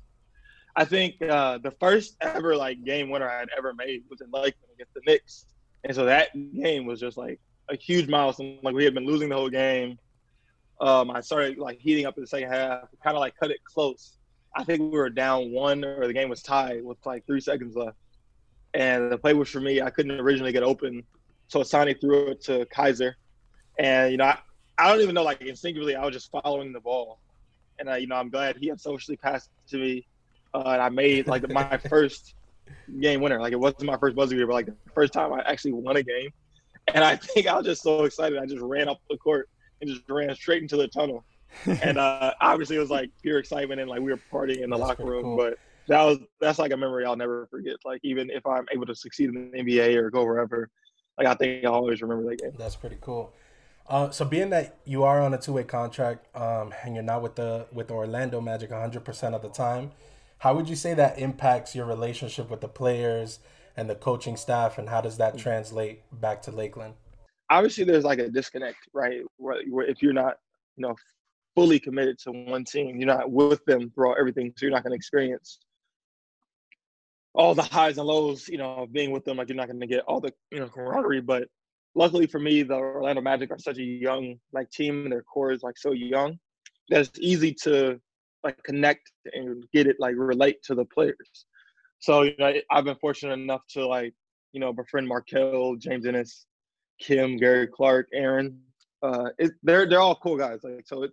I 0.78 0.86
think 0.86 1.22
uh, 1.22 1.58
the 1.58 1.72
first 1.82 2.16
ever 2.22 2.56
like 2.56 2.82
game 2.86 3.10
winner 3.10 3.28
I 3.28 3.40
had 3.40 3.50
ever 3.58 3.74
made 3.74 4.04
was 4.10 4.22
in 4.22 4.32
Lakeland 4.32 4.72
against 4.74 4.94
the 4.94 5.02
Knicks, 5.06 5.48
and 5.84 5.96
so 5.96 6.06
that 6.06 6.30
game 6.54 6.86
was 6.86 7.00
just 7.00 7.18
like 7.18 7.40
a 7.70 7.76
huge 7.76 8.08
milestone. 8.08 8.60
Like 8.62 8.76
we 8.76 8.84
had 8.84 8.94
been 8.94 9.06
losing 9.06 9.30
the 9.30 9.36
whole 9.36 9.50
game. 9.50 9.98
Um, 10.80 11.10
I 11.10 11.22
started 11.22 11.58
like 11.58 11.80
heating 11.80 12.06
up 12.06 12.18
in 12.18 12.22
the 12.22 12.28
second 12.28 12.50
half, 12.50 12.84
kind 13.04 13.16
of 13.16 13.20
like 13.20 13.36
cut 13.40 13.52
it 13.52 13.64
close. 13.64 14.18
I 14.56 14.64
think 14.64 14.80
we 14.80 14.98
were 14.98 15.10
down 15.10 15.52
one, 15.52 15.84
or 15.84 16.08
the 16.08 16.14
game 16.14 16.30
was 16.30 16.42
tied 16.42 16.84
with 16.84 16.98
like 17.06 17.26
three 17.26 17.42
seconds 17.42 17.76
left, 17.76 17.98
and 18.74 19.12
the 19.12 19.18
play 19.18 19.34
was 19.34 19.50
for 19.50 19.60
me. 19.60 19.82
I 19.82 19.90
couldn't 19.90 20.20
originally 20.20 20.52
get 20.52 20.64
open, 20.64 21.04
so 21.48 21.62
Asani 21.62 22.00
threw 22.00 22.30
it 22.30 22.44
to 22.46 22.66
Kaiser, 22.68 23.18
and 23.80 24.12
you 24.12 24.18
know 24.18 24.26
I, 24.26 24.38
I 24.78 24.92
don't 24.92 25.02
even 25.02 25.16
know 25.16 25.24
like 25.24 25.42
instinctively 25.42 25.96
I 25.96 26.06
was 26.06 26.14
just 26.14 26.32
following 26.32 26.74
the 26.74 26.80
ball, 26.80 27.20
and 27.80 27.90
I, 27.90 27.98
you 27.98 28.08
know 28.08 28.16
I'm 28.16 28.30
glad 28.30 28.58
he 28.58 28.68
had 28.68 28.80
socially 28.80 29.18
passed 29.18 29.50
it 29.66 29.72
to 29.72 29.78
me, 29.78 30.08
uh, 30.54 30.64
and 30.66 30.82
I 30.82 30.90
made 30.90 31.28
like 31.28 31.48
my 31.50 31.78
first 31.90 32.36
game 33.00 33.22
winner. 33.22 33.40
Like 33.40 33.54
it 33.54 33.60
wasn't 33.60 33.84
my 33.84 33.98
first 33.98 34.16
buzzer 34.16 34.36
beater, 34.36 34.48
but 34.48 34.54
like 34.54 34.66
the 34.68 34.76
first 34.94 35.14
time 35.14 35.34
I 35.34 35.42
actually 35.42 35.74
won 35.74 35.98
a 35.98 36.04
game, 36.04 36.30
and 36.94 37.04
I 37.04 37.16
think 37.34 37.48
I 37.48 37.56
was 37.58 37.66
just 37.66 37.84
so 37.84 38.04
excited 38.04 38.38
I 38.38 38.46
just 38.46 38.62
ran 38.62 38.88
up 38.88 39.00
the 39.10 39.18
court 39.18 39.50
and 39.82 39.90
just 39.90 40.02
ran 40.10 40.34
straight 40.36 40.62
into 40.62 40.78
the 40.78 40.88
tunnel. 40.88 41.24
and 41.66 41.98
uh, 41.98 42.34
obviously 42.42 42.76
it 42.76 42.80
was 42.80 42.90
like 42.90 43.10
pure 43.22 43.40
excitement 43.40 43.80
and 43.80 43.90
like 43.90 44.02
we 44.02 44.12
were 44.12 44.20
partying 44.32 44.62
in 44.64 44.70
the 44.70 44.78
That's 44.78 44.90
locker 44.90 45.06
room. 45.06 45.24
cool. 45.24 45.38
But 45.38 45.58
that 45.88 46.04
was 46.04 46.20
that's 46.42 46.60
like 46.60 46.72
a 46.72 46.78
memory 46.78 47.06
I'll 47.06 47.16
never 47.16 47.48
forget. 47.48 47.76
Like 47.86 48.02
even 48.04 48.30
if 48.30 48.46
I'm 48.46 48.66
able 48.74 48.86
to 48.86 48.96
succeed 48.96 49.30
in 49.30 49.52
the 49.52 49.58
NBA 49.58 49.96
or 49.96 50.10
go 50.10 50.26
wherever, 50.26 50.70
like 51.18 51.28
I 51.28 51.34
think 51.36 51.66
I'll 51.66 51.74
always 51.74 52.02
remember 52.02 52.30
that 52.30 52.42
game. 52.42 52.54
That's 52.58 52.76
pretty 52.76 52.98
cool. 53.02 53.34
Uh, 53.90 54.10
so 54.10 54.26
being 54.26 54.50
that 54.50 54.78
you 54.84 55.04
are 55.04 55.22
on 55.22 55.34
a 55.34 55.38
two 55.38 55.54
way 55.54 55.64
contract 55.64 56.28
um, 56.36 56.74
and 56.84 56.94
you're 56.94 57.04
not 57.04 57.22
with 57.22 57.36
the 57.36 57.68
with 57.72 57.88
the 57.88 57.94
Orlando 57.94 58.42
Magic 58.42 58.70
100 58.70 59.06
percent 59.06 59.34
of 59.34 59.42
the 59.42 59.50
time, 59.50 59.92
how 60.40 60.56
would 60.56 60.70
you 60.70 60.76
say 60.76 60.94
that 60.94 61.20
impacts 61.20 61.76
your 61.76 61.86
relationship 61.86 62.50
with 62.50 62.62
the 62.62 62.68
players 62.68 63.40
and 63.76 63.90
the 63.90 63.96
coaching 63.96 64.38
staff, 64.38 64.78
and 64.78 64.90
how 64.90 65.02
does 65.02 65.18
that 65.18 65.38
translate 65.38 66.02
back 66.12 66.42
to 66.44 66.52
Lakeland? 66.52 66.96
Obviously, 67.50 67.84
there's 67.84 68.04
like 68.04 68.20
a 68.20 68.30
disconnect, 68.30 68.78
right? 68.94 69.22
Where, 69.38 69.62
where 69.70 69.86
if 69.86 70.02
you're 70.02 70.14
not, 70.14 70.38
you 70.76 70.84
know, 70.84 70.96
fully 71.56 71.80
committed 71.80 72.20
to 72.20 72.32
one 72.32 72.64
team, 72.64 72.98
you're 73.00 73.08
not 73.08 73.32
with 73.32 73.64
them 73.66 73.92
throughout 73.92 74.18
everything, 74.20 74.54
so 74.56 74.66
you're 74.66 74.74
not 74.74 74.84
going 74.84 74.92
to 74.92 74.96
experience 74.98 75.60
all 77.34 77.54
the 77.54 77.62
highs 77.62 77.98
and 78.00 78.08
lows, 78.08 78.48
you 78.50 78.58
know, 78.58 78.74
of 78.74 78.92
being 78.92 79.12
with 79.12 79.24
them. 79.24 79.38
Like 79.38 79.48
you're 79.48 79.56
not 79.56 79.68
going 79.68 79.80
to 79.80 79.88
get 79.88 80.04
all 80.08 80.20
the 80.20 80.34
you 80.52 80.60
know 80.60 80.68
camaraderie. 80.68 81.22
But 81.22 81.48
luckily 81.96 82.26
for 82.26 82.40
me, 82.40 82.64
the 82.64 82.74
Orlando 82.74 83.22
Magic 83.22 83.52
are 83.52 83.60
such 83.60 83.78
a 83.78 83.84
young 83.84 84.36
like 84.54 84.70
team, 84.72 85.04
and 85.04 85.12
their 85.12 85.22
core 85.22 85.52
is 85.52 85.64
like 85.64 85.78
so 85.78 85.94
young 85.94 86.40
that 86.90 87.02
it's 87.02 87.20
easy 87.20 87.54
to 87.54 88.00
like 88.44 88.62
connect 88.64 89.12
and 89.34 89.64
get 89.74 89.88
it 89.88 89.98
like 90.00 90.16
relate 90.18 90.62
to 90.64 90.76
the 90.76 90.86
players. 90.86 91.46
So 92.00 92.24
you 92.24 92.36
know, 92.38 92.54
I've 92.72 92.86
been 92.86 92.98
fortunate 92.98 93.34
enough 93.34 93.62
to 93.72 93.86
like 93.86 94.14
you 94.54 94.60
know 94.60 94.74
befriend 94.74 95.08
Markelle, 95.08 95.76
James 95.76 96.06
Ennis, 96.06 96.46
Khem, 97.02 97.38
Gary 97.38 97.68
Clark, 97.68 98.08
Aaron. 98.14 98.60
Uh, 99.04 99.30
it, 99.38 99.52
they're 99.64 99.88
they're 99.88 100.00
all 100.00 100.16
cool 100.16 100.38
guys. 100.38 100.60
Like 100.64 100.86
so, 100.86 101.04
it 101.04 101.12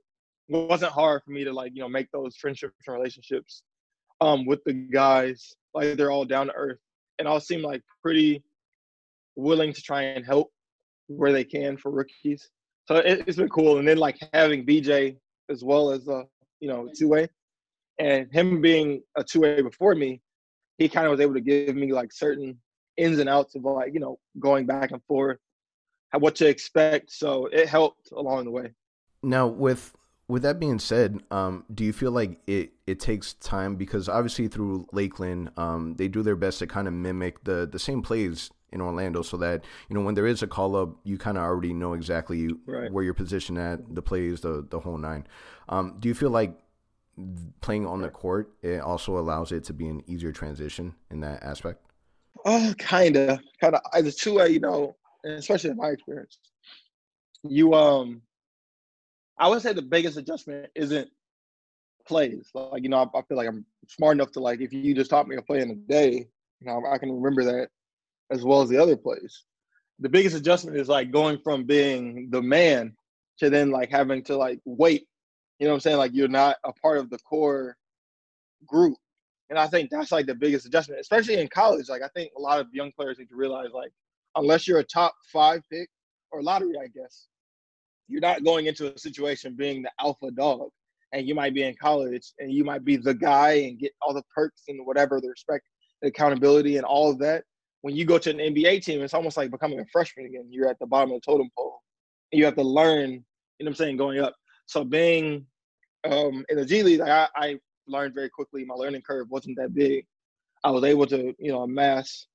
wasn't 0.49 0.93
hard 0.93 1.23
for 1.25 1.31
me 1.31 1.45
to 1.45 1.53
like 1.53 1.73
you 1.75 1.81
know 1.81 1.89
make 1.89 2.11
those 2.13 2.37
friendships 2.37 2.75
and 2.87 2.97
relationships 2.97 3.63
um, 4.21 4.47
with 4.47 4.63
the 4.65 4.73
guys. 4.73 5.55
Like 5.75 5.97
they're 5.97 6.11
all 6.11 6.25
down 6.25 6.47
to 6.47 6.55
earth, 6.55 6.79
and 7.19 7.27
all 7.27 7.41
seem 7.41 7.63
like 7.63 7.83
pretty 8.03 8.43
willing 9.37 9.73
to 9.73 9.83
try 9.83 10.03
and 10.03 10.25
help 10.25 10.53
where 11.09 11.33
they 11.33 11.45
can 11.45 11.77
for 11.77 11.91
rookies. 11.91 12.51
So 12.87 12.97
it, 12.97 13.25
it's 13.27 13.37
been 13.37 13.49
cool. 13.49 13.79
And 13.79 13.89
then 13.89 13.99
like 13.99 14.19
having 14.33 14.65
BJ 14.65 15.17
as 15.51 15.65
well 15.65 15.91
as 15.91 16.09
a 16.09 16.25
you 16.61 16.69
know 16.69 16.89
two 16.97 17.09
way, 17.09 17.29
and 17.99 18.33
him 18.33 18.61
being 18.61 19.03
a 19.17 19.25
two 19.25 19.41
way 19.41 19.63
before 19.63 19.95
me, 19.95 20.21
he 20.79 20.89
kind 20.89 21.07
of 21.07 21.11
was 21.13 21.21
able 21.21 21.35
to 21.35 21.41
give 21.41 21.77
me 21.77 21.93
like 21.93 22.13
certain 22.13 22.59
ins 22.97 23.19
and 23.19 23.29
outs 23.29 23.55
of 23.55 23.65
like 23.65 23.93
you 23.93 24.01
know 24.01 24.19
going 24.39 24.67
back 24.67 24.91
and 24.93 25.03
forth, 25.05 25.39
what 26.13 26.35
to 26.37 26.49
expect. 26.49 27.13
So 27.13 27.47
it 27.47 27.69
helped 27.69 28.11
along 28.13 28.45
the 28.45 28.51
way. 28.51 28.73
Now, 29.23 29.47
with 29.47 29.95
with 30.29 30.43
that 30.43 30.59
being 30.59 30.79
said, 30.79 31.23
um, 31.31 31.65
do 31.73 31.85
you 31.85 31.93
feel 31.93 32.11
like 32.11 32.41
it, 32.47 32.73
it 32.87 32.99
takes 32.99 33.35
time 33.35 33.77
because 33.77 34.09
obviously 34.09 34.49
through 34.49 34.87
Lakeland, 34.93 35.51
um, 35.57 35.95
they 35.97 36.09
do 36.09 36.23
their 36.23 36.37
best 36.37 36.61
to 36.61 36.67
kind 36.67 36.89
of 36.89 36.95
mimic 36.95 37.45
the 37.45 37.69
the 37.71 37.79
same 37.79 38.03
plays 38.03 38.51
in 38.75 38.83
Orlando, 38.83 39.23
so 39.23 39.39
that 39.39 39.65
you 39.89 39.95
know 39.97 40.03
when 40.03 40.15
there 40.17 40.27
is 40.27 40.43
a 40.43 40.49
call 40.49 40.77
up, 40.77 40.97
you 41.05 41.19
kind 41.19 41.39
of 41.39 41.45
already 41.45 41.73
know 41.73 41.95
exactly 41.95 42.51
Right. 42.67 42.93
where 42.93 43.05
you're 43.05 43.15
positioned 43.15 43.59
at, 43.59 43.95
the 43.95 44.03
plays, 44.03 44.43
the 44.43 44.67
the 44.69 44.81
whole 44.81 44.99
nine. 44.99 45.27
Um, 45.69 45.97
do 46.01 46.09
you 46.09 46.15
feel 46.15 46.31
like 46.31 46.55
playing 47.61 47.87
on 47.87 48.03
the 48.03 48.11
court 48.11 48.53
it 48.63 48.81
also 48.81 49.19
allows 49.19 49.53
it 49.53 49.65
to 49.65 49.73
be 49.73 49.89
an 49.89 50.03
easier 50.07 50.33
transition 50.33 50.95
in 51.11 51.21
that 51.21 51.43
aspect? 51.43 51.81
Oh, 52.45 52.75
kind 52.79 53.17
of, 53.17 53.41
kind 53.61 53.75
of. 53.75 53.83
As 53.93 54.07
a 54.07 54.13
two 54.13 54.35
way, 54.35 54.49
you 54.51 54.61
know, 54.61 54.97
especially 55.25 55.71
in 55.71 55.77
my 55.77 55.91
experience, 55.91 56.39
you 57.43 57.75
um, 57.75 58.23
I 59.39 59.49
would 59.49 59.63
say 59.63 59.73
the 59.73 59.83
biggest 59.83 60.17
adjustment 60.17 60.71
isn't 60.75 61.11
plays. 62.07 62.51
Like 62.55 62.83
you 62.83 62.89
know, 62.89 62.99
I, 62.99 63.19
I 63.19 63.23
feel 63.23 63.37
like 63.37 63.49
I'm 63.49 63.65
smart 63.89 64.17
enough 64.17 64.33
to 64.33 64.41
like 64.41 64.61
if 64.61 64.73
you 64.73 64.95
just 64.95 65.11
taught 65.11 65.29
me 65.29 65.37
a 65.37 65.43
play 65.43 65.61
in 65.63 65.71
a 65.71 65.75
day, 65.75 66.29
you 66.61 66.67
know, 66.67 66.83
I 66.91 66.99
can 66.99 67.13
remember 67.13 67.45
that 67.45 67.71
as 68.31 68.45
well 68.45 68.63
as 68.63 68.69
the 68.69 68.79
other 68.79 68.97
plays. 68.97 69.45
The 70.01 70.09
biggest 70.09 70.37
adjustment 70.37 70.77
is 70.77 70.89
like 70.89 71.13
going 71.13 71.39
from 71.39 71.65
being 71.65 72.29
the 72.31 72.43
man 72.43 72.95
to 73.39 73.51
then 73.51 73.71
like 73.71 73.91
having 73.91 74.23
to 74.25 74.37
like 74.37 74.61
wait. 74.65 75.07
You 75.59 75.67
know 75.67 75.73
what 75.73 75.77
I'm 75.77 75.81
saying? 75.81 75.99
Like 75.99 76.13
you're 76.15 76.29
not 76.29 76.57
a 76.65 76.73
part 76.73 76.99
of 76.99 77.11
the 77.11 77.19
core 77.19 77.77
group. 78.67 78.97
And 79.51 79.59
I 79.59 79.67
think 79.67 79.91
that's 79.91 80.11
like 80.11 80.27
the 80.27 80.35
biggest 80.35 80.67
adjustment, 80.67 81.01
especially 81.01 81.39
in 81.39 81.49
college. 81.49 81.89
Like 81.89 82.03
I 82.03 82.09
think 82.09 82.33
a 82.37 82.41
lot 82.41 82.61
of 82.61 82.67
young 82.73 82.91
players 82.93 83.19
need 83.19 83.29
to 83.29 83.37
realize 83.37 83.69
like 83.73 83.93
unless 84.37 84.67
you're 84.67 84.81
a 84.81 84.85
top 84.85 85.15
five 85.33 85.63
pick 85.71 85.89
or 86.33 86.43
lottery, 86.43 86.75
I 86.81 86.89
guess, 86.89 87.29
you're 88.09 88.21
not 88.21 88.45
going 88.45 88.67
into 88.67 88.93
a 88.93 88.99
situation 88.99 89.55
being 89.57 89.83
the 89.83 89.91
alpha 90.01 90.31
dog. 90.31 90.71
And 91.13 91.29
you 91.29 91.35
might 91.35 91.55
be 91.55 91.63
in 91.63 91.77
college 91.81 92.33
and 92.39 92.53
you 92.53 92.65
might 92.65 92.85
be 92.85 92.97
the 92.97 93.15
guy 93.15 93.53
and 93.53 93.79
get 93.79 93.93
all 94.03 94.13
the 94.13 94.25
perks 94.35 94.63
and 94.67 94.85
whatever, 94.85 95.21
the 95.21 95.29
respect, 95.29 95.65
the 96.03 96.09
accountability 96.09 96.77
and 96.77 96.85
all 96.85 97.11
of 97.11 97.19
that. 97.21 97.45
When 97.85 97.95
you 97.95 98.07
go 98.07 98.17
to 98.17 98.31
an 98.31 98.39
NBA 98.39 98.83
team, 98.83 99.03
it's 99.03 99.13
almost 99.13 99.37
like 99.37 99.51
becoming 99.51 99.79
a 99.79 99.85
freshman 99.93 100.25
again. 100.25 100.47
You're 100.49 100.71
at 100.71 100.79
the 100.79 100.87
bottom 100.87 101.13
of 101.13 101.21
the 101.21 101.31
totem 101.31 101.51
pole. 101.55 101.83
And 102.33 102.39
you 102.39 102.47
have 102.47 102.55
to 102.55 102.63
learn, 102.63 103.11
you 103.11 103.19
know 103.19 103.23
what 103.59 103.69
I'm 103.69 103.75
saying, 103.75 103.99
going 103.99 104.21
up. 104.21 104.35
So 104.65 104.85
being 104.85 105.45
um, 106.11 106.47
in 106.49 106.57
the 106.57 106.65
G 106.65 106.83
League, 106.83 107.03
I, 107.03 107.29
I 107.37 107.59
learned 107.87 108.15
very 108.15 108.31
quickly. 108.31 108.65
My 108.65 108.75
learning 108.75 109.03
curve 109.03 109.27
wasn't 109.29 109.59
that 109.59 109.75
big. 109.75 110.07
I 110.65 110.71
was 110.71 110.83
able 110.83 111.07
to, 111.09 111.35
you 111.39 111.53
know, 111.53 111.61
amass 111.61 112.27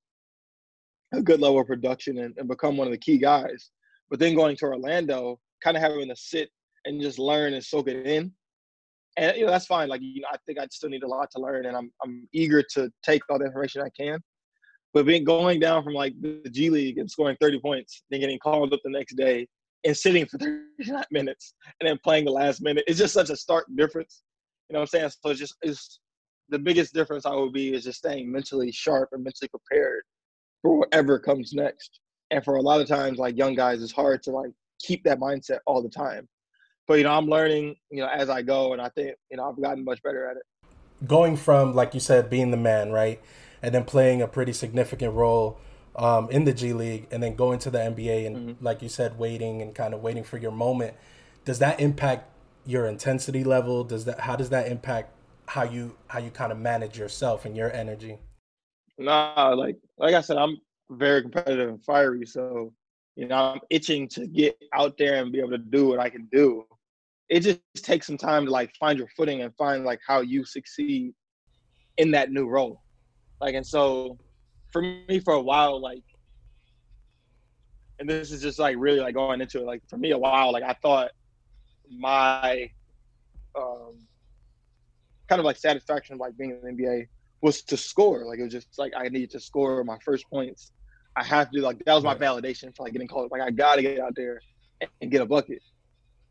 a 1.12 1.20
good 1.20 1.40
level 1.40 1.58
of 1.58 1.66
production 1.66 2.18
and, 2.18 2.32
and 2.38 2.46
become 2.46 2.76
one 2.76 2.86
of 2.86 2.92
the 2.92 2.98
key 2.98 3.18
guys. 3.18 3.70
But 4.08 4.20
then 4.20 4.36
going 4.36 4.54
to 4.54 4.66
Orlando, 4.66 5.40
kind 5.64 5.76
of 5.76 5.82
having 5.82 6.10
to 6.10 6.16
sit 6.16 6.48
and 6.84 7.02
just 7.02 7.18
learn 7.18 7.54
and 7.54 7.64
soak 7.64 7.88
it 7.88 8.06
in. 8.06 8.30
And 9.16 9.36
you 9.36 9.46
know, 9.46 9.50
that's 9.50 9.66
fine. 9.66 9.88
Like, 9.88 10.00
you 10.00 10.20
know, 10.20 10.28
I 10.32 10.36
think 10.46 10.60
I 10.60 10.68
still 10.70 10.90
need 10.90 11.02
a 11.02 11.08
lot 11.08 11.28
to 11.32 11.40
learn 11.40 11.66
and 11.66 11.76
I'm 11.76 11.90
I'm 12.04 12.28
eager 12.32 12.62
to 12.74 12.88
take 13.02 13.22
all 13.28 13.40
the 13.40 13.46
information 13.46 13.82
I 13.82 13.90
can. 14.00 14.20
But 14.92 15.06
being 15.06 15.24
going 15.24 15.60
down 15.60 15.84
from 15.84 15.94
like 15.94 16.14
the 16.20 16.48
G 16.50 16.68
League 16.70 16.98
and 16.98 17.10
scoring 17.10 17.36
30 17.40 17.60
points, 17.60 18.02
then 18.10 18.20
getting 18.20 18.38
called 18.38 18.72
up 18.72 18.80
the 18.82 18.90
next 18.90 19.14
day 19.14 19.46
and 19.84 19.96
sitting 19.96 20.26
for 20.26 20.38
39 20.78 21.04
minutes 21.10 21.54
and 21.80 21.88
then 21.88 21.98
playing 22.02 22.24
the 22.24 22.32
last 22.32 22.60
minute, 22.60 22.84
it's 22.86 22.98
just 22.98 23.14
such 23.14 23.30
a 23.30 23.36
stark 23.36 23.66
difference. 23.76 24.22
You 24.68 24.74
know 24.74 24.80
what 24.80 24.94
I'm 24.94 25.00
saying? 25.00 25.10
So 25.10 25.30
it's 25.30 25.40
just 25.40 25.54
it's 25.62 26.00
the 26.48 26.58
biggest 26.58 26.92
difference 26.92 27.26
I 27.26 27.34
would 27.34 27.52
be 27.52 27.74
is 27.74 27.84
just 27.84 27.98
staying 27.98 28.30
mentally 28.30 28.72
sharp 28.72 29.10
and 29.12 29.22
mentally 29.22 29.48
prepared 29.48 30.02
for 30.62 30.78
whatever 30.78 31.18
comes 31.18 31.52
next. 31.52 32.00
And 32.30 32.44
for 32.44 32.56
a 32.56 32.62
lot 32.62 32.80
of 32.80 32.86
times, 32.86 33.18
like 33.18 33.36
young 33.36 33.54
guys, 33.54 33.82
it's 33.82 33.92
hard 33.92 34.22
to 34.24 34.30
like 34.30 34.50
keep 34.80 35.02
that 35.04 35.18
mindset 35.18 35.58
all 35.66 35.82
the 35.82 35.88
time. 35.88 36.28
But 36.86 36.98
you 36.98 37.04
know, 37.04 37.12
I'm 37.12 37.26
learning, 37.26 37.76
you 37.90 38.02
know, 38.02 38.08
as 38.08 38.28
I 38.28 38.42
go, 38.42 38.72
and 38.72 38.82
I 38.82 38.88
think 38.90 39.14
you 39.30 39.36
know 39.36 39.48
I've 39.48 39.60
gotten 39.60 39.84
much 39.84 40.02
better 40.02 40.28
at 40.28 40.36
it. 40.36 40.42
Going 41.06 41.36
from 41.36 41.74
like 41.74 41.94
you 41.94 42.00
said, 42.00 42.28
being 42.28 42.50
the 42.50 42.56
man, 42.56 42.90
right, 42.90 43.20
and 43.62 43.74
then 43.74 43.84
playing 43.84 44.22
a 44.22 44.28
pretty 44.28 44.52
significant 44.52 45.14
role 45.14 45.58
um, 45.96 46.30
in 46.30 46.44
the 46.44 46.52
G 46.52 46.72
League, 46.72 47.06
and 47.10 47.22
then 47.22 47.34
going 47.34 47.58
to 47.60 47.70
the 47.70 47.78
NBA, 47.78 48.26
and 48.26 48.56
like 48.60 48.82
you 48.82 48.88
said, 48.88 49.18
waiting 49.18 49.60
and 49.60 49.74
kind 49.74 49.94
of 49.94 50.02
waiting 50.02 50.24
for 50.24 50.38
your 50.38 50.52
moment. 50.52 50.94
Does 51.44 51.58
that 51.58 51.80
impact 51.80 52.28
your 52.66 52.86
intensity 52.86 53.44
level? 53.44 53.84
Does 53.84 54.04
that 54.04 54.20
how 54.20 54.36
does 54.36 54.50
that 54.50 54.68
impact 54.68 55.12
how 55.46 55.64
you 55.64 55.96
how 56.08 56.18
you 56.18 56.30
kind 56.30 56.52
of 56.52 56.58
manage 56.58 56.98
yourself 56.98 57.44
and 57.44 57.56
your 57.56 57.72
energy? 57.72 58.18
Nah, 58.98 59.54
like 59.56 59.76
like 59.98 60.14
I 60.14 60.20
said, 60.20 60.36
I'm 60.36 60.58
very 60.90 61.22
competitive 61.22 61.68
and 61.68 61.84
fiery. 61.84 62.26
So, 62.26 62.72
You 63.16 63.26
know, 63.28 63.36
I'm 63.36 63.60
itching 63.70 64.08
to 64.08 64.26
get 64.26 64.56
out 64.72 64.96
there 64.98 65.22
and 65.22 65.32
be 65.32 65.38
able 65.38 65.50
to 65.50 65.58
do 65.58 65.88
what 65.88 65.98
I 65.98 66.08
can 66.08 66.28
do. 66.32 66.64
It 67.28 67.40
just 67.40 67.60
takes 67.76 68.06
some 68.06 68.18
time 68.18 68.46
to 68.46 68.50
like 68.50 68.74
find 68.78 68.98
your 68.98 69.08
footing 69.16 69.42
and 69.42 69.54
find 69.56 69.84
like 69.84 70.00
how 70.06 70.20
you 70.20 70.44
succeed 70.44 71.14
in 71.96 72.10
that 72.12 72.30
new 72.30 72.48
role. 72.48 72.82
Like, 73.40 73.54
and 73.54 73.66
so 73.66 74.18
for 74.70 74.82
me, 74.82 75.20
for 75.24 75.34
a 75.34 75.40
while, 75.40 75.80
like, 75.80 76.04
and 77.98 78.08
this 78.08 78.32
is 78.32 78.42
just 78.42 78.58
like 78.58 78.76
really 78.78 79.00
like 79.00 79.14
going 79.14 79.40
into 79.40 79.58
it. 79.58 79.66
Like 79.66 79.82
for 79.88 79.96
me, 79.96 80.10
a 80.10 80.18
while, 80.18 80.52
like 80.52 80.62
I 80.62 80.74
thought 80.74 81.10
my 81.90 82.70
um, 83.54 84.06
kind 85.28 85.38
of 85.38 85.44
like 85.44 85.56
satisfaction 85.56 86.14
of 86.14 86.20
like 86.20 86.36
being 86.36 86.50
in 86.50 86.76
the 86.76 86.82
NBA 86.82 87.08
was 87.42 87.62
to 87.62 87.76
score. 87.76 88.24
Like 88.24 88.38
it 88.38 88.44
was 88.44 88.52
just 88.52 88.78
like 88.78 88.92
I 88.96 89.08
needed 89.08 89.30
to 89.32 89.40
score 89.40 89.82
my 89.84 89.98
first 90.04 90.28
points. 90.30 90.72
I 91.16 91.24
have 91.24 91.50
to 91.50 91.60
like 91.60 91.84
that 91.84 91.94
was 91.94 92.04
my 92.04 92.14
validation 92.14 92.74
for 92.74 92.84
like 92.84 92.92
getting 92.92 93.08
called. 93.08 93.30
Like 93.30 93.42
I 93.42 93.50
gotta 93.50 93.82
get 93.82 94.00
out 94.00 94.14
there 94.16 94.40
and 95.00 95.10
get 95.10 95.20
a 95.20 95.26
bucket. 95.26 95.62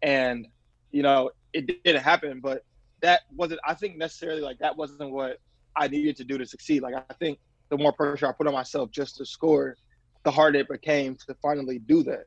And 0.02 0.48
you 0.92 1.04
know, 1.04 1.32
it 1.54 1.84
didn't 1.84 2.02
happen, 2.02 2.40
but 2.40 2.64
that 3.02 3.22
wasn't 3.36 3.60
I 3.66 3.74
think 3.74 3.98
necessarily 3.98 4.42
like 4.42 4.60
that 4.60 4.76
wasn't 4.76 5.12
what 5.12 5.40
I 5.76 5.88
needed 5.88 6.16
to 6.18 6.24
do 6.24 6.38
to 6.38 6.46
succeed. 6.46 6.82
Like 6.82 6.96
I 6.96 7.14
think 7.16 7.40
the 7.70 7.78
more 7.78 7.94
pressure 7.94 8.28
I 8.28 8.32
put 8.32 8.48
on 8.48 8.54
myself 8.54 8.92
just 8.92 9.18
to 9.18 9.26
score, 9.26 9.78
the 10.24 10.32
harder 10.32 10.60
it 10.60 10.68
became 10.68 11.16
to 11.28 11.34
finally 11.36 11.80
do 11.80 12.04
that. 12.04 12.26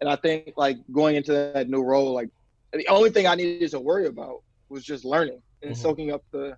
And 0.00 0.08
I 0.08 0.16
think 0.16 0.52
like 0.56 0.78
going 0.92 1.16
into 1.16 1.32
that 1.32 1.68
new 1.68 1.82
role, 1.82 2.12
like 2.12 2.30
the 2.72 2.86
only 2.88 3.10
thing 3.10 3.26
I 3.26 3.34
needed 3.34 3.70
to 3.72 3.80
worry 3.80 4.06
about 4.06 4.42
was 4.68 4.84
just 4.84 5.04
learning 5.04 5.42
and 5.62 5.72
mm-hmm. 5.72 5.80
soaking 5.80 6.12
up 6.12 6.22
the 6.30 6.56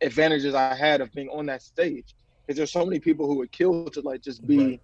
advantages 0.00 0.54
I 0.54 0.74
had 0.74 1.00
of 1.00 1.12
being 1.12 1.28
on 1.28 1.46
that 1.46 1.62
stage. 1.62 2.14
Because 2.46 2.56
there's 2.56 2.72
so 2.72 2.84
many 2.84 2.98
people 2.98 3.26
who 3.26 3.36
would 3.36 3.52
kill 3.52 3.90
to 3.90 4.00
like 4.00 4.22
just 4.22 4.46
be 4.46 4.58
right. 4.58 4.80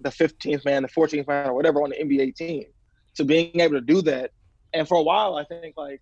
the 0.00 0.10
15th 0.10 0.64
man, 0.64 0.82
the 0.82 0.88
14th 0.88 1.26
man, 1.26 1.48
or 1.48 1.54
whatever 1.54 1.82
on 1.82 1.90
the 1.90 1.96
NBA 1.96 2.36
team. 2.36 2.64
So 3.14 3.24
being 3.24 3.60
able 3.60 3.74
to 3.74 3.80
do 3.80 4.02
that, 4.02 4.32
and 4.74 4.86
for 4.86 4.96
a 4.96 5.02
while, 5.02 5.36
I 5.36 5.44
think 5.44 5.76
like 5.76 6.00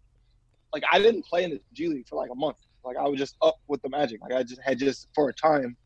like 0.72 0.84
I 0.90 0.98
didn't 0.98 1.24
play 1.24 1.44
in 1.44 1.50
the 1.50 1.60
G 1.72 1.88
League 1.88 2.08
for 2.08 2.16
like 2.16 2.30
a 2.30 2.34
month. 2.34 2.56
Like 2.84 2.96
I 2.96 3.08
was 3.08 3.18
just 3.18 3.36
up 3.42 3.56
with 3.68 3.82
the 3.82 3.88
Magic. 3.88 4.20
Like 4.20 4.32
I 4.32 4.42
just 4.42 4.60
had 4.62 4.78
just 4.78 5.08
for 5.14 5.28
a 5.28 5.32
time, 5.32 5.76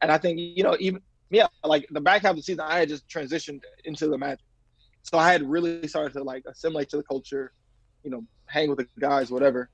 and 0.00 0.10
I 0.10 0.18
think 0.18 0.38
you 0.38 0.62
know 0.62 0.76
even 0.80 1.00
yeah, 1.30 1.46
like 1.64 1.86
the 1.90 2.00
back 2.00 2.22
half 2.22 2.32
of 2.32 2.36
the 2.36 2.42
season, 2.42 2.60
I 2.60 2.78
had 2.78 2.88
just 2.88 3.08
transitioned 3.08 3.60
into 3.84 4.08
the 4.08 4.18
Magic. 4.18 4.44
So 5.02 5.18
I 5.18 5.32
had 5.32 5.42
really 5.42 5.88
started 5.88 6.12
to 6.14 6.22
like 6.22 6.44
assimilate 6.46 6.90
to 6.90 6.98
the 6.98 7.02
culture, 7.02 7.52
you 8.04 8.10
know, 8.10 8.24
hang 8.46 8.68
with 8.68 8.78
the 8.78 8.86
guys, 9.00 9.30
whatever 9.30 9.70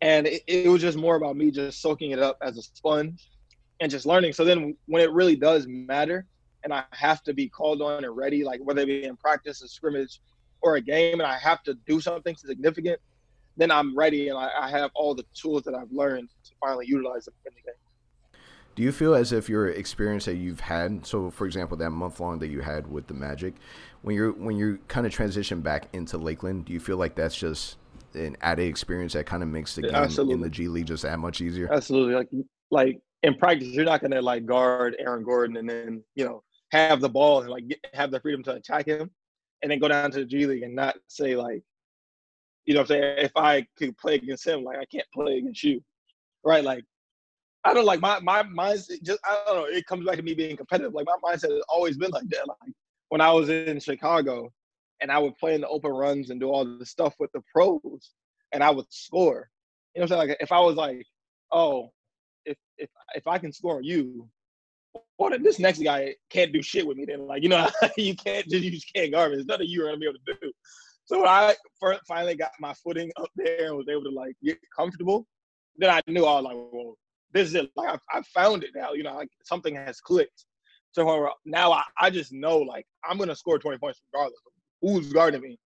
and 0.00 0.26
it, 0.26 0.42
it, 0.46 0.68
was 0.68 0.80
just 0.80 0.96
more 0.96 1.16
about 1.16 1.36
me 1.36 1.50
just 1.50 1.80
soaking 1.80 2.10
it 2.10 2.18
up 2.18 2.38
as 2.42 2.56
a 2.56 2.62
sponge 2.62 3.28
and 3.80 3.90
just 3.90 4.06
learning 4.06 4.32
so 4.32 4.44
then 4.44 4.76
when 4.86 5.02
it 5.02 5.12
really 5.12 5.36
does 5.36 5.66
matter 5.66 6.26
and 6.64 6.72
i 6.72 6.82
have 6.92 7.22
to 7.22 7.32
be 7.32 7.48
called 7.48 7.82
on 7.82 8.04
and 8.04 8.16
ready 8.16 8.44
like 8.44 8.60
whether 8.62 8.82
it 8.82 8.86
be 8.86 9.04
in 9.04 9.16
practice 9.16 9.62
a 9.62 9.68
scrimmage 9.68 10.20
or 10.62 10.76
a 10.76 10.80
game 10.80 11.20
and 11.20 11.28
i 11.28 11.38
have 11.38 11.62
to 11.62 11.74
do 11.86 12.00
something 12.00 12.36
significant 12.36 13.00
then 13.60 13.70
i'm 13.70 13.96
ready 13.96 14.28
and 14.28 14.38
i, 14.38 14.50
I 14.60 14.70
have 14.70 14.90
all 14.94 15.14
the 15.14 15.24
tools 15.34 15.62
that 15.64 15.74
i've 15.74 15.92
learned 15.92 16.28
to 16.44 16.50
finally 16.60 16.86
utilize 16.86 17.24
them 17.26 17.34
in 17.46 17.52
the 17.54 17.62
game 17.62 18.40
do 18.76 18.82
you 18.82 18.92
feel 18.92 19.14
as 19.14 19.32
if 19.32 19.48
your 19.48 19.68
experience 19.68 20.24
that 20.24 20.36
you've 20.36 20.60
had 20.60 21.04
so 21.04 21.30
for 21.30 21.46
example 21.46 21.76
that 21.76 21.90
month 21.90 22.20
long 22.20 22.38
that 22.38 22.48
you 22.48 22.60
had 22.60 22.90
with 22.90 23.06
the 23.06 23.14
magic 23.14 23.54
when 24.02 24.16
you're 24.16 24.32
when 24.32 24.56
you 24.56 24.78
kind 24.88 25.06
of 25.06 25.12
transition 25.12 25.60
back 25.60 25.88
into 25.92 26.16
lakeland 26.18 26.64
do 26.64 26.72
you 26.72 26.80
feel 26.80 26.96
like 26.96 27.14
that's 27.14 27.36
just 27.36 27.76
an 28.14 28.36
added 28.40 28.66
experience 28.66 29.12
that 29.12 29.26
kind 29.26 29.42
of 29.42 29.48
makes 29.48 29.74
the 29.74 29.82
game 29.82 30.30
in 30.30 30.40
the 30.40 30.48
G 30.48 30.68
League 30.68 30.86
just 30.86 31.02
that 31.02 31.18
much 31.18 31.40
easier. 31.40 31.72
Absolutely, 31.72 32.14
like 32.14 32.28
like 32.70 33.00
in 33.22 33.34
practice, 33.34 33.68
you're 33.68 33.84
not 33.84 34.00
gonna 34.00 34.22
like 34.22 34.46
guard 34.46 34.96
Aaron 34.98 35.24
Gordon 35.24 35.56
and 35.56 35.68
then 35.68 36.02
you 36.14 36.24
know 36.24 36.42
have 36.72 37.00
the 37.00 37.08
ball 37.08 37.40
and 37.40 37.50
like 37.50 37.68
get, 37.68 37.78
have 37.94 38.10
the 38.10 38.20
freedom 38.20 38.42
to 38.44 38.52
attack 38.52 38.86
him, 38.86 39.10
and 39.62 39.70
then 39.70 39.78
go 39.78 39.88
down 39.88 40.10
to 40.12 40.20
the 40.20 40.24
G 40.24 40.46
League 40.46 40.62
and 40.62 40.74
not 40.74 40.96
say 41.08 41.36
like, 41.36 41.62
you 42.66 42.74
know, 42.74 42.80
what 42.80 42.90
I'm 42.90 43.00
saying 43.00 43.14
if 43.18 43.32
I 43.36 43.66
could 43.76 43.96
play 43.98 44.16
against 44.16 44.46
him, 44.46 44.64
like 44.64 44.78
I 44.78 44.84
can't 44.84 45.06
play 45.12 45.38
against 45.38 45.64
you, 45.64 45.82
right? 46.44 46.64
Like 46.64 46.84
I 47.64 47.74
don't 47.74 47.84
like 47.84 48.00
my 48.00 48.20
my 48.20 48.42
mindset. 48.42 49.02
Just 49.02 49.20
I 49.24 49.42
don't 49.46 49.56
know. 49.56 49.64
It 49.64 49.86
comes 49.86 50.06
back 50.06 50.16
to 50.16 50.22
me 50.22 50.34
being 50.34 50.56
competitive. 50.56 50.94
Like 50.94 51.06
my 51.06 51.16
mindset 51.30 51.50
has 51.50 51.62
always 51.68 51.96
been 51.96 52.10
like 52.10 52.28
that. 52.28 52.48
Like 52.48 52.72
when 53.08 53.20
I 53.20 53.32
was 53.32 53.48
in 53.48 53.80
Chicago, 53.80 54.52
and 55.00 55.10
I 55.10 55.18
would 55.18 55.36
play 55.36 55.54
in 55.54 55.60
the 55.60 55.68
open 55.68 55.90
runs 55.90 56.30
and 56.30 56.40
do 56.40 56.50
all 56.50 56.64
the 56.64 56.86
stuff 56.86 57.14
with 57.18 57.30
the 57.32 57.42
pros, 57.52 58.12
and 58.52 58.62
I 58.62 58.70
would 58.70 58.86
score. 58.90 59.50
You 59.94 60.00
know 60.00 60.04
what 60.04 60.12
I'm 60.12 60.18
saying? 60.18 60.28
Like 60.28 60.38
if 60.40 60.52
I 60.52 60.60
was 60.60 60.76
like, 60.76 61.04
oh, 61.52 61.90
if 62.44 62.56
if 62.78 62.88
if 63.14 63.26
I 63.26 63.38
can 63.38 63.52
score 63.52 63.82
you, 63.82 64.28
what 65.16 65.32
if 65.32 65.42
this 65.42 65.58
next 65.58 65.82
guy 65.82 66.14
can't 66.30 66.52
do 66.52 66.62
shit 66.62 66.86
with 66.86 66.96
me? 66.96 67.04
Then 67.04 67.26
like 67.26 67.42
you 67.42 67.48
know 67.48 67.68
you 67.96 68.14
can't 68.14 68.46
just 68.48 68.64
you 68.64 68.70
just 68.70 68.92
can't 68.94 69.10
me. 69.10 69.18
There's 69.18 69.46
nothing 69.46 69.66
you're 69.68 69.88
gonna 69.88 69.98
be 69.98 70.06
able 70.06 70.18
to 70.26 70.34
do. 70.40 70.52
So 71.10 71.18
when 71.18 71.28
I 71.28 71.56
finally 72.06 72.36
got 72.36 72.52
my 72.60 72.72
footing 72.72 73.10
up 73.16 73.30
there 73.34 73.66
and 73.66 73.76
was 73.76 73.88
able 73.88 74.04
to 74.04 74.10
like 74.10 74.36
get 74.44 74.58
comfortable, 74.74 75.26
then 75.76 75.90
I 75.90 76.00
knew 76.06 76.24
I 76.24 76.34
was 76.36 76.44
like, 76.44 76.54
well, 76.54 76.94
this 77.32 77.48
is 77.48 77.56
it. 77.56 77.68
Like 77.74 77.98
I, 78.12 78.18
I 78.18 78.22
found 78.32 78.62
it 78.62 78.70
now. 78.76 78.92
You 78.92 79.02
know, 79.02 79.16
like 79.16 79.28
something 79.42 79.74
has 79.74 80.00
clicked. 80.00 80.44
So 80.92 81.28
now 81.44 81.72
I, 81.72 81.82
I 81.98 82.10
just 82.10 82.32
know 82.32 82.58
like 82.58 82.86
I'm 83.04 83.18
gonna 83.18 83.34
score 83.34 83.58
20 83.58 83.78
points 83.78 84.00
regardless 84.12 84.38
who's 84.82 85.12
guarding 85.12 85.40
me 85.40 85.58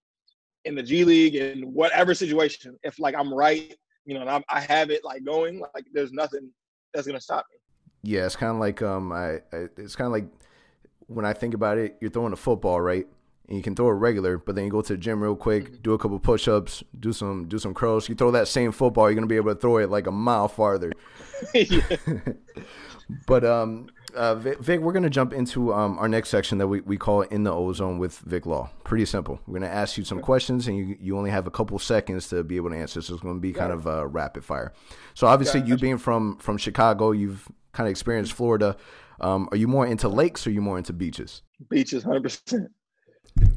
in 0.64 0.74
the 0.74 0.82
G 0.82 1.04
League 1.04 1.34
in 1.34 1.74
whatever 1.74 2.14
situation. 2.14 2.78
If 2.82 2.98
like 2.98 3.14
I'm 3.14 3.32
right, 3.32 3.74
you 4.06 4.14
know, 4.14 4.22
and 4.22 4.30
I'm, 4.30 4.44
i 4.48 4.60
have 4.60 4.88
it 4.88 5.04
like 5.04 5.26
going, 5.26 5.60
like 5.74 5.84
there's 5.92 6.12
nothing 6.12 6.50
that's 6.94 7.06
gonna 7.06 7.20
stop 7.20 7.44
me. 7.52 7.58
Yeah, 8.14 8.24
it's 8.24 8.34
kind 8.34 8.52
of 8.52 8.60
like 8.60 8.80
um, 8.80 9.12
I, 9.12 9.42
I 9.52 9.68
it's 9.76 9.94
kind 9.94 10.06
of 10.06 10.12
like 10.12 10.26
when 11.08 11.26
I 11.26 11.34
think 11.34 11.52
about 11.52 11.76
it, 11.76 11.98
you're 12.00 12.10
throwing 12.10 12.32
a 12.32 12.36
football, 12.36 12.80
right? 12.80 13.06
And 13.48 13.56
you 13.56 13.62
can 13.62 13.74
throw 13.74 13.88
it 13.88 13.92
regular, 13.92 14.38
but 14.38 14.54
then 14.54 14.64
you 14.64 14.70
go 14.70 14.80
to 14.80 14.94
the 14.94 14.98
gym 14.98 15.22
real 15.22 15.36
quick, 15.36 15.64
mm-hmm. 15.64 15.82
do 15.82 15.92
a 15.92 15.98
couple 15.98 16.18
push-ups, 16.18 16.82
do 16.98 17.12
some 17.12 17.46
do 17.46 17.58
some 17.58 17.74
curls. 17.74 18.08
You 18.08 18.14
throw 18.14 18.30
that 18.30 18.48
same 18.48 18.72
football, 18.72 19.08
you're 19.08 19.14
gonna 19.14 19.26
be 19.26 19.36
able 19.36 19.54
to 19.54 19.60
throw 19.60 19.76
it 19.78 19.90
like 19.90 20.06
a 20.06 20.12
mile 20.12 20.48
farther. 20.48 20.92
but 23.26 23.44
um, 23.44 23.88
uh, 24.14 24.34
Vic, 24.36 24.80
we're 24.80 24.92
going 24.92 25.02
to 25.02 25.10
jump 25.10 25.32
into 25.32 25.72
um, 25.72 25.98
our 25.98 26.08
next 26.08 26.28
section 26.28 26.58
that 26.58 26.68
we, 26.68 26.80
we 26.82 26.96
call 26.96 27.22
In 27.22 27.44
the 27.44 27.52
Ozone 27.52 27.98
with 27.98 28.18
Vic 28.20 28.46
Law. 28.46 28.70
Pretty 28.84 29.04
simple. 29.04 29.40
We're 29.46 29.58
going 29.58 29.70
to 29.70 29.76
ask 29.76 29.98
you 29.98 30.04
some 30.04 30.20
questions, 30.20 30.68
and 30.68 30.76
you, 30.76 30.96
you 31.00 31.18
only 31.18 31.30
have 31.30 31.46
a 31.46 31.50
couple 31.50 31.78
seconds 31.78 32.28
to 32.28 32.44
be 32.44 32.56
able 32.56 32.70
to 32.70 32.76
answer. 32.76 33.02
So 33.02 33.14
it's 33.14 33.22
going 33.22 33.36
to 33.36 33.40
be 33.40 33.52
kind 33.52 33.72
of 33.72 33.86
uh, 33.86 34.06
rapid 34.06 34.44
fire. 34.44 34.72
So 35.14 35.26
obviously, 35.26 35.62
you 35.62 35.76
being 35.76 35.98
from 35.98 36.36
from 36.38 36.58
Chicago, 36.58 37.12
you've 37.12 37.48
kind 37.72 37.86
of 37.86 37.90
experienced 37.90 38.32
Florida. 38.32 38.76
Um, 39.20 39.48
are 39.52 39.56
you 39.56 39.68
more 39.68 39.86
into 39.86 40.08
lakes 40.08 40.46
or 40.46 40.50
are 40.50 40.52
you 40.52 40.60
more 40.60 40.78
into 40.78 40.92
beaches? 40.92 41.42
Beaches, 41.68 42.02
hundred 42.02 42.24
percent. 42.24 42.70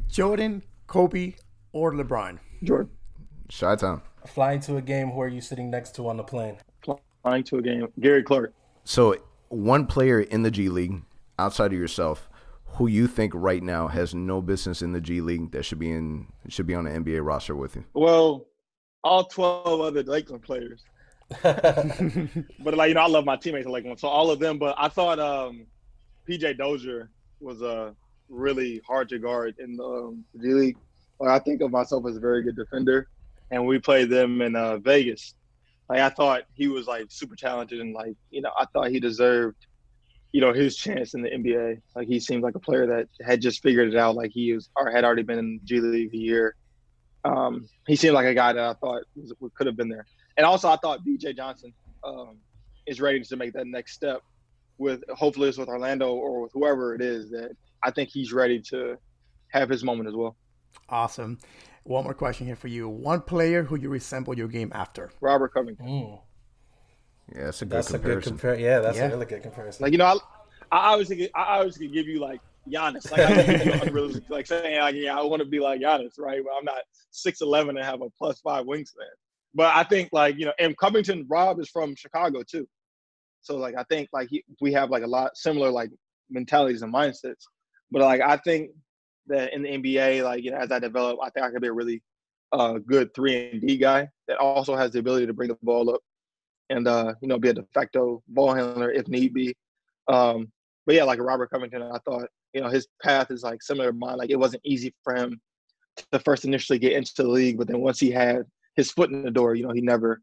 Jordan, 0.08 0.62
Kobe, 0.86 1.34
or 1.72 1.92
LeBron? 1.92 2.38
Jordan. 2.62 2.90
Shot 3.50 3.80
time. 3.80 4.02
Flying 4.26 4.60
to 4.60 4.76
a 4.76 4.82
game. 4.82 5.10
Who 5.10 5.20
are 5.20 5.28
you 5.28 5.40
sitting 5.40 5.70
next 5.70 5.94
to 5.96 6.08
on 6.08 6.16
the 6.16 6.24
plane? 6.24 6.58
Flying 7.22 7.44
to 7.44 7.58
a 7.58 7.62
game. 7.62 7.88
Gary 8.00 8.22
Clark. 8.22 8.52
So 8.84 9.16
one 9.48 9.86
player 9.86 10.20
in 10.20 10.42
the 10.42 10.50
G 10.50 10.68
League 10.68 11.02
outside 11.38 11.72
of 11.72 11.78
yourself 11.78 12.28
who 12.72 12.86
you 12.86 13.06
think 13.06 13.32
right 13.34 13.62
now 13.62 13.88
has 13.88 14.14
no 14.14 14.40
business 14.40 14.82
in 14.82 14.92
the 14.92 15.00
G 15.00 15.20
League 15.20 15.50
that 15.52 15.64
should 15.64 15.78
be 15.78 15.90
in 15.90 16.26
should 16.48 16.66
be 16.66 16.74
on 16.74 16.84
the 16.84 16.90
NBA 16.90 17.24
roster 17.24 17.56
with 17.56 17.76
you? 17.76 17.84
Well, 17.94 18.46
all 19.02 19.24
twelve 19.24 19.80
other 19.80 20.02
Lakeland 20.02 20.42
players. 20.42 20.84
but 21.42 22.74
like 22.74 22.88
you 22.88 22.94
know, 22.94 23.00
I 23.00 23.08
love 23.08 23.24
my 23.24 23.36
teammates 23.36 23.66
in 23.66 23.72
Lakeland, 23.72 23.98
so 23.98 24.08
all 24.08 24.30
of 24.30 24.38
them. 24.38 24.58
But 24.58 24.74
I 24.78 24.88
thought 24.88 25.18
um, 25.18 25.66
PJ 26.28 26.56
Dozier 26.56 27.10
was 27.40 27.62
uh, 27.62 27.92
really 28.28 28.80
hard 28.86 29.08
to 29.10 29.18
guard 29.18 29.54
in 29.58 29.76
the 29.76 29.84
um, 29.84 30.24
G 30.40 30.48
League. 30.48 30.76
Like, 31.20 31.30
I 31.30 31.38
think 31.42 31.60
of 31.60 31.70
myself 31.70 32.04
as 32.08 32.16
a 32.16 32.20
very 32.20 32.42
good 32.42 32.56
defender, 32.56 33.08
and 33.50 33.66
we 33.66 33.78
played 33.78 34.10
them 34.10 34.40
in 34.40 34.54
uh, 34.54 34.78
Vegas 34.78 35.34
like 35.88 36.00
I 36.00 36.10
thought 36.10 36.42
he 36.54 36.68
was 36.68 36.86
like 36.86 37.06
super 37.08 37.36
talented 37.36 37.80
and 37.80 37.94
like 37.94 38.14
you 38.30 38.42
know 38.42 38.50
I 38.58 38.66
thought 38.66 38.90
he 38.90 39.00
deserved 39.00 39.66
you 40.32 40.40
know 40.40 40.52
his 40.52 40.76
chance 40.76 41.14
in 41.14 41.22
the 41.22 41.30
NBA. 41.30 41.80
Like 41.96 42.06
he 42.06 42.20
seemed 42.20 42.42
like 42.42 42.54
a 42.54 42.60
player 42.60 42.86
that 42.86 43.08
had 43.24 43.40
just 43.40 43.62
figured 43.62 43.92
it 43.92 43.98
out. 43.98 44.14
Like 44.14 44.30
he 44.32 44.52
was 44.52 44.68
or 44.76 44.90
had 44.90 45.04
already 45.04 45.22
been 45.22 45.38
in 45.38 45.60
G 45.64 45.80
League 45.80 46.14
a 46.14 46.18
year. 46.18 46.54
Um, 47.24 47.68
he 47.86 47.96
seemed 47.96 48.14
like 48.14 48.26
a 48.26 48.34
guy 48.34 48.52
that 48.52 48.62
I 48.62 48.74
thought 48.74 49.02
was, 49.16 49.32
could 49.54 49.66
have 49.66 49.76
been 49.76 49.88
there. 49.88 50.06
And 50.36 50.46
also 50.46 50.68
I 50.68 50.76
thought 50.76 51.04
B.J. 51.04 51.32
Johnson 51.32 51.74
um, 52.04 52.38
is 52.86 53.00
ready 53.00 53.20
to 53.20 53.36
make 53.36 53.52
that 53.54 53.66
next 53.66 53.94
step 53.94 54.22
with 54.78 55.02
hopefully 55.10 55.48
it's 55.48 55.58
with 55.58 55.68
Orlando 55.68 56.12
or 56.14 56.42
with 56.42 56.52
whoever 56.52 56.94
it 56.94 57.02
is 57.02 57.28
that 57.30 57.50
I 57.82 57.90
think 57.90 58.10
he's 58.10 58.32
ready 58.32 58.60
to 58.70 58.96
have 59.48 59.68
his 59.68 59.84
moment 59.84 60.08
as 60.08 60.14
well. 60.14 60.36
Awesome. 60.88 61.38
One 61.84 62.04
more 62.04 62.14
question 62.14 62.46
here 62.46 62.56
for 62.56 62.68
you. 62.68 62.88
One 62.88 63.22
player 63.22 63.62
who 63.62 63.76
you 63.76 63.88
resemble 63.88 64.36
your 64.36 64.48
game 64.48 64.70
after. 64.74 65.10
Robert 65.20 65.54
Covington. 65.54 65.86
Mm. 65.86 66.20
Yeah, 67.34 67.44
that's 67.44 67.62
a 67.62 67.66
good 67.66 67.78
that's 67.78 67.90
comparison. 67.90 68.34
A 68.34 68.36
good 68.36 68.40
compar- 68.40 68.60
yeah, 68.60 68.80
that's 68.80 68.96
yeah. 68.96 69.06
a 69.06 69.10
really 69.10 69.26
good 69.26 69.42
comparison. 69.42 69.84
Like 69.84 69.92
you 69.92 69.98
know, 69.98 70.06
I, 70.06 70.76
I 70.76 70.92
obviously 70.92 71.34
I 71.34 71.58
obviously 71.58 71.86
could 71.86 71.94
give 71.94 72.06
you 72.06 72.20
like 72.20 72.40
Giannis. 72.68 73.10
Like 73.10 73.20
I 73.20 73.42
give 73.42 73.66
you 73.66 73.72
unrealistic, 73.72 74.28
like 74.28 74.46
saying 74.46 74.80
like 74.80 74.94
yeah, 74.94 75.18
I 75.18 75.22
want 75.22 75.40
to 75.40 75.48
be 75.48 75.60
like 75.60 75.80
Giannis, 75.80 76.18
right? 76.18 76.40
But 76.42 76.52
I'm 76.58 76.64
not 76.64 76.82
six 77.10 77.40
eleven 77.40 77.76
and 77.76 77.84
have 77.84 78.02
a 78.02 78.10
plus 78.10 78.40
five 78.40 78.64
wingspan. 78.64 79.08
But 79.54 79.74
I 79.74 79.82
think 79.82 80.10
like 80.12 80.38
you 80.38 80.46
know, 80.46 80.52
and 80.58 80.76
Covington 80.76 81.26
Rob 81.28 81.60
is 81.60 81.68
from 81.68 81.94
Chicago 81.96 82.42
too, 82.42 82.66
so 83.40 83.56
like 83.56 83.74
I 83.76 83.84
think 83.84 84.08
like 84.12 84.28
he, 84.30 84.44
we 84.60 84.72
have 84.72 84.90
like 84.90 85.02
a 85.02 85.06
lot 85.06 85.36
similar 85.36 85.70
like 85.70 85.90
mentalities 86.30 86.82
and 86.82 86.92
mindsets. 86.92 87.44
But 87.90 88.02
like 88.02 88.20
I 88.20 88.36
think 88.36 88.70
that 89.26 89.52
in 89.52 89.62
the 89.62 89.68
NBA, 89.68 90.24
like 90.24 90.44
you 90.44 90.50
know, 90.50 90.58
as 90.58 90.72
I 90.72 90.78
develop, 90.78 91.18
I 91.22 91.30
think 91.30 91.46
I 91.46 91.50
could 91.50 91.62
be 91.62 91.68
a 91.68 91.72
really 91.72 92.02
uh, 92.52 92.78
good 92.78 93.14
three 93.14 93.50
and 93.50 93.60
D 93.60 93.76
guy 93.76 94.08
that 94.26 94.38
also 94.38 94.76
has 94.76 94.92
the 94.92 94.98
ability 95.00 95.26
to 95.26 95.34
bring 95.34 95.48
the 95.48 95.58
ball 95.62 95.90
up 95.90 96.00
and 96.70 96.86
uh, 96.86 97.14
you 97.20 97.28
know 97.28 97.38
be 97.38 97.48
a 97.48 97.54
de 97.54 97.64
facto 97.74 98.22
ball 98.28 98.54
handler 98.54 98.90
if 98.90 99.08
need 99.08 99.34
be. 99.34 99.54
Um, 100.08 100.50
but 100.86 100.94
yeah, 100.94 101.04
like 101.04 101.20
Robert 101.20 101.50
Covington, 101.50 101.82
I 101.82 101.98
thought 102.04 102.28
you 102.52 102.60
know 102.60 102.68
his 102.68 102.88
path 103.02 103.30
is 103.30 103.42
like 103.42 103.62
similar 103.62 103.92
to 103.92 103.96
mine. 103.96 104.18
Like 104.18 104.30
it 104.30 104.38
wasn't 104.38 104.62
easy 104.64 104.94
for 105.04 105.14
him 105.14 105.40
to 106.12 106.18
first 106.20 106.44
initially 106.44 106.78
get 106.78 106.92
into 106.92 107.12
the 107.16 107.28
league, 107.28 107.58
but 107.58 107.66
then 107.66 107.80
once 107.80 107.98
he 107.98 108.10
had 108.10 108.44
his 108.76 108.90
foot 108.90 109.10
in 109.10 109.22
the 109.22 109.30
door, 109.30 109.54
you 109.54 109.66
know, 109.66 109.72
he 109.72 109.80
never, 109.80 110.22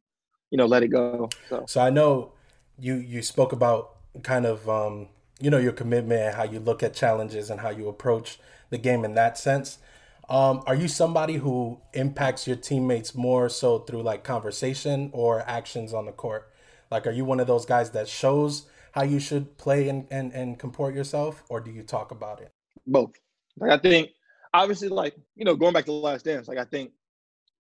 you 0.50 0.58
know, 0.58 0.66
let 0.66 0.84
it 0.84 0.88
go. 0.88 1.30
So, 1.50 1.66
so 1.68 1.82
I 1.82 1.90
know 1.90 2.32
you 2.80 2.96
you 2.96 3.22
spoke 3.22 3.52
about 3.52 3.98
kind 4.24 4.46
of 4.46 4.68
um, 4.70 5.10
you 5.40 5.50
know 5.50 5.58
your 5.58 5.74
commitment 5.74 6.22
and 6.22 6.36
how 6.36 6.44
you 6.44 6.60
look 6.60 6.84
at 6.84 6.94
challenges 6.94 7.50
and 7.50 7.60
how 7.60 7.70
you 7.70 7.88
approach 7.88 8.40
the 8.70 8.78
game 8.78 9.06
in 9.06 9.16
that 9.16 9.38
sense. 9.38 9.78
Um, 10.28 10.64
are 10.66 10.76
you 10.76 10.88
somebody 10.88 11.36
who 11.36 11.80
impacts 11.94 12.48
your 12.48 12.56
teammates 12.56 13.14
more 13.14 13.48
so 13.48 13.80
through 13.80 14.02
like 14.02 14.24
conversation 14.24 15.12
or 15.14 15.42
actions 15.48 15.94
on 15.94 16.06
the 16.06 16.12
court? 16.12 16.52
Like, 16.90 17.06
are 17.08 17.12
you 17.12 17.26
one 17.26 17.40
of 17.40 17.48
those 17.48 17.66
guys 17.66 17.92
that 17.92 18.08
shows 18.08 18.66
how 18.92 19.04
you 19.04 19.20
should 19.20 19.58
play 19.58 19.90
and, 19.90 20.08
and, 20.10 20.32
and 20.34 20.58
comport 20.58 20.96
yourself, 20.96 21.44
or 21.50 21.60
do 21.60 21.70
you 21.70 21.84
talk 21.84 22.12
about 22.12 22.42
it? 22.42 22.52
Both. 22.88 23.12
Like, 23.58 23.72
I 23.72 23.78
think, 23.78 24.12
obviously, 24.54 24.88
like, 24.88 25.16
you 25.36 25.46
know, 25.46 25.56
going 25.56 25.74
back 25.74 25.86
to 25.86 25.92
the 25.92 25.98
last 25.98 26.26
dance, 26.26 26.48
like, 26.48 26.58
I 26.58 26.64
think 26.64 26.92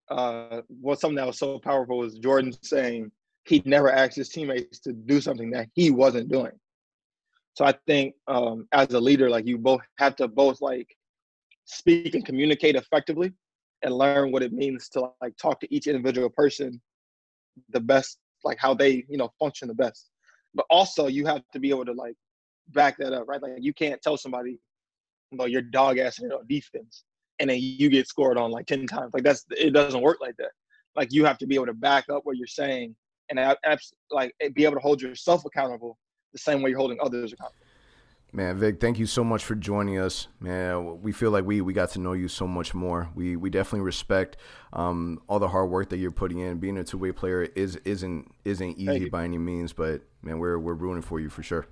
uh, 0.10 0.62
what 0.70 1.00
something 1.00 1.18
that 1.18 1.28
was 1.28 1.38
so 1.38 1.60
powerful 1.60 1.98
was 1.98 2.18
Jordan 2.20 2.54
saying 2.62 3.12
he 3.44 3.62
never 3.66 3.92
asked 3.92 4.16
his 4.16 4.30
teammates 4.30 4.80
to 4.80 4.94
do 4.94 5.20
something 5.20 5.52
that 5.52 5.68
he 5.74 5.92
wasn't 5.92 6.32
doing. 6.32 6.54
So 7.56 7.66
I 7.66 7.74
think 7.88 8.16
um, 8.28 8.68
as 8.74 8.94
a 8.94 9.00
leader, 9.00 9.30
like, 9.30 9.48
you 9.48 9.58
both 9.58 9.82
have 9.98 10.16
to 10.18 10.28
both, 10.28 10.62
like, 10.62 10.88
speak 11.66 12.14
and 12.14 12.26
communicate 12.26 12.76
effectively 12.76 13.34
and 13.82 13.94
learn 13.94 14.32
what 14.32 14.44
it 14.44 14.54
means 14.54 14.88
to 14.90 15.10
like 15.22 15.36
talk 15.38 15.60
to 15.60 15.74
each 15.74 15.88
individual 15.88 16.30
person 16.30 16.82
the 17.70 17.80
best 17.80 18.20
like 18.44 18.58
how 18.60 18.74
they 18.74 19.04
you 19.10 19.18
know 19.18 19.30
function 19.40 19.68
the 19.68 19.74
best. 19.74 20.10
But 20.54 20.66
also 20.70 21.08
you 21.08 21.26
have 21.26 21.42
to 21.54 21.60
be 21.60 21.70
able 21.70 21.86
to 21.86 21.94
like 21.94 22.16
back 22.70 22.98
that 22.98 23.14
up 23.14 23.28
right? 23.28 23.42
Like 23.42 23.54
you 23.58 23.74
can't 23.74 24.02
tell 24.02 24.18
somebody 24.18 24.60
know 25.32 25.46
your 25.46 25.62
dog 25.62 25.98
ass 25.98 26.20
you 26.20 26.28
know, 26.28 26.42
defense 26.48 27.04
and 27.40 27.50
then 27.50 27.58
you 27.60 27.90
get 27.90 28.08
scored 28.08 28.38
on 28.38 28.52
like 28.52 28.68
10 28.68 28.88
times. 28.88 29.14
Like 29.14 29.24
that's 29.24 29.46
it 29.52 29.74
doesn't 29.74 30.02
work 30.02 30.18
like 30.22 30.38
that. 30.38 30.52
Like 30.96 31.12
you 31.12 31.26
have 31.26 31.38
to 31.40 31.48
be 31.48 31.56
able 31.56 31.66
to 31.66 31.74
back 31.74 32.06
up 32.10 32.22
what 32.26 32.38
you're 32.38 32.48
saying 32.48 32.96
and 33.30 33.40
like 34.12 34.34
be 34.54 34.64
able 34.64 34.76
to 34.76 34.82
hold 34.82 35.02
yourself 35.02 35.46
accountable 35.46 35.98
the 36.36 36.40
same 36.40 36.62
way 36.62 36.70
you're 36.70 36.80
holding 36.80 37.00
others 37.02 37.34
accountable 37.34 37.66
Man, 38.36 38.58
Vic, 38.58 38.82
thank 38.82 39.00
you 39.00 39.06
so 39.06 39.24
much 39.24 39.46
for 39.46 39.56
joining 39.56 39.98
us. 39.98 40.28
Man, 40.42 41.02
we 41.02 41.14
feel 41.14 41.32
like 41.32 41.46
we 41.46 41.62
we 41.62 41.72
got 41.72 41.92
to 41.92 42.00
know 42.00 42.12
you 42.12 42.28
so 42.28 42.46
much 42.46 42.74
more. 42.74 43.10
We 43.16 43.38
we 43.38 43.50
definitely 43.50 43.86
respect 43.86 44.36
um, 44.74 45.22
all 45.30 45.40
the 45.40 45.48
hard 45.48 45.70
work 45.70 45.88
that 45.92 46.00
you're 46.00 46.12
putting 46.12 46.40
in. 46.40 46.58
Being 46.58 46.78
a 46.78 46.84
two 46.84 46.98
way 46.98 47.14
player 47.14 47.44
is 47.44 47.78
isn't 47.86 48.30
isn't 48.44 48.78
easy 48.78 49.08
by 49.08 49.24
any 49.24 49.38
means, 49.38 49.72
but 49.72 50.02
man, 50.22 50.38
we're 50.38 50.60
we're 50.60 50.74
rooting 50.74 51.02
for 51.02 51.22
you 51.22 51.30
for 51.30 51.44
sure. 51.44 51.66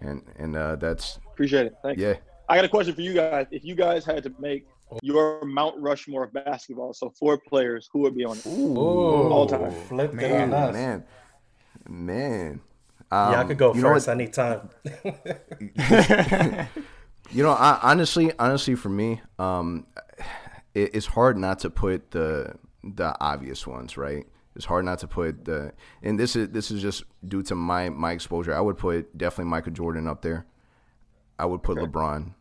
And 0.00 0.22
and 0.36 0.54
uh, 0.54 0.76
that's 0.76 1.18
appreciate 1.32 1.66
it. 1.66 1.74
Thanks. 1.82 2.00
Yeah. 2.00 2.14
I 2.48 2.54
got 2.54 2.64
a 2.64 2.68
question 2.68 2.94
for 2.94 3.00
you 3.00 3.12
guys. 3.12 3.46
If 3.50 3.64
you 3.64 3.74
guys 3.74 4.04
had 4.04 4.22
to 4.22 4.34
make 4.38 4.64
your 5.02 5.44
Mount 5.44 5.74
Rushmore 5.80 6.22
of 6.22 6.32
basketball, 6.32 6.94
so 6.94 7.10
four 7.10 7.36
players, 7.36 7.90
who 7.92 7.98
would 8.02 8.14
be 8.14 8.24
on 8.24 8.38
it? 8.38 8.46
Ooh, 8.46 8.76
all 8.76 9.46
time. 9.48 9.72
Flip 9.88 10.14
man, 10.14 10.50
man, 10.50 11.04
man. 11.88 12.60
Um, 13.10 13.32
yeah, 13.32 13.40
I 13.40 13.44
could 13.44 13.58
go 13.58 13.74
you 13.74 13.80
first 13.80 14.08
anytime. 14.08 14.68
you 17.30 17.42
know, 17.42 17.52
I, 17.52 17.78
honestly, 17.82 18.32
honestly, 18.38 18.74
for 18.74 18.90
me, 18.90 19.22
um, 19.38 19.86
it, 20.74 20.94
it's 20.94 21.06
hard 21.06 21.38
not 21.38 21.60
to 21.60 21.70
put 21.70 22.10
the 22.10 22.54
the 22.84 23.16
obvious 23.20 23.66
ones, 23.66 23.96
right? 23.96 24.26
It's 24.54 24.64
hard 24.64 24.84
not 24.84 24.98
to 25.00 25.06
put 25.06 25.44
the, 25.44 25.72
and 26.02 26.18
this 26.18 26.34
is 26.36 26.48
this 26.50 26.70
is 26.70 26.82
just 26.82 27.04
due 27.26 27.42
to 27.44 27.54
my 27.54 27.88
my 27.88 28.12
exposure. 28.12 28.54
I 28.54 28.60
would 28.60 28.76
put 28.76 29.16
definitely 29.16 29.50
Michael 29.50 29.72
Jordan 29.72 30.06
up 30.06 30.22
there. 30.22 30.46
I 31.38 31.46
would 31.46 31.62
put 31.62 31.78
okay. 31.78 31.86
LeBron. 31.86 32.34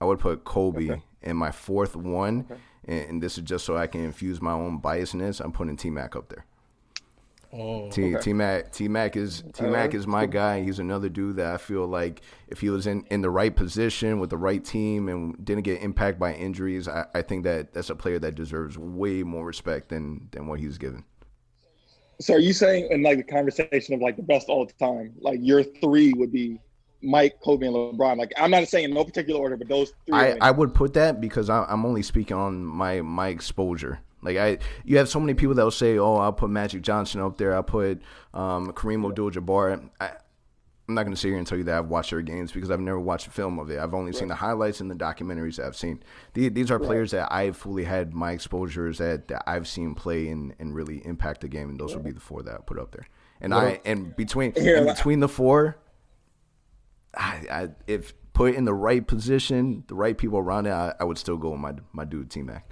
I 0.00 0.04
would 0.04 0.18
put 0.18 0.44
Kobe. 0.44 0.90
Okay. 0.90 1.02
And 1.22 1.36
my 1.36 1.50
fourth 1.50 1.96
one, 1.96 2.46
okay. 2.50 2.60
and, 2.86 3.10
and, 3.10 3.22
this 3.22 3.36
is 3.36 3.44
just 3.44 3.66
so 3.66 3.76
I 3.76 3.86
can 3.86 4.02
infuse 4.02 4.40
my 4.40 4.52
own 4.52 4.80
biasness. 4.80 5.38
I'm 5.38 5.52
putting 5.52 5.76
T 5.76 5.90
Mac 5.90 6.16
up 6.16 6.30
there. 6.30 6.46
Oh, 7.52 7.90
T 7.90 8.14
okay. 8.14 8.22
T 8.22 8.32
Mac 8.32 8.72
T 8.72 8.86
Mac 8.86 9.16
is 9.16 9.42
T 9.52 9.64
Mac 9.64 9.92
is 9.92 10.06
my 10.06 10.26
guy. 10.26 10.62
He's 10.62 10.78
another 10.78 11.08
dude 11.08 11.36
that 11.36 11.52
I 11.52 11.56
feel 11.56 11.86
like 11.86 12.22
if 12.46 12.60
he 12.60 12.70
was 12.70 12.86
in, 12.86 13.04
in 13.10 13.22
the 13.22 13.30
right 13.30 13.54
position 13.54 14.20
with 14.20 14.30
the 14.30 14.36
right 14.36 14.64
team 14.64 15.08
and 15.08 15.44
didn't 15.44 15.64
get 15.64 15.82
impacted 15.82 16.20
by 16.20 16.34
injuries, 16.34 16.86
I, 16.86 17.06
I 17.12 17.22
think 17.22 17.42
that 17.44 17.72
that's 17.72 17.90
a 17.90 17.96
player 17.96 18.20
that 18.20 18.36
deserves 18.36 18.78
way 18.78 19.24
more 19.24 19.44
respect 19.44 19.88
than 19.88 20.28
than 20.30 20.46
what 20.46 20.60
he's 20.60 20.78
given. 20.78 21.04
So 22.20 22.34
are 22.34 22.38
you 22.38 22.52
saying 22.52 22.88
in 22.90 23.02
like 23.02 23.16
the 23.16 23.24
conversation 23.24 23.94
of 23.94 24.00
like 24.00 24.16
the 24.16 24.22
best 24.22 24.48
all 24.48 24.66
the 24.66 24.72
time, 24.74 25.14
like 25.20 25.40
your 25.42 25.64
three 25.64 26.12
would 26.16 26.30
be 26.30 26.60
Mike, 27.02 27.40
Kobe, 27.42 27.66
and 27.66 27.74
LeBron. 27.74 28.16
Like 28.16 28.32
I'm 28.38 28.50
not 28.50 28.68
saying 28.68 28.84
in 28.84 28.94
no 28.94 29.04
particular 29.04 29.40
order, 29.40 29.56
but 29.56 29.68
those 29.68 29.92
three. 30.06 30.16
I, 30.16 30.36
I 30.40 30.50
would 30.50 30.74
put 30.74 30.94
that 30.94 31.20
because 31.20 31.50
I'm 31.50 31.84
only 31.84 32.02
speaking 32.02 32.36
on 32.36 32.64
my 32.64 33.00
my 33.00 33.28
exposure. 33.28 34.00
Like 34.22 34.36
I, 34.36 34.58
you 34.84 34.98
have 34.98 35.08
so 35.08 35.20
many 35.20 35.34
people 35.34 35.54
that 35.54 35.62
will 35.64 35.70
say, 35.70 35.98
"Oh, 35.98 36.16
I'll 36.16 36.32
put 36.32 36.50
Magic 36.50 36.82
Johnson 36.82 37.20
up 37.20 37.38
there. 37.38 37.54
I'll 37.54 37.62
put 37.62 38.02
um, 38.34 38.72
Kareem 38.72 39.08
Abdul-Jabbar." 39.08 39.90
I, 40.00 40.12
I'm 40.88 40.94
not 40.94 41.04
going 41.04 41.14
to 41.14 41.20
sit 41.20 41.28
here 41.28 41.38
and 41.38 41.46
tell 41.46 41.56
you 41.56 41.62
that 41.64 41.78
I've 41.78 41.86
watched 41.86 42.10
their 42.10 42.20
games 42.20 42.50
because 42.50 42.68
I've 42.68 42.80
never 42.80 42.98
watched 42.98 43.28
a 43.28 43.30
film 43.30 43.60
of 43.60 43.70
it. 43.70 43.78
I've 43.78 43.94
only 43.94 44.10
right. 44.10 44.18
seen 44.18 44.26
the 44.26 44.34
highlights 44.34 44.80
and 44.80 44.90
the 44.90 44.96
documentaries 44.96 45.56
that 45.56 45.66
I've 45.66 45.76
seen. 45.76 46.02
These, 46.34 46.50
these 46.50 46.70
are 46.72 46.80
players 46.80 47.12
that 47.12 47.32
I've 47.32 47.56
fully 47.56 47.84
had 47.84 48.12
my 48.12 48.32
exposures 48.32 48.98
that, 48.98 49.28
that 49.28 49.44
I've 49.46 49.68
seen 49.68 49.94
play 49.94 50.26
and, 50.30 50.52
and 50.58 50.74
really 50.74 50.96
impact 51.06 51.42
the 51.42 51.48
game, 51.48 51.70
and 51.70 51.78
those 51.78 51.94
would 51.94 52.02
be 52.02 52.10
the 52.10 52.18
four 52.18 52.42
that 52.42 52.54
I 52.54 52.58
put 52.58 52.76
up 52.76 52.90
there. 52.90 53.06
And 53.40 53.52
well, 53.52 53.66
I 53.66 53.80
and 53.84 54.16
between 54.16 54.52
and 54.56 54.86
between 54.86 55.20
the 55.20 55.28
four, 55.28 55.78
I, 57.16 57.44
I, 57.48 57.68
if 57.86 58.12
put 58.32 58.56
in 58.56 58.64
the 58.64 58.74
right 58.74 59.06
position, 59.06 59.84
the 59.86 59.94
right 59.94 60.18
people 60.18 60.40
around 60.40 60.66
it, 60.66 60.72
I, 60.72 60.92
I 60.98 61.04
would 61.04 61.18
still 61.18 61.36
go 61.36 61.50
with 61.50 61.60
my 61.60 61.74
my 61.92 62.04
dude 62.04 62.30
T 62.30 62.42
Mac. 62.42 62.69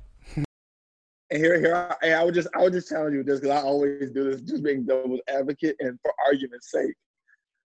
And 1.31 1.43
here, 1.43 1.61
here, 1.61 1.97
I, 2.03 2.13
I 2.13 2.25
would 2.25 2.35
just, 2.35 2.49
I 2.55 2.63
would 2.63 2.73
just 2.73 2.89
challenge 2.89 3.15
you 3.15 3.23
this 3.23 3.41
because 3.41 3.57
I 3.57 3.63
always 3.63 4.11
do 4.11 4.25
this, 4.25 4.41
just 4.41 4.63
being 4.63 4.87
devil's 4.87 5.21
advocate, 5.29 5.77
and 5.81 5.99
for 6.01 6.13
argument's 6.27 6.71
sake, 6.71 6.95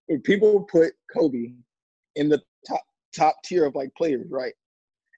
when 0.07 0.21
people 0.21 0.63
put 0.63 0.93
Kobe 1.15 1.53
in 2.15 2.29
the 2.29 2.41
top 2.67 2.81
top 3.15 3.35
tier 3.43 3.65
of 3.65 3.75
like 3.75 3.93
players, 3.95 4.27
right? 4.29 4.53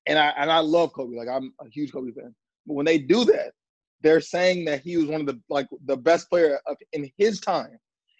And 0.05 0.19
I 0.19 0.33
and 0.37 0.51
I 0.51 0.59
love 0.59 0.93
Kobe, 0.93 1.17
like 1.17 1.27
I'm 1.27 1.53
a 1.59 1.69
huge 1.69 1.91
Kobe 1.91 2.11
fan. 2.11 2.35
But 2.67 2.73
when 2.73 2.85
they 2.85 2.97
do 2.97 3.25
that, 3.25 3.53
they're 4.01 4.21
saying 4.21 4.65
that 4.65 4.81
he 4.81 4.97
was 4.97 5.07
one 5.07 5.21
of 5.21 5.27
the 5.27 5.39
like 5.49 5.67
the 5.85 5.97
best 5.97 6.29
player 6.29 6.59
of 6.67 6.77
in 6.93 7.09
his 7.17 7.39
time. 7.39 7.77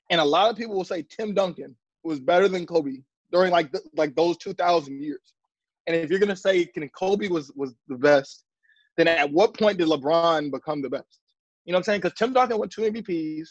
And 0.10 0.22
a 0.22 0.26
lot 0.26 0.50
of 0.50 0.58
people 0.58 0.76
will 0.76 0.84
say 0.84 1.04
Tim 1.04 1.34
Duncan 1.34 1.76
was 2.04 2.20
better 2.20 2.48
than 2.48 2.66
Kobe 2.66 2.98
during 3.32 3.52
like 3.52 3.72
the, 3.72 3.82
like 3.96 4.16
those 4.16 4.38
2000 4.38 5.02
years. 5.02 5.34
And 5.88 5.96
if 5.96 6.10
you're 6.10 6.20
gonna 6.20 6.36
say 6.36 6.66
can 6.66 6.88
Kobe 6.90 7.28
was 7.28 7.52
was 7.56 7.76
the 7.88 7.98
best, 7.98 8.45
then 8.98 9.08
at 9.08 9.32
what 9.32 9.58
point 9.58 9.78
did 9.78 9.88
LeBron 9.88 10.52
become 10.52 10.82
the 10.82 10.90
best? 10.90 11.20
You 11.66 11.72
know 11.72 11.78
what 11.78 11.80
I'm 11.80 11.84
saying? 11.84 12.02
Because 12.02 12.18
Tim 12.18 12.34
Duncan 12.34 12.60
won 12.60 12.70
two 12.70 12.82
MVPs, 12.82 13.48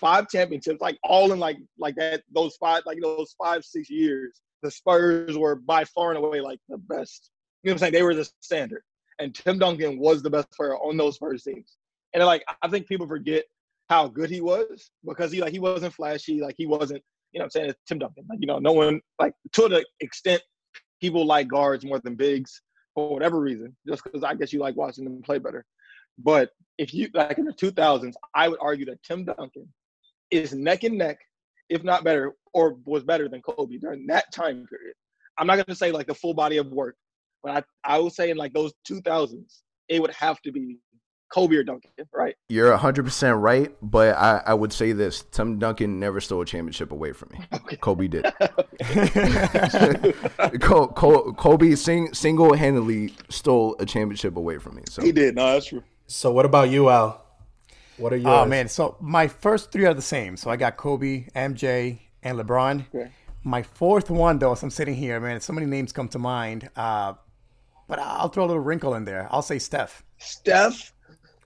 five 0.00 0.28
championships, 0.28 0.80
like 0.80 0.98
all 1.02 1.32
in 1.32 1.38
like 1.38 1.58
like 1.78 1.96
that 1.96 2.22
those 2.32 2.56
five 2.56 2.82
like 2.86 2.98
those 3.02 3.34
five 3.38 3.64
six 3.64 3.90
years. 3.90 4.40
The 4.62 4.70
Spurs 4.70 5.36
were 5.36 5.56
by 5.56 5.84
far 5.84 6.10
and 6.10 6.24
away 6.24 6.40
like 6.40 6.58
the 6.68 6.78
best. 6.78 7.30
You 7.62 7.68
know 7.68 7.72
what 7.72 7.74
I'm 7.74 7.78
saying? 7.78 7.92
They 7.92 8.02
were 8.02 8.14
the 8.14 8.30
standard, 8.40 8.82
and 9.18 9.34
Tim 9.34 9.58
Duncan 9.58 9.98
was 9.98 10.22
the 10.22 10.30
best 10.30 10.50
player 10.52 10.76
on 10.76 10.96
those 10.96 11.16
Spurs 11.16 11.42
teams. 11.42 11.76
And 12.14 12.24
like 12.24 12.44
I 12.62 12.68
think 12.68 12.86
people 12.86 13.06
forget 13.06 13.44
how 13.88 14.08
good 14.08 14.30
he 14.30 14.40
was 14.40 14.90
because 15.04 15.30
he 15.30 15.40
like 15.40 15.52
he 15.52 15.58
wasn't 15.58 15.94
flashy, 15.94 16.40
like 16.40 16.54
he 16.56 16.66
wasn't. 16.66 17.02
You 17.32 17.40
know 17.40 17.44
what 17.44 17.46
I'm 17.46 17.50
saying? 17.50 17.70
It's 17.70 17.80
Tim 17.86 17.98
Duncan. 17.98 18.24
Like 18.30 18.38
you 18.40 18.46
know, 18.46 18.58
no 18.58 18.72
one 18.72 19.00
like 19.20 19.34
to 19.52 19.68
the 19.68 19.84
extent 20.00 20.42
people 21.00 21.26
like 21.26 21.48
guards 21.48 21.84
more 21.84 21.98
than 21.98 22.14
bigs 22.14 22.62
for 22.96 23.10
whatever 23.10 23.38
reason, 23.38 23.76
just 23.86 24.02
because 24.02 24.24
I 24.24 24.34
guess 24.34 24.54
you 24.54 24.58
like 24.58 24.74
watching 24.74 25.04
them 25.04 25.20
play 25.22 25.38
better. 25.38 25.66
But 26.18 26.50
if 26.78 26.94
you 26.94 27.10
like 27.12 27.36
in 27.36 27.44
the 27.44 27.52
2000s, 27.52 28.14
I 28.34 28.48
would 28.48 28.58
argue 28.60 28.86
that 28.86 29.02
Tim 29.02 29.26
Duncan 29.26 29.70
is 30.30 30.54
neck 30.54 30.82
and 30.82 30.96
neck, 30.96 31.18
if 31.68 31.84
not 31.84 32.04
better, 32.04 32.32
or 32.54 32.78
was 32.86 33.04
better 33.04 33.28
than 33.28 33.42
Kobe 33.42 33.76
during 33.76 34.06
that 34.06 34.32
time 34.32 34.66
period. 34.66 34.94
I'm 35.36 35.46
not 35.46 35.56
going 35.56 35.66
to 35.66 35.74
say 35.74 35.92
like 35.92 36.06
the 36.06 36.14
full 36.14 36.32
body 36.32 36.56
of 36.56 36.68
work, 36.68 36.96
but 37.42 37.66
I, 37.84 37.96
I 37.96 37.98
would 37.98 38.14
say 38.14 38.30
in 38.30 38.38
like 38.38 38.54
those 38.54 38.72
2000s, 38.90 39.60
it 39.90 40.00
would 40.00 40.12
have 40.12 40.40
to 40.40 40.50
be 40.50 40.78
Kobe 41.28 41.56
or 41.56 41.64
Duncan, 41.64 41.90
right? 42.14 42.36
You're 42.48 42.76
100% 42.76 43.40
right, 43.40 43.74
but 43.82 44.16
I, 44.16 44.42
I 44.46 44.54
would 44.54 44.72
say 44.72 44.92
this 44.92 45.24
Tim 45.32 45.58
Duncan 45.58 45.98
never 45.98 46.20
stole 46.20 46.40
a 46.40 46.46
championship 46.46 46.92
away 46.92 47.12
from 47.12 47.30
me. 47.32 47.40
Okay. 47.66 47.76
Kobe 47.76 48.06
did. 48.06 48.24
Kobe 50.60 51.74
sing, 51.74 52.14
single 52.14 52.54
handedly 52.54 53.12
stole 53.28 53.74
a 53.80 53.86
championship 53.86 54.36
away 54.36 54.58
from 54.58 54.76
me. 54.76 54.82
So 54.88 55.02
He 55.02 55.10
did. 55.10 55.34
No, 55.34 55.52
that's 55.52 55.66
true. 55.66 55.82
So, 56.06 56.30
what 56.30 56.46
about 56.46 56.70
you, 56.70 56.88
Al? 56.88 57.24
What 57.96 58.12
are 58.12 58.16
you? 58.16 58.28
Oh, 58.28 58.44
man. 58.44 58.68
So, 58.68 58.96
my 59.00 59.26
first 59.26 59.72
three 59.72 59.86
are 59.86 59.94
the 59.94 60.02
same. 60.02 60.36
So, 60.36 60.50
I 60.50 60.56
got 60.56 60.76
Kobe, 60.76 61.26
MJ, 61.34 61.98
and 62.22 62.38
LeBron. 62.38 62.86
Okay. 62.94 63.10
My 63.42 63.62
fourth 63.62 64.10
one, 64.10 64.38
though, 64.38 64.52
as 64.52 64.62
I'm 64.62 64.70
sitting 64.70 64.94
here, 64.94 65.18
man, 65.18 65.40
so 65.40 65.52
many 65.52 65.66
names 65.66 65.92
come 65.92 66.08
to 66.10 66.18
mind. 66.18 66.68
Uh, 66.76 67.14
but 67.88 67.98
I'll 67.98 68.28
throw 68.28 68.44
a 68.44 68.46
little 68.46 68.62
wrinkle 68.62 68.94
in 68.94 69.04
there. 69.04 69.28
I'll 69.30 69.42
say 69.42 69.58
Steph. 69.58 70.04
Steph. 70.18 70.92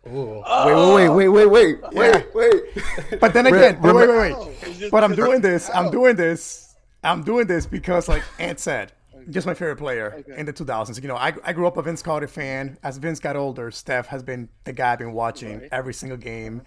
Ooh. 0.08 0.42
Wait, 0.64 1.08
wait, 1.10 1.28
wait, 1.28 1.28
wait, 1.28 1.46
wait, 1.46 1.92
wait, 1.92 2.34
wait. 2.34 3.20
But 3.20 3.34
then 3.34 3.46
again, 3.46 3.80
wait, 3.82 3.92
wait, 3.94 4.08
wait, 4.08 4.32
Oh, 4.32 4.46
wait. 4.46 4.56
it's 4.80 4.90
But 4.90 5.04
I'm 5.04 5.14
doing 5.14 5.40
this. 5.42 5.68
I'm 5.74 5.90
doing 5.90 6.16
this. 6.16 6.74
I'm 7.04 7.22
doing 7.22 7.46
this 7.46 7.66
because, 7.66 8.08
like 8.08 8.22
Ant 8.38 8.58
said, 8.60 8.92
just 9.28 9.46
my 9.46 9.52
favorite 9.54 9.76
player 9.76 10.14
Okay. 10.20 10.38
in 10.38 10.46
the 10.46 10.52
2000s. 10.52 11.00
You 11.02 11.08
know, 11.08 11.16
I, 11.16 11.34
I 11.44 11.52
grew 11.52 11.66
up 11.66 11.76
a 11.76 11.82
Vince 11.82 12.02
Carter 12.02 12.26
fan. 12.28 12.78
As 12.82 12.96
Vince 12.96 13.20
got 13.20 13.36
older, 13.36 13.70
Steph 13.70 14.06
has 14.06 14.22
been 14.22 14.48
the 14.64 14.72
guy 14.72 14.92
I've 14.92 14.98
been 14.98 15.12
watching 15.12 15.60
Right. 15.60 15.68
every 15.72 15.92
single 15.94 16.18
game. 16.18 16.62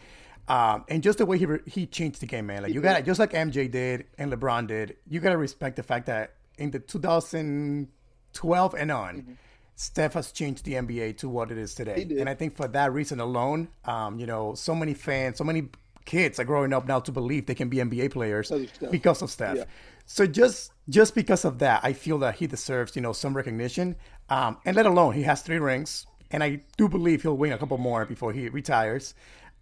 Um, 0.47 0.85
and 0.89 1.01
just 1.01 1.17
the 1.17 1.25
way 1.25 1.37
he 1.37 1.45
re- 1.45 1.61
he 1.65 1.85
changed 1.87 2.19
the 2.21 2.25
game, 2.27 2.45
man. 2.47 2.63
Like 2.63 2.73
you 2.73 2.81
got 2.81 2.97
to 2.97 3.03
just 3.03 3.19
like 3.19 3.31
MJ 3.31 3.69
did 3.71 4.05
and 4.17 4.31
LeBron 4.31 4.67
did. 4.67 4.97
You 5.09 5.19
got 5.19 5.29
to 5.29 5.37
respect 5.37 5.75
the 5.77 5.83
fact 5.83 6.05
that 6.07 6.33
in 6.57 6.69
the 6.69 6.79
2012 6.79 8.75
and 8.75 8.91
on, 8.91 9.15
Mm-hmm. 9.15 9.31
Steph 9.75 10.13
has 10.13 10.31
changed 10.31 10.65
the 10.65 10.73
NBA 10.73 11.17
to 11.17 11.29
what 11.29 11.51
it 11.51 11.57
is 11.57 11.73
today. 11.73 12.07
And 12.19 12.29
I 12.29 12.35
think 12.35 12.55
for 12.55 12.67
that 12.67 12.93
reason 12.93 13.19
alone, 13.19 13.69
um, 13.85 14.19
you 14.19 14.25
know, 14.25 14.53
so 14.53 14.75
many 14.75 14.93
fans, 14.93 15.37
so 15.37 15.43
many 15.43 15.69
kids 16.05 16.39
are 16.39 16.43
growing 16.43 16.73
up 16.73 16.87
now 16.87 16.99
to 16.99 17.11
believe 17.11 17.45
they 17.45 17.55
can 17.55 17.69
be 17.69 17.77
NBA 17.77 18.11
players 18.11 18.49
Because 18.49 18.61
of 18.69 18.75
Steph. 18.75 18.91
because 18.91 19.21
of 19.21 19.31
Steph. 19.31 19.57
Yeah. 19.57 19.63
So 20.05 20.27
just 20.27 20.71
just 20.89 21.15
because 21.15 21.45
of 21.45 21.59
that, 21.59 21.79
I 21.83 21.93
feel 21.93 22.17
that 22.19 22.35
he 22.35 22.45
deserves 22.47 22.95
you 22.95 23.01
know 23.01 23.13
some 23.13 23.35
recognition. 23.35 23.95
Um, 24.29 24.57
and 24.65 24.75
let 24.75 24.85
alone 24.85 25.13
he 25.13 25.23
has 25.23 25.41
three 25.41 25.59
rings, 25.59 26.05
and 26.31 26.43
I 26.43 26.61
do 26.77 26.87
believe 26.89 27.21
he'll 27.23 27.37
win 27.37 27.53
a 27.53 27.57
couple 27.57 27.77
more 27.77 28.05
before 28.05 28.33
he 28.33 28.49
retires. 28.49 29.13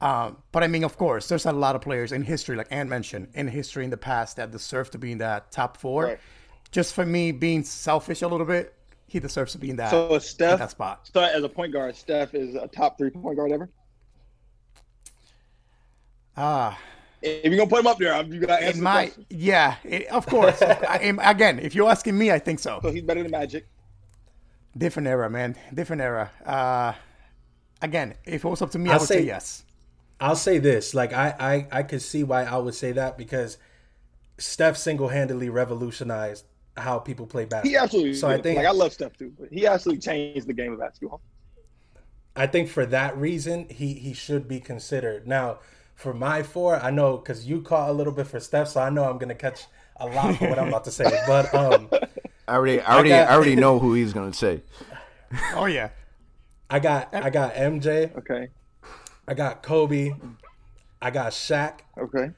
Um, 0.02 0.38
but 0.52 0.64
I 0.64 0.68
mean, 0.68 0.84
of 0.84 0.98
course, 0.98 1.28
there's 1.28 1.46
a 1.46 1.52
lot 1.52 1.76
of 1.76 1.82
players 1.82 2.12
in 2.12 2.24
history, 2.24 2.56
like 2.56 2.68
Ann 2.72 2.90
mentioned, 2.90 3.28
in 3.36 3.48
history 3.48 3.84
in 3.84 3.92
the 3.92 3.98
past 3.98 4.36
that 4.38 4.50
deserve 4.52 4.90
to 4.92 4.98
be 4.98 5.12
in 5.12 5.20
that 5.20 5.52
top 5.52 5.78
four. 5.78 6.06
Right. 6.06 6.20
Just 6.72 6.96
for 6.96 7.06
me, 7.06 7.32
being 7.32 7.64
selfish 7.64 8.24
a 8.24 8.28
little 8.28 8.48
bit, 8.48 8.74
he 9.12 9.20
deserves 9.20 9.52
to 9.52 9.58
be 9.58 9.70
in 9.70 9.76
that, 9.76 9.90
So 9.90 10.16
is 10.16 10.24
in 10.24 10.30
Steph. 10.30 10.60
that 10.60 10.72
spot. 10.72 11.10
So 11.14 11.22
as 11.22 11.44
a 11.44 11.50
point 11.50 11.74
guard, 11.74 11.96
Steph 11.98 12.34
is 12.34 12.56
a 12.56 12.68
top 12.70 12.98
three 12.98 13.10
point 13.10 13.36
guard 13.36 13.52
ever. 13.52 13.70
Ah, 16.38 16.80
If 17.22 17.44
you're 17.46 17.58
gonna 17.58 17.70
put 17.70 17.80
him 17.82 17.88
up 17.88 17.98
there, 18.00 18.20
you 18.24 18.40
gotta 18.40 18.54
answer 18.64 18.70
in 18.72 18.78
the 18.78 18.84
my 18.84 19.06
question. 19.08 19.26
yeah, 19.30 19.76
it, 19.84 20.08
of 20.08 20.26
course. 20.26 20.62
I, 20.62 21.14
again, 21.24 21.60
if 21.60 21.76
you're 21.76 21.90
asking 21.90 22.18
me, 22.18 22.32
I 22.32 22.40
think 22.40 22.60
so. 22.60 22.80
So 22.82 22.90
he's 22.92 23.04
better 23.04 23.22
than 23.22 23.32
Magic. 23.32 23.68
Different 24.78 25.08
era, 25.10 25.30
man. 25.30 25.58
Different 25.74 26.02
era. 26.02 26.32
Uh, 26.46 26.94
again, 27.82 28.16
if 28.26 28.46
it 28.46 28.48
was 28.48 28.62
up 28.62 28.72
to 28.72 28.80
me, 28.80 28.90
I 28.90 28.94
I'll 28.94 29.00
would 29.00 29.08
say, 29.08 29.18
say- 29.20 29.26
yes. 29.26 29.64
I'll 30.22 30.36
say 30.36 30.58
this: 30.60 30.94
like 30.94 31.12
I, 31.14 31.36
I, 31.72 31.80
I 31.80 31.84
could 31.84 32.02
see 32.02 32.24
why 32.24 32.44
I 32.44 32.58
would 32.58 32.76
say 32.76 32.92
that 32.94 33.18
because 33.18 33.58
Steph 34.38 34.78
single-handedly 34.78 35.50
revolutionized 35.50 36.46
how 36.78 37.00
people 37.00 37.26
play 37.28 37.44
He 37.44 37.48
basketball. 37.50 37.84
absolutely. 37.84 38.14
So 38.16 38.28
I 38.30 38.42
think 38.42 38.58
like 38.58 38.66
I 38.68 38.72
love 38.72 38.94
Steph 38.94 39.18
too, 39.18 39.34
but 39.40 39.50
he 39.52 39.68
absolutely 39.68 40.02
changed 40.02 40.48
the 40.48 40.54
game 40.54 40.74
of 40.74 40.80
basketball. 40.80 41.22
I 42.36 42.48
think 42.48 42.70
for 42.70 42.86
that 42.86 43.18
reason, 43.18 43.68
he 43.70 43.94
he 43.94 44.14
should 44.14 44.48
be 44.48 44.60
considered. 44.60 45.28
Now, 45.28 45.60
for 45.96 46.14
my 46.14 46.44
four, 46.44 46.78
I 46.78 46.90
know 46.92 47.18
because 47.18 47.46
you 47.46 47.62
caught 47.62 47.90
a 47.90 47.94
little 47.94 48.14
bit 48.14 48.28
for 48.28 48.40
Steph, 48.40 48.70
so 48.70 48.82
I 48.82 48.90
know 48.90 49.04
I'm 49.10 49.18
gonna 49.18 49.36
catch 49.36 49.66
a 49.98 50.08
lot 50.08 50.38
for 50.38 50.48
what 50.50 50.58
I'm 50.58 50.70
about 50.70 50.86
to 50.86 50.92
say. 50.92 51.06
But 51.28 51.54
um, 51.54 51.90
I 52.48 52.56
already, 52.56 52.80
I 52.82 52.94
already, 52.94 53.10
got- 53.10 53.30
I 53.30 53.34
already 53.36 53.56
know 53.56 53.80
who 53.80 53.94
he's 53.94 54.14
gonna 54.14 54.34
say. 54.34 54.62
Oh 55.56 55.66
yeah. 55.66 55.90
I 56.70 56.80
got 56.80 57.14
I 57.14 57.30
got 57.30 57.54
MJ, 57.56 58.16
Okay. 58.18 58.50
I 59.28 59.34
got 59.34 59.62
Kobe, 59.64 60.12
I 61.02 61.10
got 61.12 61.32
Shaq, 61.32 61.80
Okay. 61.98 62.32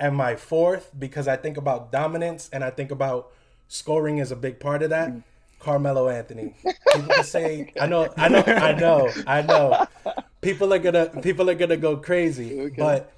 and 0.00 0.16
my 0.16 0.34
fourth 0.36 0.90
because 0.98 1.28
I 1.28 1.36
think 1.36 1.56
about 1.56 1.92
dominance 1.92 2.48
and 2.52 2.64
I 2.64 2.70
think 2.70 2.90
about 2.90 3.30
scoring 3.72 4.18
is 4.18 4.30
a 4.30 4.36
big 4.36 4.60
part 4.60 4.82
of 4.82 4.90
that. 4.90 5.12
Carmelo 5.58 6.08
Anthony. 6.08 6.54
People 6.94 7.22
say, 7.22 7.72
I 7.80 7.86
know, 7.86 8.12
I 8.16 8.28
know, 8.28 8.42
I 8.46 8.72
know, 8.72 9.10
I 9.26 9.42
know. 9.42 9.86
People 10.40 10.74
are 10.74 10.78
gonna, 10.78 11.06
people 11.22 11.48
are 11.48 11.54
gonna 11.54 11.76
go 11.76 11.96
crazy, 11.96 12.60
Okay. 12.62 12.74
but 12.76 13.12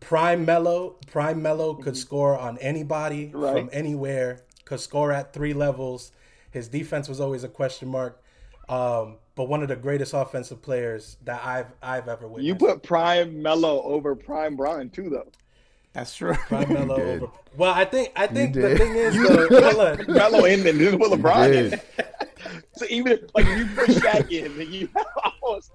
prime 0.00 0.44
Melo, 0.44 0.96
prime 1.10 1.42
Melo 1.42 1.74
could 1.74 1.96
score 1.96 2.38
on 2.38 2.56
anybody 2.58 3.30
from 3.30 3.68
anywhere. 3.72 4.42
Could 4.64 4.80
score 4.80 5.10
at 5.12 5.32
three 5.32 5.52
levels. 5.54 6.12
His 6.52 6.68
defense 6.68 7.08
was 7.08 7.20
always 7.20 7.42
a 7.44 7.48
question 7.48 7.88
mark. 7.88 8.22
Um, 8.68 9.16
but 9.34 9.48
one 9.48 9.62
of 9.62 9.68
the 9.68 9.76
greatest 9.76 10.14
offensive 10.14 10.62
players 10.62 11.16
that 11.24 11.44
I've 11.44 11.72
I've 11.82 12.06
ever 12.08 12.28
witnessed. 12.28 12.46
You 12.46 12.54
put 12.54 12.82
Prime 12.82 13.42
Melo 13.42 13.82
over 13.82 14.14
Prime 14.14 14.54
Bron 14.56 14.88
too, 14.88 15.10
though. 15.10 15.26
That's 15.92 16.14
true. 16.14 16.34
Prime 16.48 16.72
Melo 16.72 17.00
over. 17.00 17.28
Well, 17.56 17.72
I 17.74 17.84
think 17.84 18.12
I 18.16 18.26
think 18.26 18.54
the 18.54 18.76
thing 18.78 18.94
is 18.96 19.14
though, 19.14 19.48
hold 19.60 20.00
on. 20.00 20.06
Melo 20.14 20.44
in 20.46 20.66
and 20.66 20.80
then 20.80 20.98
put 20.98 21.10
LeBron 21.12 21.54
in. 21.54 21.70
did. 21.70 21.80
So 22.74 22.86
even 22.90 23.20
like 23.34 23.46
if 23.46 23.58
you 23.58 23.66
put 23.74 23.88
Shaq 23.90 24.30
in, 24.32 24.72
you 24.72 24.88
almost 25.42 25.70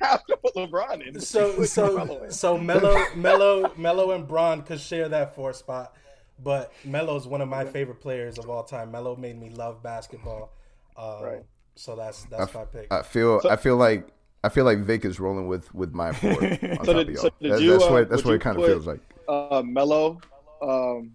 have 0.00 0.24
to 0.26 0.36
put 0.36 0.54
LeBron 0.54 1.06
in. 1.06 1.18
so 1.20 1.50
Put 1.54 1.58
Melo 1.58 1.64
so 1.66 2.22
in. 2.24 2.30
so 2.30 2.58
Melo 2.58 3.04
Melo 3.16 3.72
Melo 3.76 4.10
and 4.12 4.28
Bron 4.28 4.62
could 4.62 4.78
share 4.80 5.08
that 5.08 5.34
fourth 5.34 5.56
spot, 5.56 5.96
but 6.42 6.72
Melo's 6.84 7.26
one 7.26 7.40
of 7.40 7.48
my 7.48 7.64
favorite 7.64 8.00
players 8.00 8.38
of 8.38 8.48
all 8.50 8.62
time. 8.62 8.92
Melo 8.92 9.16
made 9.16 9.40
me 9.40 9.50
love 9.50 9.82
basketball. 9.82 10.52
Um, 10.96 11.22
Right. 11.22 11.42
So 11.76 11.96
that's 11.96 12.24
that's 12.26 12.52
my 12.54 12.64
pick. 12.66 12.86
I 12.92 13.02
feel, 13.02 13.40
I 13.50 13.56
feel 13.56 13.76
like, 13.76 14.06
I 14.44 14.48
feel 14.50 14.64
like 14.64 14.78
Vic 14.78 15.04
is 15.04 15.18
rolling 15.18 15.48
with 15.48 15.74
with 15.74 15.92
my 15.92 16.12
four. 16.12 16.30
On 16.44 16.58
top 16.76 16.84
So 16.86 16.98
of 17.00 17.06
did- 17.06 17.14
y'all. 17.16 17.22
so 17.24 17.30
That- 17.40 17.60
you, 17.60 17.70
that's 17.72 17.84
uh, 17.84 17.88
what 17.88 18.08
that's 18.10 18.24
what 18.24 18.34
it 18.34 18.40
kind 18.40 18.56
of 18.58 18.64
feels 18.64 18.86
like. 18.86 19.00
Uh, 19.28 19.62
Melo. 19.64 20.20
Um, 20.62 21.12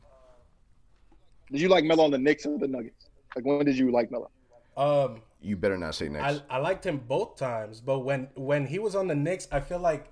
did 1.51 1.61
you 1.61 1.69
like 1.69 1.83
Melo 1.83 2.03
on 2.03 2.11
the 2.11 2.17
Knicks 2.17 2.45
or 2.45 2.57
the 2.57 2.67
Nuggets? 2.67 3.07
Like 3.35 3.45
when 3.45 3.65
did 3.65 3.77
you 3.77 3.91
like 3.91 4.11
Melo? 4.11 4.29
Um, 4.77 5.21
You 5.41 5.55
better 5.55 5.77
not 5.77 5.95
say 5.95 6.09
Knicks. 6.09 6.41
I, 6.49 6.55
I 6.55 6.57
liked 6.59 6.85
him 6.85 6.97
both 7.07 7.37
times, 7.37 7.81
but 7.81 7.99
when 7.99 8.27
when 8.35 8.65
he 8.67 8.79
was 8.79 8.95
on 8.95 9.07
the 9.07 9.15
Knicks, 9.15 9.47
I 9.51 9.59
feel 9.59 9.79
like 9.79 10.11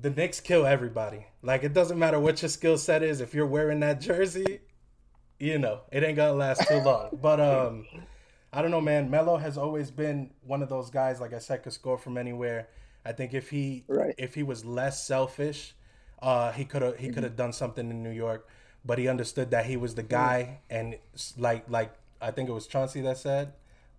the 0.00 0.10
Knicks 0.10 0.40
kill 0.40 0.66
everybody. 0.66 1.26
Like 1.42 1.62
it 1.64 1.72
doesn't 1.74 1.98
matter 1.98 2.18
what 2.18 2.40
your 2.42 2.48
skill 2.48 2.78
set 2.78 3.02
is, 3.02 3.20
if 3.20 3.34
you're 3.34 3.46
wearing 3.46 3.80
that 3.80 4.00
jersey, 4.00 4.60
you 5.38 5.58
know 5.58 5.80
it 5.92 6.02
ain't 6.02 6.16
gonna 6.16 6.32
last 6.34 6.66
too 6.68 6.78
long. 6.78 7.10
But 7.20 7.40
um, 7.40 7.86
I 8.52 8.62
don't 8.62 8.70
know, 8.70 8.80
man. 8.80 9.10
Melo 9.10 9.36
has 9.36 9.56
always 9.58 9.90
been 9.90 10.30
one 10.42 10.62
of 10.62 10.68
those 10.68 10.90
guys. 10.90 11.20
Like 11.20 11.32
I 11.34 11.38
said, 11.38 11.62
could 11.62 11.72
score 11.72 11.98
from 11.98 12.16
anywhere. 12.16 12.68
I 13.04 13.12
think 13.12 13.34
if 13.34 13.50
he 13.50 13.84
Right. 13.88 14.14
if 14.18 14.34
he 14.34 14.42
was 14.42 14.64
less 14.64 15.06
selfish, 15.06 15.74
uh, 16.22 16.52
he 16.52 16.64
could 16.64 16.82
have 16.82 16.98
he 16.98 17.08
could 17.08 17.22
have 17.24 17.36
done 17.36 17.52
something 17.52 17.90
in 17.90 18.02
New 18.02 18.10
York. 18.10 18.48
But 18.84 18.98
he 18.98 19.08
understood 19.08 19.50
that 19.50 19.66
he 19.66 19.76
was 19.76 19.94
the 19.94 20.02
guy, 20.02 20.60
and 20.70 20.96
like 21.36 21.68
like 21.68 21.92
I 22.20 22.30
think 22.30 22.48
it 22.48 22.52
was 22.52 22.66
Chauncey 22.66 23.02
that 23.02 23.18
said, 23.18 23.52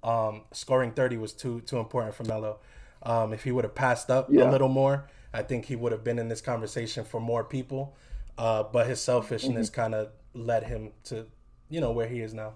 um, 0.04 0.42
scoring 0.52 0.92
thirty 0.92 1.18
was 1.18 1.34
too 1.34 1.62
too 1.62 1.78
important 1.78 2.16
for 2.16 2.24
Melo. 2.24 2.60
Um, 3.04 3.34
if 3.34 3.44
he 3.44 3.52
would 3.52 3.64
have 3.64 3.76
passed 3.76 4.10
up 4.10 4.30
Yeah. 4.30 4.44
a 4.44 4.46
little 4.46 4.70
more, 4.70 5.06
I 5.34 5.44
think 5.44 5.66
he 5.66 5.76
would 5.76 5.92
have 5.92 6.04
been 6.04 6.20
in 6.20 6.30
this 6.30 6.42
conversation 6.42 7.04
for 7.04 7.20
more 7.20 7.44
people. 7.44 7.96
Uh, 8.38 8.64
but 8.64 8.88
his 8.88 9.00
selfishness 9.02 9.70
kind 9.70 9.94
of 9.94 10.10
led 10.34 10.64
him 10.64 10.92
to, 11.06 11.26
you 11.70 11.82
know, 11.82 11.92
where 11.92 12.08
he 12.08 12.22
is 12.22 12.34
now. 12.34 12.54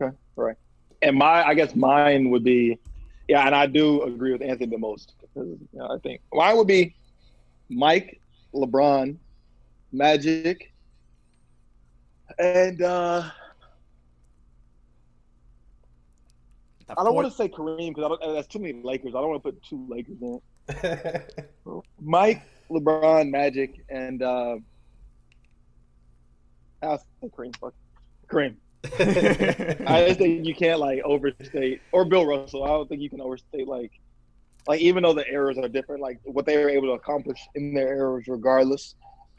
Okay, 0.00 0.16
right. 0.36 0.56
And 1.02 1.16
my, 1.16 1.42
I 1.44 1.54
guess 1.54 1.74
mine 1.74 2.30
would 2.30 2.44
be, 2.44 2.78
yeah, 3.28 3.46
and 3.46 3.54
I 3.54 3.66
do 3.66 4.02
agree 4.02 4.32
with 4.32 4.42
Anthony 4.42 4.70
the 4.70 4.78
most. 4.78 5.14
Because, 5.20 5.48
you 5.72 5.78
know, 5.78 5.86
I 5.88 5.98
think 6.02 6.20
mine 6.32 6.56
would 6.56 6.66
be 6.66 6.96
Mike, 7.70 8.19
LeBron, 8.54 9.16
Magic, 9.92 10.72
and 12.38 12.82
uh, 12.82 13.30
I 16.96 17.04
don't 17.04 17.14
want 17.14 17.28
to 17.28 17.34
say 17.34 17.48
Kareem 17.48 17.94
because 17.94 18.18
that's 18.34 18.48
too 18.48 18.58
many 18.58 18.80
Lakers. 18.82 19.14
I 19.14 19.20
don't 19.20 19.30
want 19.30 19.44
to 19.44 19.52
put 19.52 19.62
two 19.62 19.86
Lakers 19.88 20.16
in. 20.20 20.40
Mike, 22.00 22.42
LeBron, 22.70 23.30
Magic, 23.30 23.84
and 23.88 24.22
uh, 24.22 24.56
I'll 26.82 26.98
say 26.98 27.28
Kareem. 27.28 27.56
Fuck. 27.58 27.74
Kareem. 28.28 28.56
I 29.86 30.06
just 30.06 30.18
think 30.18 30.46
you 30.46 30.54
can't 30.54 30.80
like 30.80 31.02
overstate 31.04 31.82
or 31.92 32.04
Bill 32.04 32.26
Russell. 32.26 32.64
I 32.64 32.68
don't 32.68 32.88
think 32.88 33.02
you 33.02 33.10
can 33.10 33.20
overstate 33.20 33.68
like 33.68 33.92
like 34.68 34.80
even 34.80 35.02
though 35.02 35.12
the 35.14 35.26
errors 35.28 35.58
are 35.58 35.68
different, 35.68 36.02
like 36.02 36.18
what 36.24 36.46
they 36.46 36.56
were 36.58 36.70
able 36.70 36.88
to 36.88 36.92
accomplish 36.92 37.38
in 37.54 37.74
their 37.74 37.88
errors, 37.88 38.24
regardless. 38.28 38.94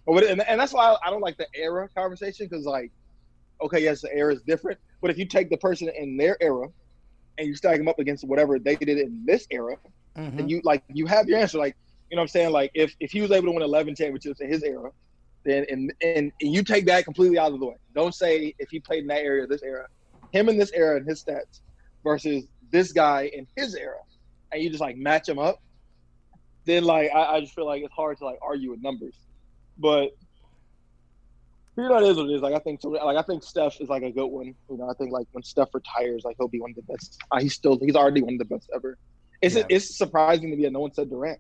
And, 0.08 0.42
and 0.42 0.60
that's 0.60 0.74
why 0.74 0.96
I 1.06 1.10
don't 1.10 1.22
like 1.22 1.38
the 1.38 1.48
era 1.56 1.88
conversation 1.96 2.48
because 2.50 2.66
like, 2.66 2.92
okay, 3.62 3.82
yes, 3.84 4.02
the 4.02 4.14
era 4.14 4.34
is 4.34 4.42
different, 4.42 4.80
but 5.02 5.12
if 5.12 5.18
you 5.18 5.26
take 5.26 5.50
the 5.50 5.58
person 5.58 5.90
in 5.98 6.18
their 6.18 6.36
era 6.42 6.68
and 7.38 7.48
you 7.48 7.56
stack 7.56 7.78
them 7.78 7.88
up 7.88 8.00
against 8.00 8.28
whatever 8.28 8.58
they 8.60 8.76
did 8.76 8.98
in 8.98 9.24
this 9.26 9.46
era, 9.52 9.78
Mhm. 10.18 10.40
and 10.40 10.52
you 10.52 10.60
like 10.66 10.84
you 10.90 11.06
have 11.06 11.28
your 11.30 11.40
answer. 11.40 11.58
Like 11.58 11.78
you 12.10 12.16
know 12.18 12.22
what 12.22 12.24
I'm 12.24 12.28
saying? 12.30 12.52
Like 12.52 12.72
if 12.74 12.94
if 13.00 13.12
he 13.12 13.22
was 13.22 13.32
able 13.32 13.46
to 13.48 13.52
win 13.54 13.62
11 13.62 13.96
championships 13.96 14.42
in 14.42 14.50
his 14.50 14.62
era, 14.64 14.92
then 15.46 15.66
and 15.70 15.94
and 16.02 16.34
you 16.42 16.64
take 16.64 16.86
that 16.88 17.06
completely 17.06 17.38
out 17.40 17.54
of 17.54 17.60
the 17.62 17.66
way. 17.66 17.78
Don't 17.96 18.14
say 18.14 18.54
if 18.60 18.70
he 18.70 18.80
played 18.82 19.04
in 19.04 19.08
that 19.08 19.22
area, 19.22 19.48
this 19.48 19.64
era, 19.64 19.88
him 20.32 20.50
in 20.50 20.58
this 20.58 20.72
era 20.74 20.98
and 20.98 21.08
his 21.08 21.24
stats 21.24 21.62
versus 22.04 22.44
this 22.72 22.92
guy 22.92 23.30
in 23.34 23.48
his 23.56 23.74
era, 23.76 23.96
and 24.52 24.62
you 24.62 24.70
just 24.70 24.82
like 24.82 24.98
match 24.98 25.26
them 25.26 25.40
up. 25.40 25.62
Then 26.66 26.84
like 26.84 27.10
I, 27.14 27.36
I 27.38 27.40
just 27.42 27.54
feel 27.54 27.66
like 27.66 27.84
it's 27.84 27.94
hard 27.94 28.18
to 28.20 28.26
like 28.26 28.40
argue 28.42 28.72
with 28.72 28.82
numbers, 28.82 29.16
but 29.78 30.12
You 31.78 31.88
know, 31.90 31.98
it 31.98 32.10
is 32.12 32.18
what 32.18 32.30
it 32.30 32.34
is. 32.34 32.42
Like 32.42 32.54
I 32.54 32.60
think, 32.60 32.82
like 32.84 33.18
I 33.18 33.22
think 33.24 33.44
Steph 33.44 33.80
is 33.82 33.90
like 33.90 34.04
a 34.04 34.12
good 34.12 34.28
one. 34.28 34.54
You 34.70 34.78
know, 34.78 34.90
I 34.90 34.94
think 34.94 35.12
like 35.12 35.28
when 35.32 35.44
Steph 35.44 35.70
retires, 35.74 36.24
like 36.24 36.36
he'll 36.38 36.48
be 36.50 36.60
one 36.60 36.72
of 36.72 36.76
the 36.76 36.94
best. 36.94 37.18
Uh, 37.32 37.40
he's 37.40 37.54
still, 37.56 37.80
he's 37.82 37.96
already 37.96 38.22
one 38.22 38.34
of 38.34 38.40
the 38.40 38.46
best 38.46 38.70
ever. 38.76 38.98
It's 39.42 39.56
Yeah. 39.56 39.64
it's 39.70 39.98
surprising 39.98 40.52
to 40.52 40.58
me 40.58 40.64
that 40.64 40.72
no 40.74 40.82
one 40.82 40.94
said 40.94 41.10
Durant. 41.10 41.40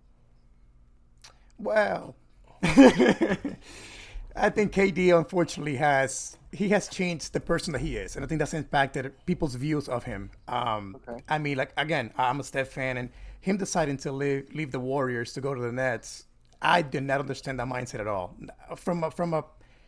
Wow. 1.59 2.15
I 2.63 4.49
think 4.49 4.71
KD 4.71 5.15
unfortunately 5.15 5.75
has 5.75 6.37
he 6.51 6.69
has 6.69 6.87
changed 6.87 7.33
the 7.33 7.39
person 7.39 7.71
that 7.73 7.79
he 7.79 7.95
is, 7.95 8.15
and 8.15 8.25
I 8.25 8.27
think 8.27 8.39
that's 8.39 8.53
impacted 8.53 9.13
people's 9.25 9.55
views 9.55 9.87
of 9.87 10.03
him. 10.03 10.31
Um, 10.47 10.97
Okay. 11.07 11.23
I 11.29 11.37
mean, 11.37 11.57
like 11.57 11.71
again, 11.77 12.11
I'm 12.17 12.39
a 12.39 12.43
Steph 12.43 12.69
fan, 12.69 12.97
and 12.97 13.09
him 13.39 13.57
deciding 13.57 13.97
to 13.97 14.11
leave 14.11 14.53
leave 14.53 14.71
the 14.71 14.79
Warriors 14.79 15.33
to 15.33 15.41
go 15.41 15.53
to 15.55 15.61
the 15.61 15.71
Nets, 15.71 16.25
I 16.61 16.81
did 16.81 17.03
not 17.03 17.19
understand 17.21 17.59
that 17.59 17.67
mindset 17.67 17.99
at 18.01 18.07
all. 18.07 18.35
From 18.75 19.03
a, 19.03 19.11
from 19.11 19.33
a 19.33 19.45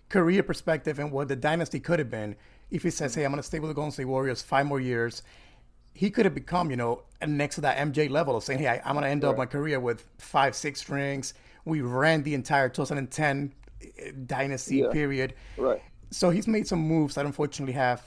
career 0.09 0.41
perspective 0.43 0.99
and 0.99 1.11
what 1.11 1.27
the 1.27 1.35
dynasty 1.35 1.79
could 1.79 1.99
have 1.99 2.09
been, 2.09 2.35
if 2.71 2.81
he 2.83 2.89
says, 2.89 3.13
"Hey, 3.15 3.25
I'm 3.25 3.31
going 3.31 3.41
to 3.41 3.43
stay 3.51 3.59
with 3.59 3.69
the 3.69 3.75
Golden 3.75 3.91
State 3.91 4.05
Warriors 4.05 4.41
five 4.41 4.65
more 4.65 4.79
years," 4.79 5.21
he 5.93 6.09
could 6.09 6.25
have 6.25 6.33
become, 6.33 6.69
you 6.71 6.77
know, 6.77 7.03
next 7.27 7.55
to 7.55 7.61
that 7.61 7.77
MJ 7.77 8.09
level 8.09 8.35
of 8.37 8.43
saying, 8.43 8.59
"Hey, 8.59 8.67
I, 8.67 8.81
I'm 8.85 8.93
going 8.95 9.03
to 9.03 9.09
end 9.09 9.23
up 9.25 9.37
my 9.37 9.45
career 9.45 9.79
with 9.79 10.05
five, 10.17 10.55
six 10.55 10.87
rings." 10.89 11.33
We 11.65 11.81
ran 11.81 12.23
the 12.23 12.33
entire 12.33 12.69
2010 12.69 13.53
dynasty 14.25 14.77
Yeah. 14.77 14.91
period. 14.91 15.33
Right. 15.57 15.81
So 16.13 16.29
he's 16.29 16.47
made 16.47 16.67
some 16.67 16.79
moves 16.79 17.15
that 17.15 17.25
unfortunately 17.25 17.73
have 17.73 18.01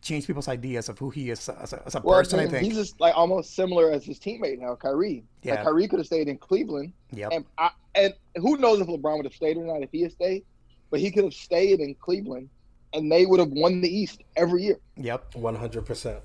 changed 0.00 0.26
people's 0.28 0.48
ideas 0.48 0.88
of 0.88 0.98
who 0.98 1.10
he 1.10 1.30
is 1.30 1.46
as 1.48 1.72
a, 1.72 1.82
as 1.84 1.94
a 1.96 2.00
Well, 2.00 2.18
person. 2.18 2.38
I 2.38 2.42
and 2.44 2.50
think. 2.52 2.64
he's 2.64 2.76
just 2.76 3.00
like 3.00 3.14
almost 3.14 3.54
similar 3.54 3.90
as 3.90 4.04
his 4.04 4.18
teammate 4.18 4.58
now, 4.60 4.74
Kyrie. 4.76 5.24
Yeah. 5.42 5.56
Like 5.56 5.64
Kyrie 5.64 5.88
could 5.88 5.98
have 5.98 6.06
stayed 6.06 6.28
in 6.28 6.38
Cleveland, 6.38 6.92
Yep. 7.12 7.32
and 7.32 7.44
I, 7.58 7.70
and 7.96 8.14
who 8.36 8.56
knows 8.56 8.80
if 8.80 8.86
LeBron 8.86 9.16
would 9.16 9.26
have 9.26 9.34
stayed 9.34 9.56
or 9.56 9.64
not 9.64 9.82
if 9.82 9.90
he 9.90 10.02
had 10.02 10.12
stayed, 10.12 10.44
but 10.90 11.00
he 11.00 11.10
could 11.10 11.24
have 11.24 11.34
stayed 11.34 11.80
in 11.80 11.94
Cleveland, 11.96 12.48
and 12.94 13.10
they 13.10 13.26
would 13.26 13.40
have 13.40 13.50
won 13.50 13.80
the 13.80 13.94
East 13.94 14.22
every 14.36 14.62
year. 14.62 14.78
Yep. 14.96 15.34
One 15.34 15.56
hundred 15.56 15.84
percent. 15.84 16.20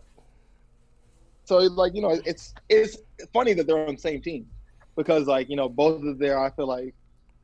So 1.45 1.59
it's 1.59 1.75
like 1.75 1.93
you 1.95 2.01
know, 2.01 2.19
it's 2.25 2.53
it's 2.69 2.97
funny 3.33 3.53
that 3.53 3.67
they're 3.67 3.87
on 3.87 3.95
the 3.95 4.01
same 4.01 4.21
team 4.21 4.47
because 4.95 5.27
like 5.27 5.49
you 5.49 5.55
know 5.55 5.69
both 5.69 6.03
of 6.03 6.17
their 6.19 6.39
I 6.39 6.49
feel 6.51 6.67
like, 6.67 6.93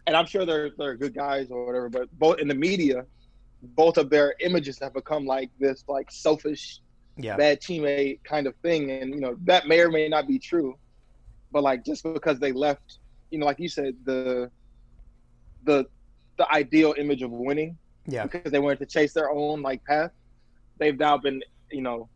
and 0.07 0.15
I'm 0.15 0.25
sure 0.27 0.45
they're 0.45 0.69
they're 0.77 0.95
good 0.95 1.13
guys 1.13 1.47
or 1.51 1.65
whatever, 1.65 1.89
but 1.89 2.07
both 2.19 2.39
in 2.39 2.47
the 2.47 2.55
media, 2.55 3.05
both 3.61 3.97
of 3.97 4.09
their 4.09 4.35
images 4.39 4.79
have 4.79 4.93
become 4.93 5.25
like 5.25 5.49
this 5.59 5.83
like 5.87 6.11
selfish, 6.11 6.81
Yeah. 7.17 7.37
bad 7.37 7.61
teammate 7.61 8.23
kind 8.23 8.47
of 8.47 8.55
thing, 8.57 8.91
and 8.91 9.13
you 9.13 9.19
know 9.21 9.35
that 9.45 9.67
may 9.67 9.79
or 9.81 9.89
may 9.89 10.07
not 10.07 10.27
be 10.27 10.39
true, 10.39 10.77
but 11.51 11.63
like 11.63 11.85
just 11.85 12.03
because 12.03 12.39
they 12.39 12.51
left, 12.51 12.99
you 13.29 13.37
know, 13.39 13.45
like 13.45 13.59
you 13.59 13.69
said, 13.69 13.95
the 14.05 14.49
the 15.63 15.85
the 16.37 16.51
ideal 16.51 16.95
image 16.97 17.21
of 17.21 17.31
winning 17.31 17.77
Yeah. 18.07 18.23
because 18.23 18.51
they 18.51 18.59
wanted 18.59 18.79
to 18.79 18.85
chase 18.85 19.13
their 19.13 19.29
own 19.29 19.61
like 19.61 19.83
path, 19.85 20.11
they've 20.77 20.97
now 20.97 21.17
been 21.17 21.41
you 21.71 21.81
know 21.81 22.09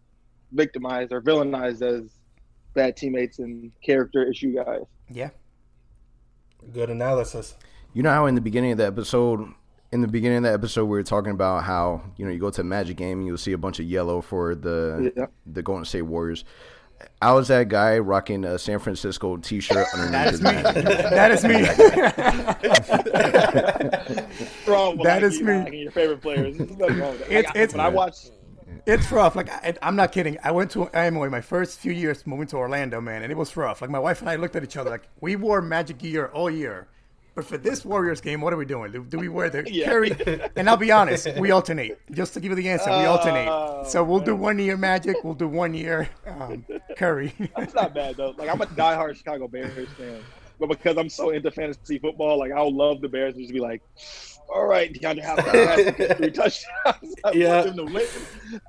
victimized 0.51 1.11
or 1.11 1.21
villainized 1.21 1.81
as 1.81 2.11
bad 2.73 2.95
teammates 2.97 3.39
and 3.39 3.71
character 3.81 4.23
issue 4.23 4.53
guys. 4.55 4.81
Yeah. 5.09 5.29
Good 6.73 6.89
analysis. 6.89 7.55
You 7.93 8.03
know 8.03 8.09
how 8.11 8.25
in 8.25 8.35
the 8.35 8.41
beginning 8.41 8.71
of 8.71 8.77
the 8.77 8.85
episode, 8.85 9.47
in 9.95 10.01
the 10.01 10.07
beginning 10.07 10.37
of 10.39 10.43
the 10.43 10.51
episode, 10.53 10.85
we 10.85 10.91
were 10.97 11.03
talking 11.03 11.31
about 11.31 11.63
how 11.63 12.01
you 12.17 12.25
know 12.25 12.31
you 12.31 12.37
go 12.39 12.49
to 12.49 12.61
a 12.61 12.63
Magic 12.63 12.97
game 12.97 13.19
and 13.19 13.27
you'll 13.27 13.37
see 13.37 13.53
a 13.53 13.57
bunch 13.57 13.79
of 13.79 13.85
yellow 13.85 14.21
for 14.21 14.53
the 14.53 15.11
Yeah. 15.15 15.25
the 15.47 15.63
Golden 15.63 15.85
State 15.85 16.01
Warriors. 16.03 16.43
I 17.21 17.33
was 17.33 17.47
that 17.49 17.67
guy 17.69 17.97
rocking 17.99 18.45
a 18.45 18.57
San 18.57 18.79
Francisco 18.79 19.35
T-shirt 19.37 19.85
underneath 19.93 20.39
That 20.41 21.31
his 21.31 21.43
is 21.43 21.45
me. 21.45 21.61
That 21.61 22.63
is 22.63 22.89
me. 24.49 24.55
Bro, 24.65 24.97
That 25.03 25.23
is 25.23 25.41
me. 25.41 25.81
Your 25.83 25.91
favorite 25.91 26.21
players. 26.21 26.57
Wrong 26.59 26.67
with 26.77 26.77
that. 26.79 27.31
It's- 27.31 27.45
Like, 27.45 27.55
I- 27.55 27.59
it's- 27.59 27.71
when 27.73 27.81
I 27.81 27.89
watch. 27.89 28.15
It's 28.87 29.11
rough. 29.11 29.35
Like 29.35 29.49
I, 29.51 29.73
I'm 29.81 29.95
not 29.95 30.11
kidding. 30.11 30.37
I 30.43 30.51
went 30.51 30.69
to 30.71 30.85
Amway 30.87 31.31
my 31.31 31.41
first 31.41 31.79
few 31.79 31.91
years 31.91 32.25
moving 32.27 32.45
to 32.47 32.57
Orlando, 32.57 33.01
man, 33.01 33.23
and 33.23 33.31
it 33.31 33.35
was 33.37 33.57
rough. 33.57 33.81
Like 33.81 33.89
my 33.89 33.97
wife 33.99 34.19
and 34.21 34.29
I 34.29 34.35
looked 34.35 34.55
at 34.55 34.63
each 34.63 34.77
other 34.77 34.91
like 34.91 35.07
we 35.21 35.35
wore 35.35 35.59
Magic 35.61 35.97
gear 35.97 36.27
all 36.27 36.51
year, 36.51 36.87
but 37.35 37.45
for 37.45 37.57
this 37.57 37.83
Warriors 37.85 38.21
game, 38.21 38.41
what 38.41 38.53
are 38.53 38.57
we 38.57 38.65
doing? 38.65 38.91
Do, 38.91 39.03
do 39.03 39.17
we 39.19 39.27
wear 39.29 39.49
the 39.49 39.63
Yeah. 39.71 39.85
Curry? 39.89 40.15
And 40.55 40.69
I'll 40.69 40.77
be 40.77 40.91
honest, 40.91 41.27
we 41.37 41.51
alternate. 41.51 41.99
Just 42.11 42.33
to 42.35 42.39
give 42.39 42.49
you 42.51 42.55
the 42.55 42.69
answer, 42.69 42.89
we 42.89 43.05
alternate. 43.05 43.85
So 43.87 44.03
we'll 44.03 44.19
do 44.21 44.35
one 44.35 44.57
year 44.57 44.77
Magic, 44.77 45.17
we'll 45.23 45.33
do 45.33 45.47
one 45.47 45.73
year 45.73 46.09
um, 46.25 46.65
Curry. 46.97 47.33
That's 47.55 47.73
not 47.73 47.93
bad 47.93 48.15
though. 48.17 48.33
Like 48.37 48.49
I'm 48.49 48.61
a 48.61 48.65
diehard 48.65 49.15
Chicago 49.17 49.47
Bears 49.47 49.89
fan, 49.97 50.21
but 50.59 50.69
because 50.69 50.97
I'm 50.97 51.09
so 51.09 51.31
into 51.31 51.51
fantasy 51.51 51.99
football, 51.99 52.39
like 52.39 52.51
I'll 52.53 52.73
love 52.75 53.01
the 53.01 53.09
Bears 53.09 53.33
to 53.35 53.41
just 53.41 53.53
be 53.53 53.59
like, 53.59 53.81
"All 54.47 54.65
right, 54.65 54.93
DeAndre 54.93 55.23
Hopkins 55.23 55.51
has 55.51 55.85
to 55.85 55.91
get 55.91 56.17
three 56.17 56.31
touchdowns. 56.31 57.15
I 57.25 57.31
Yeah. 57.33 57.55
want 57.65 57.75
them 57.75 57.87
to 57.87 57.93
win. 57.93 58.07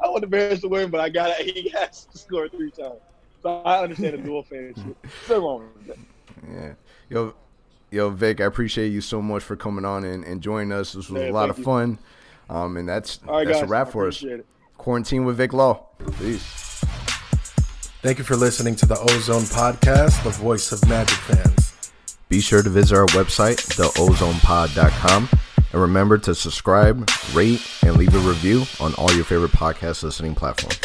I 0.05 0.09
want 0.09 0.23
the 0.23 0.27
Bears 0.27 0.61
to 0.63 0.69
win, 0.69 0.91
but 0.91 1.01
I 1.01 1.09
got 1.09 1.37
to 1.37 1.45
He 1.45 1.69
has 1.71 2.05
to 2.07 2.19
score 2.19 2.49
three 2.49 2.73
times. 2.73 2.97
So 3.43 3.63
I 3.63 3.83
understand 3.85 4.15
the 4.15 4.19
dual 4.23 4.43
fanship. 4.43 4.95
Nothing 5.05 5.43
wrong 5.43 5.69
with 5.77 5.87
that. 5.87 5.99
Yeah. 6.51 6.73
Yo, 7.09 7.35
yo, 7.97 8.11
Vic, 8.11 8.41
I 8.41 8.45
appreciate 8.45 8.89
you 8.91 9.01
so 9.01 9.21
much 9.21 9.43
for 9.43 9.57
coming 9.57 9.85
on 9.85 10.05
and, 10.05 10.23
and 10.25 10.41
joining 10.43 10.71
us. 10.73 10.93
This 10.93 11.09
was 11.11 11.23
Yeah, 11.23 11.31
a 11.31 11.33
lot 11.33 11.51
of 11.51 11.59
you. 11.59 11.65
fun. 11.65 11.99
Um, 12.49 12.77
and 12.77 12.89
that's 12.89 13.19
All 13.27 13.37
right, 13.39 13.47
that's 13.47 13.61
guys. 13.61 13.69
a 13.69 13.71
wrap 13.71 13.91
for 13.91 14.07
us. 14.07 14.23
it. 14.23 14.47
Quarantine 14.77 15.25
with 15.25 15.37
Vic 15.39 15.53
Law. 15.53 15.87
Peace. 16.19 16.85
Thank 18.03 18.19
you 18.19 18.25
for 18.25 18.37
listening 18.37 18.77
to 18.77 18.87
the 18.87 18.97
Ozone 19.01 19.43
Podcast, 19.43 20.23
the 20.23 20.31
voice 20.31 20.71
of 20.71 20.87
Magic 20.89 21.17
fans. 21.19 21.91
Be 22.29 22.41
sure 22.41 22.63
to 22.63 22.71
visit 22.71 22.97
our 22.97 23.07
website, 23.07 23.57
theozonepod.com, 23.77 25.29
and 25.73 25.81
remember 25.81 26.19
to 26.19 26.35
subscribe, 26.35 27.09
rate, 27.35 27.67
and 27.83 27.97
leave 27.97 28.15
a 28.15 28.19
review 28.19 28.65
on 28.79 28.95
all 28.95 29.11
your 29.13 29.25
favorite 29.25 29.53
podcast 29.53 30.03
listening 30.05 30.35
platforms. 30.35 30.79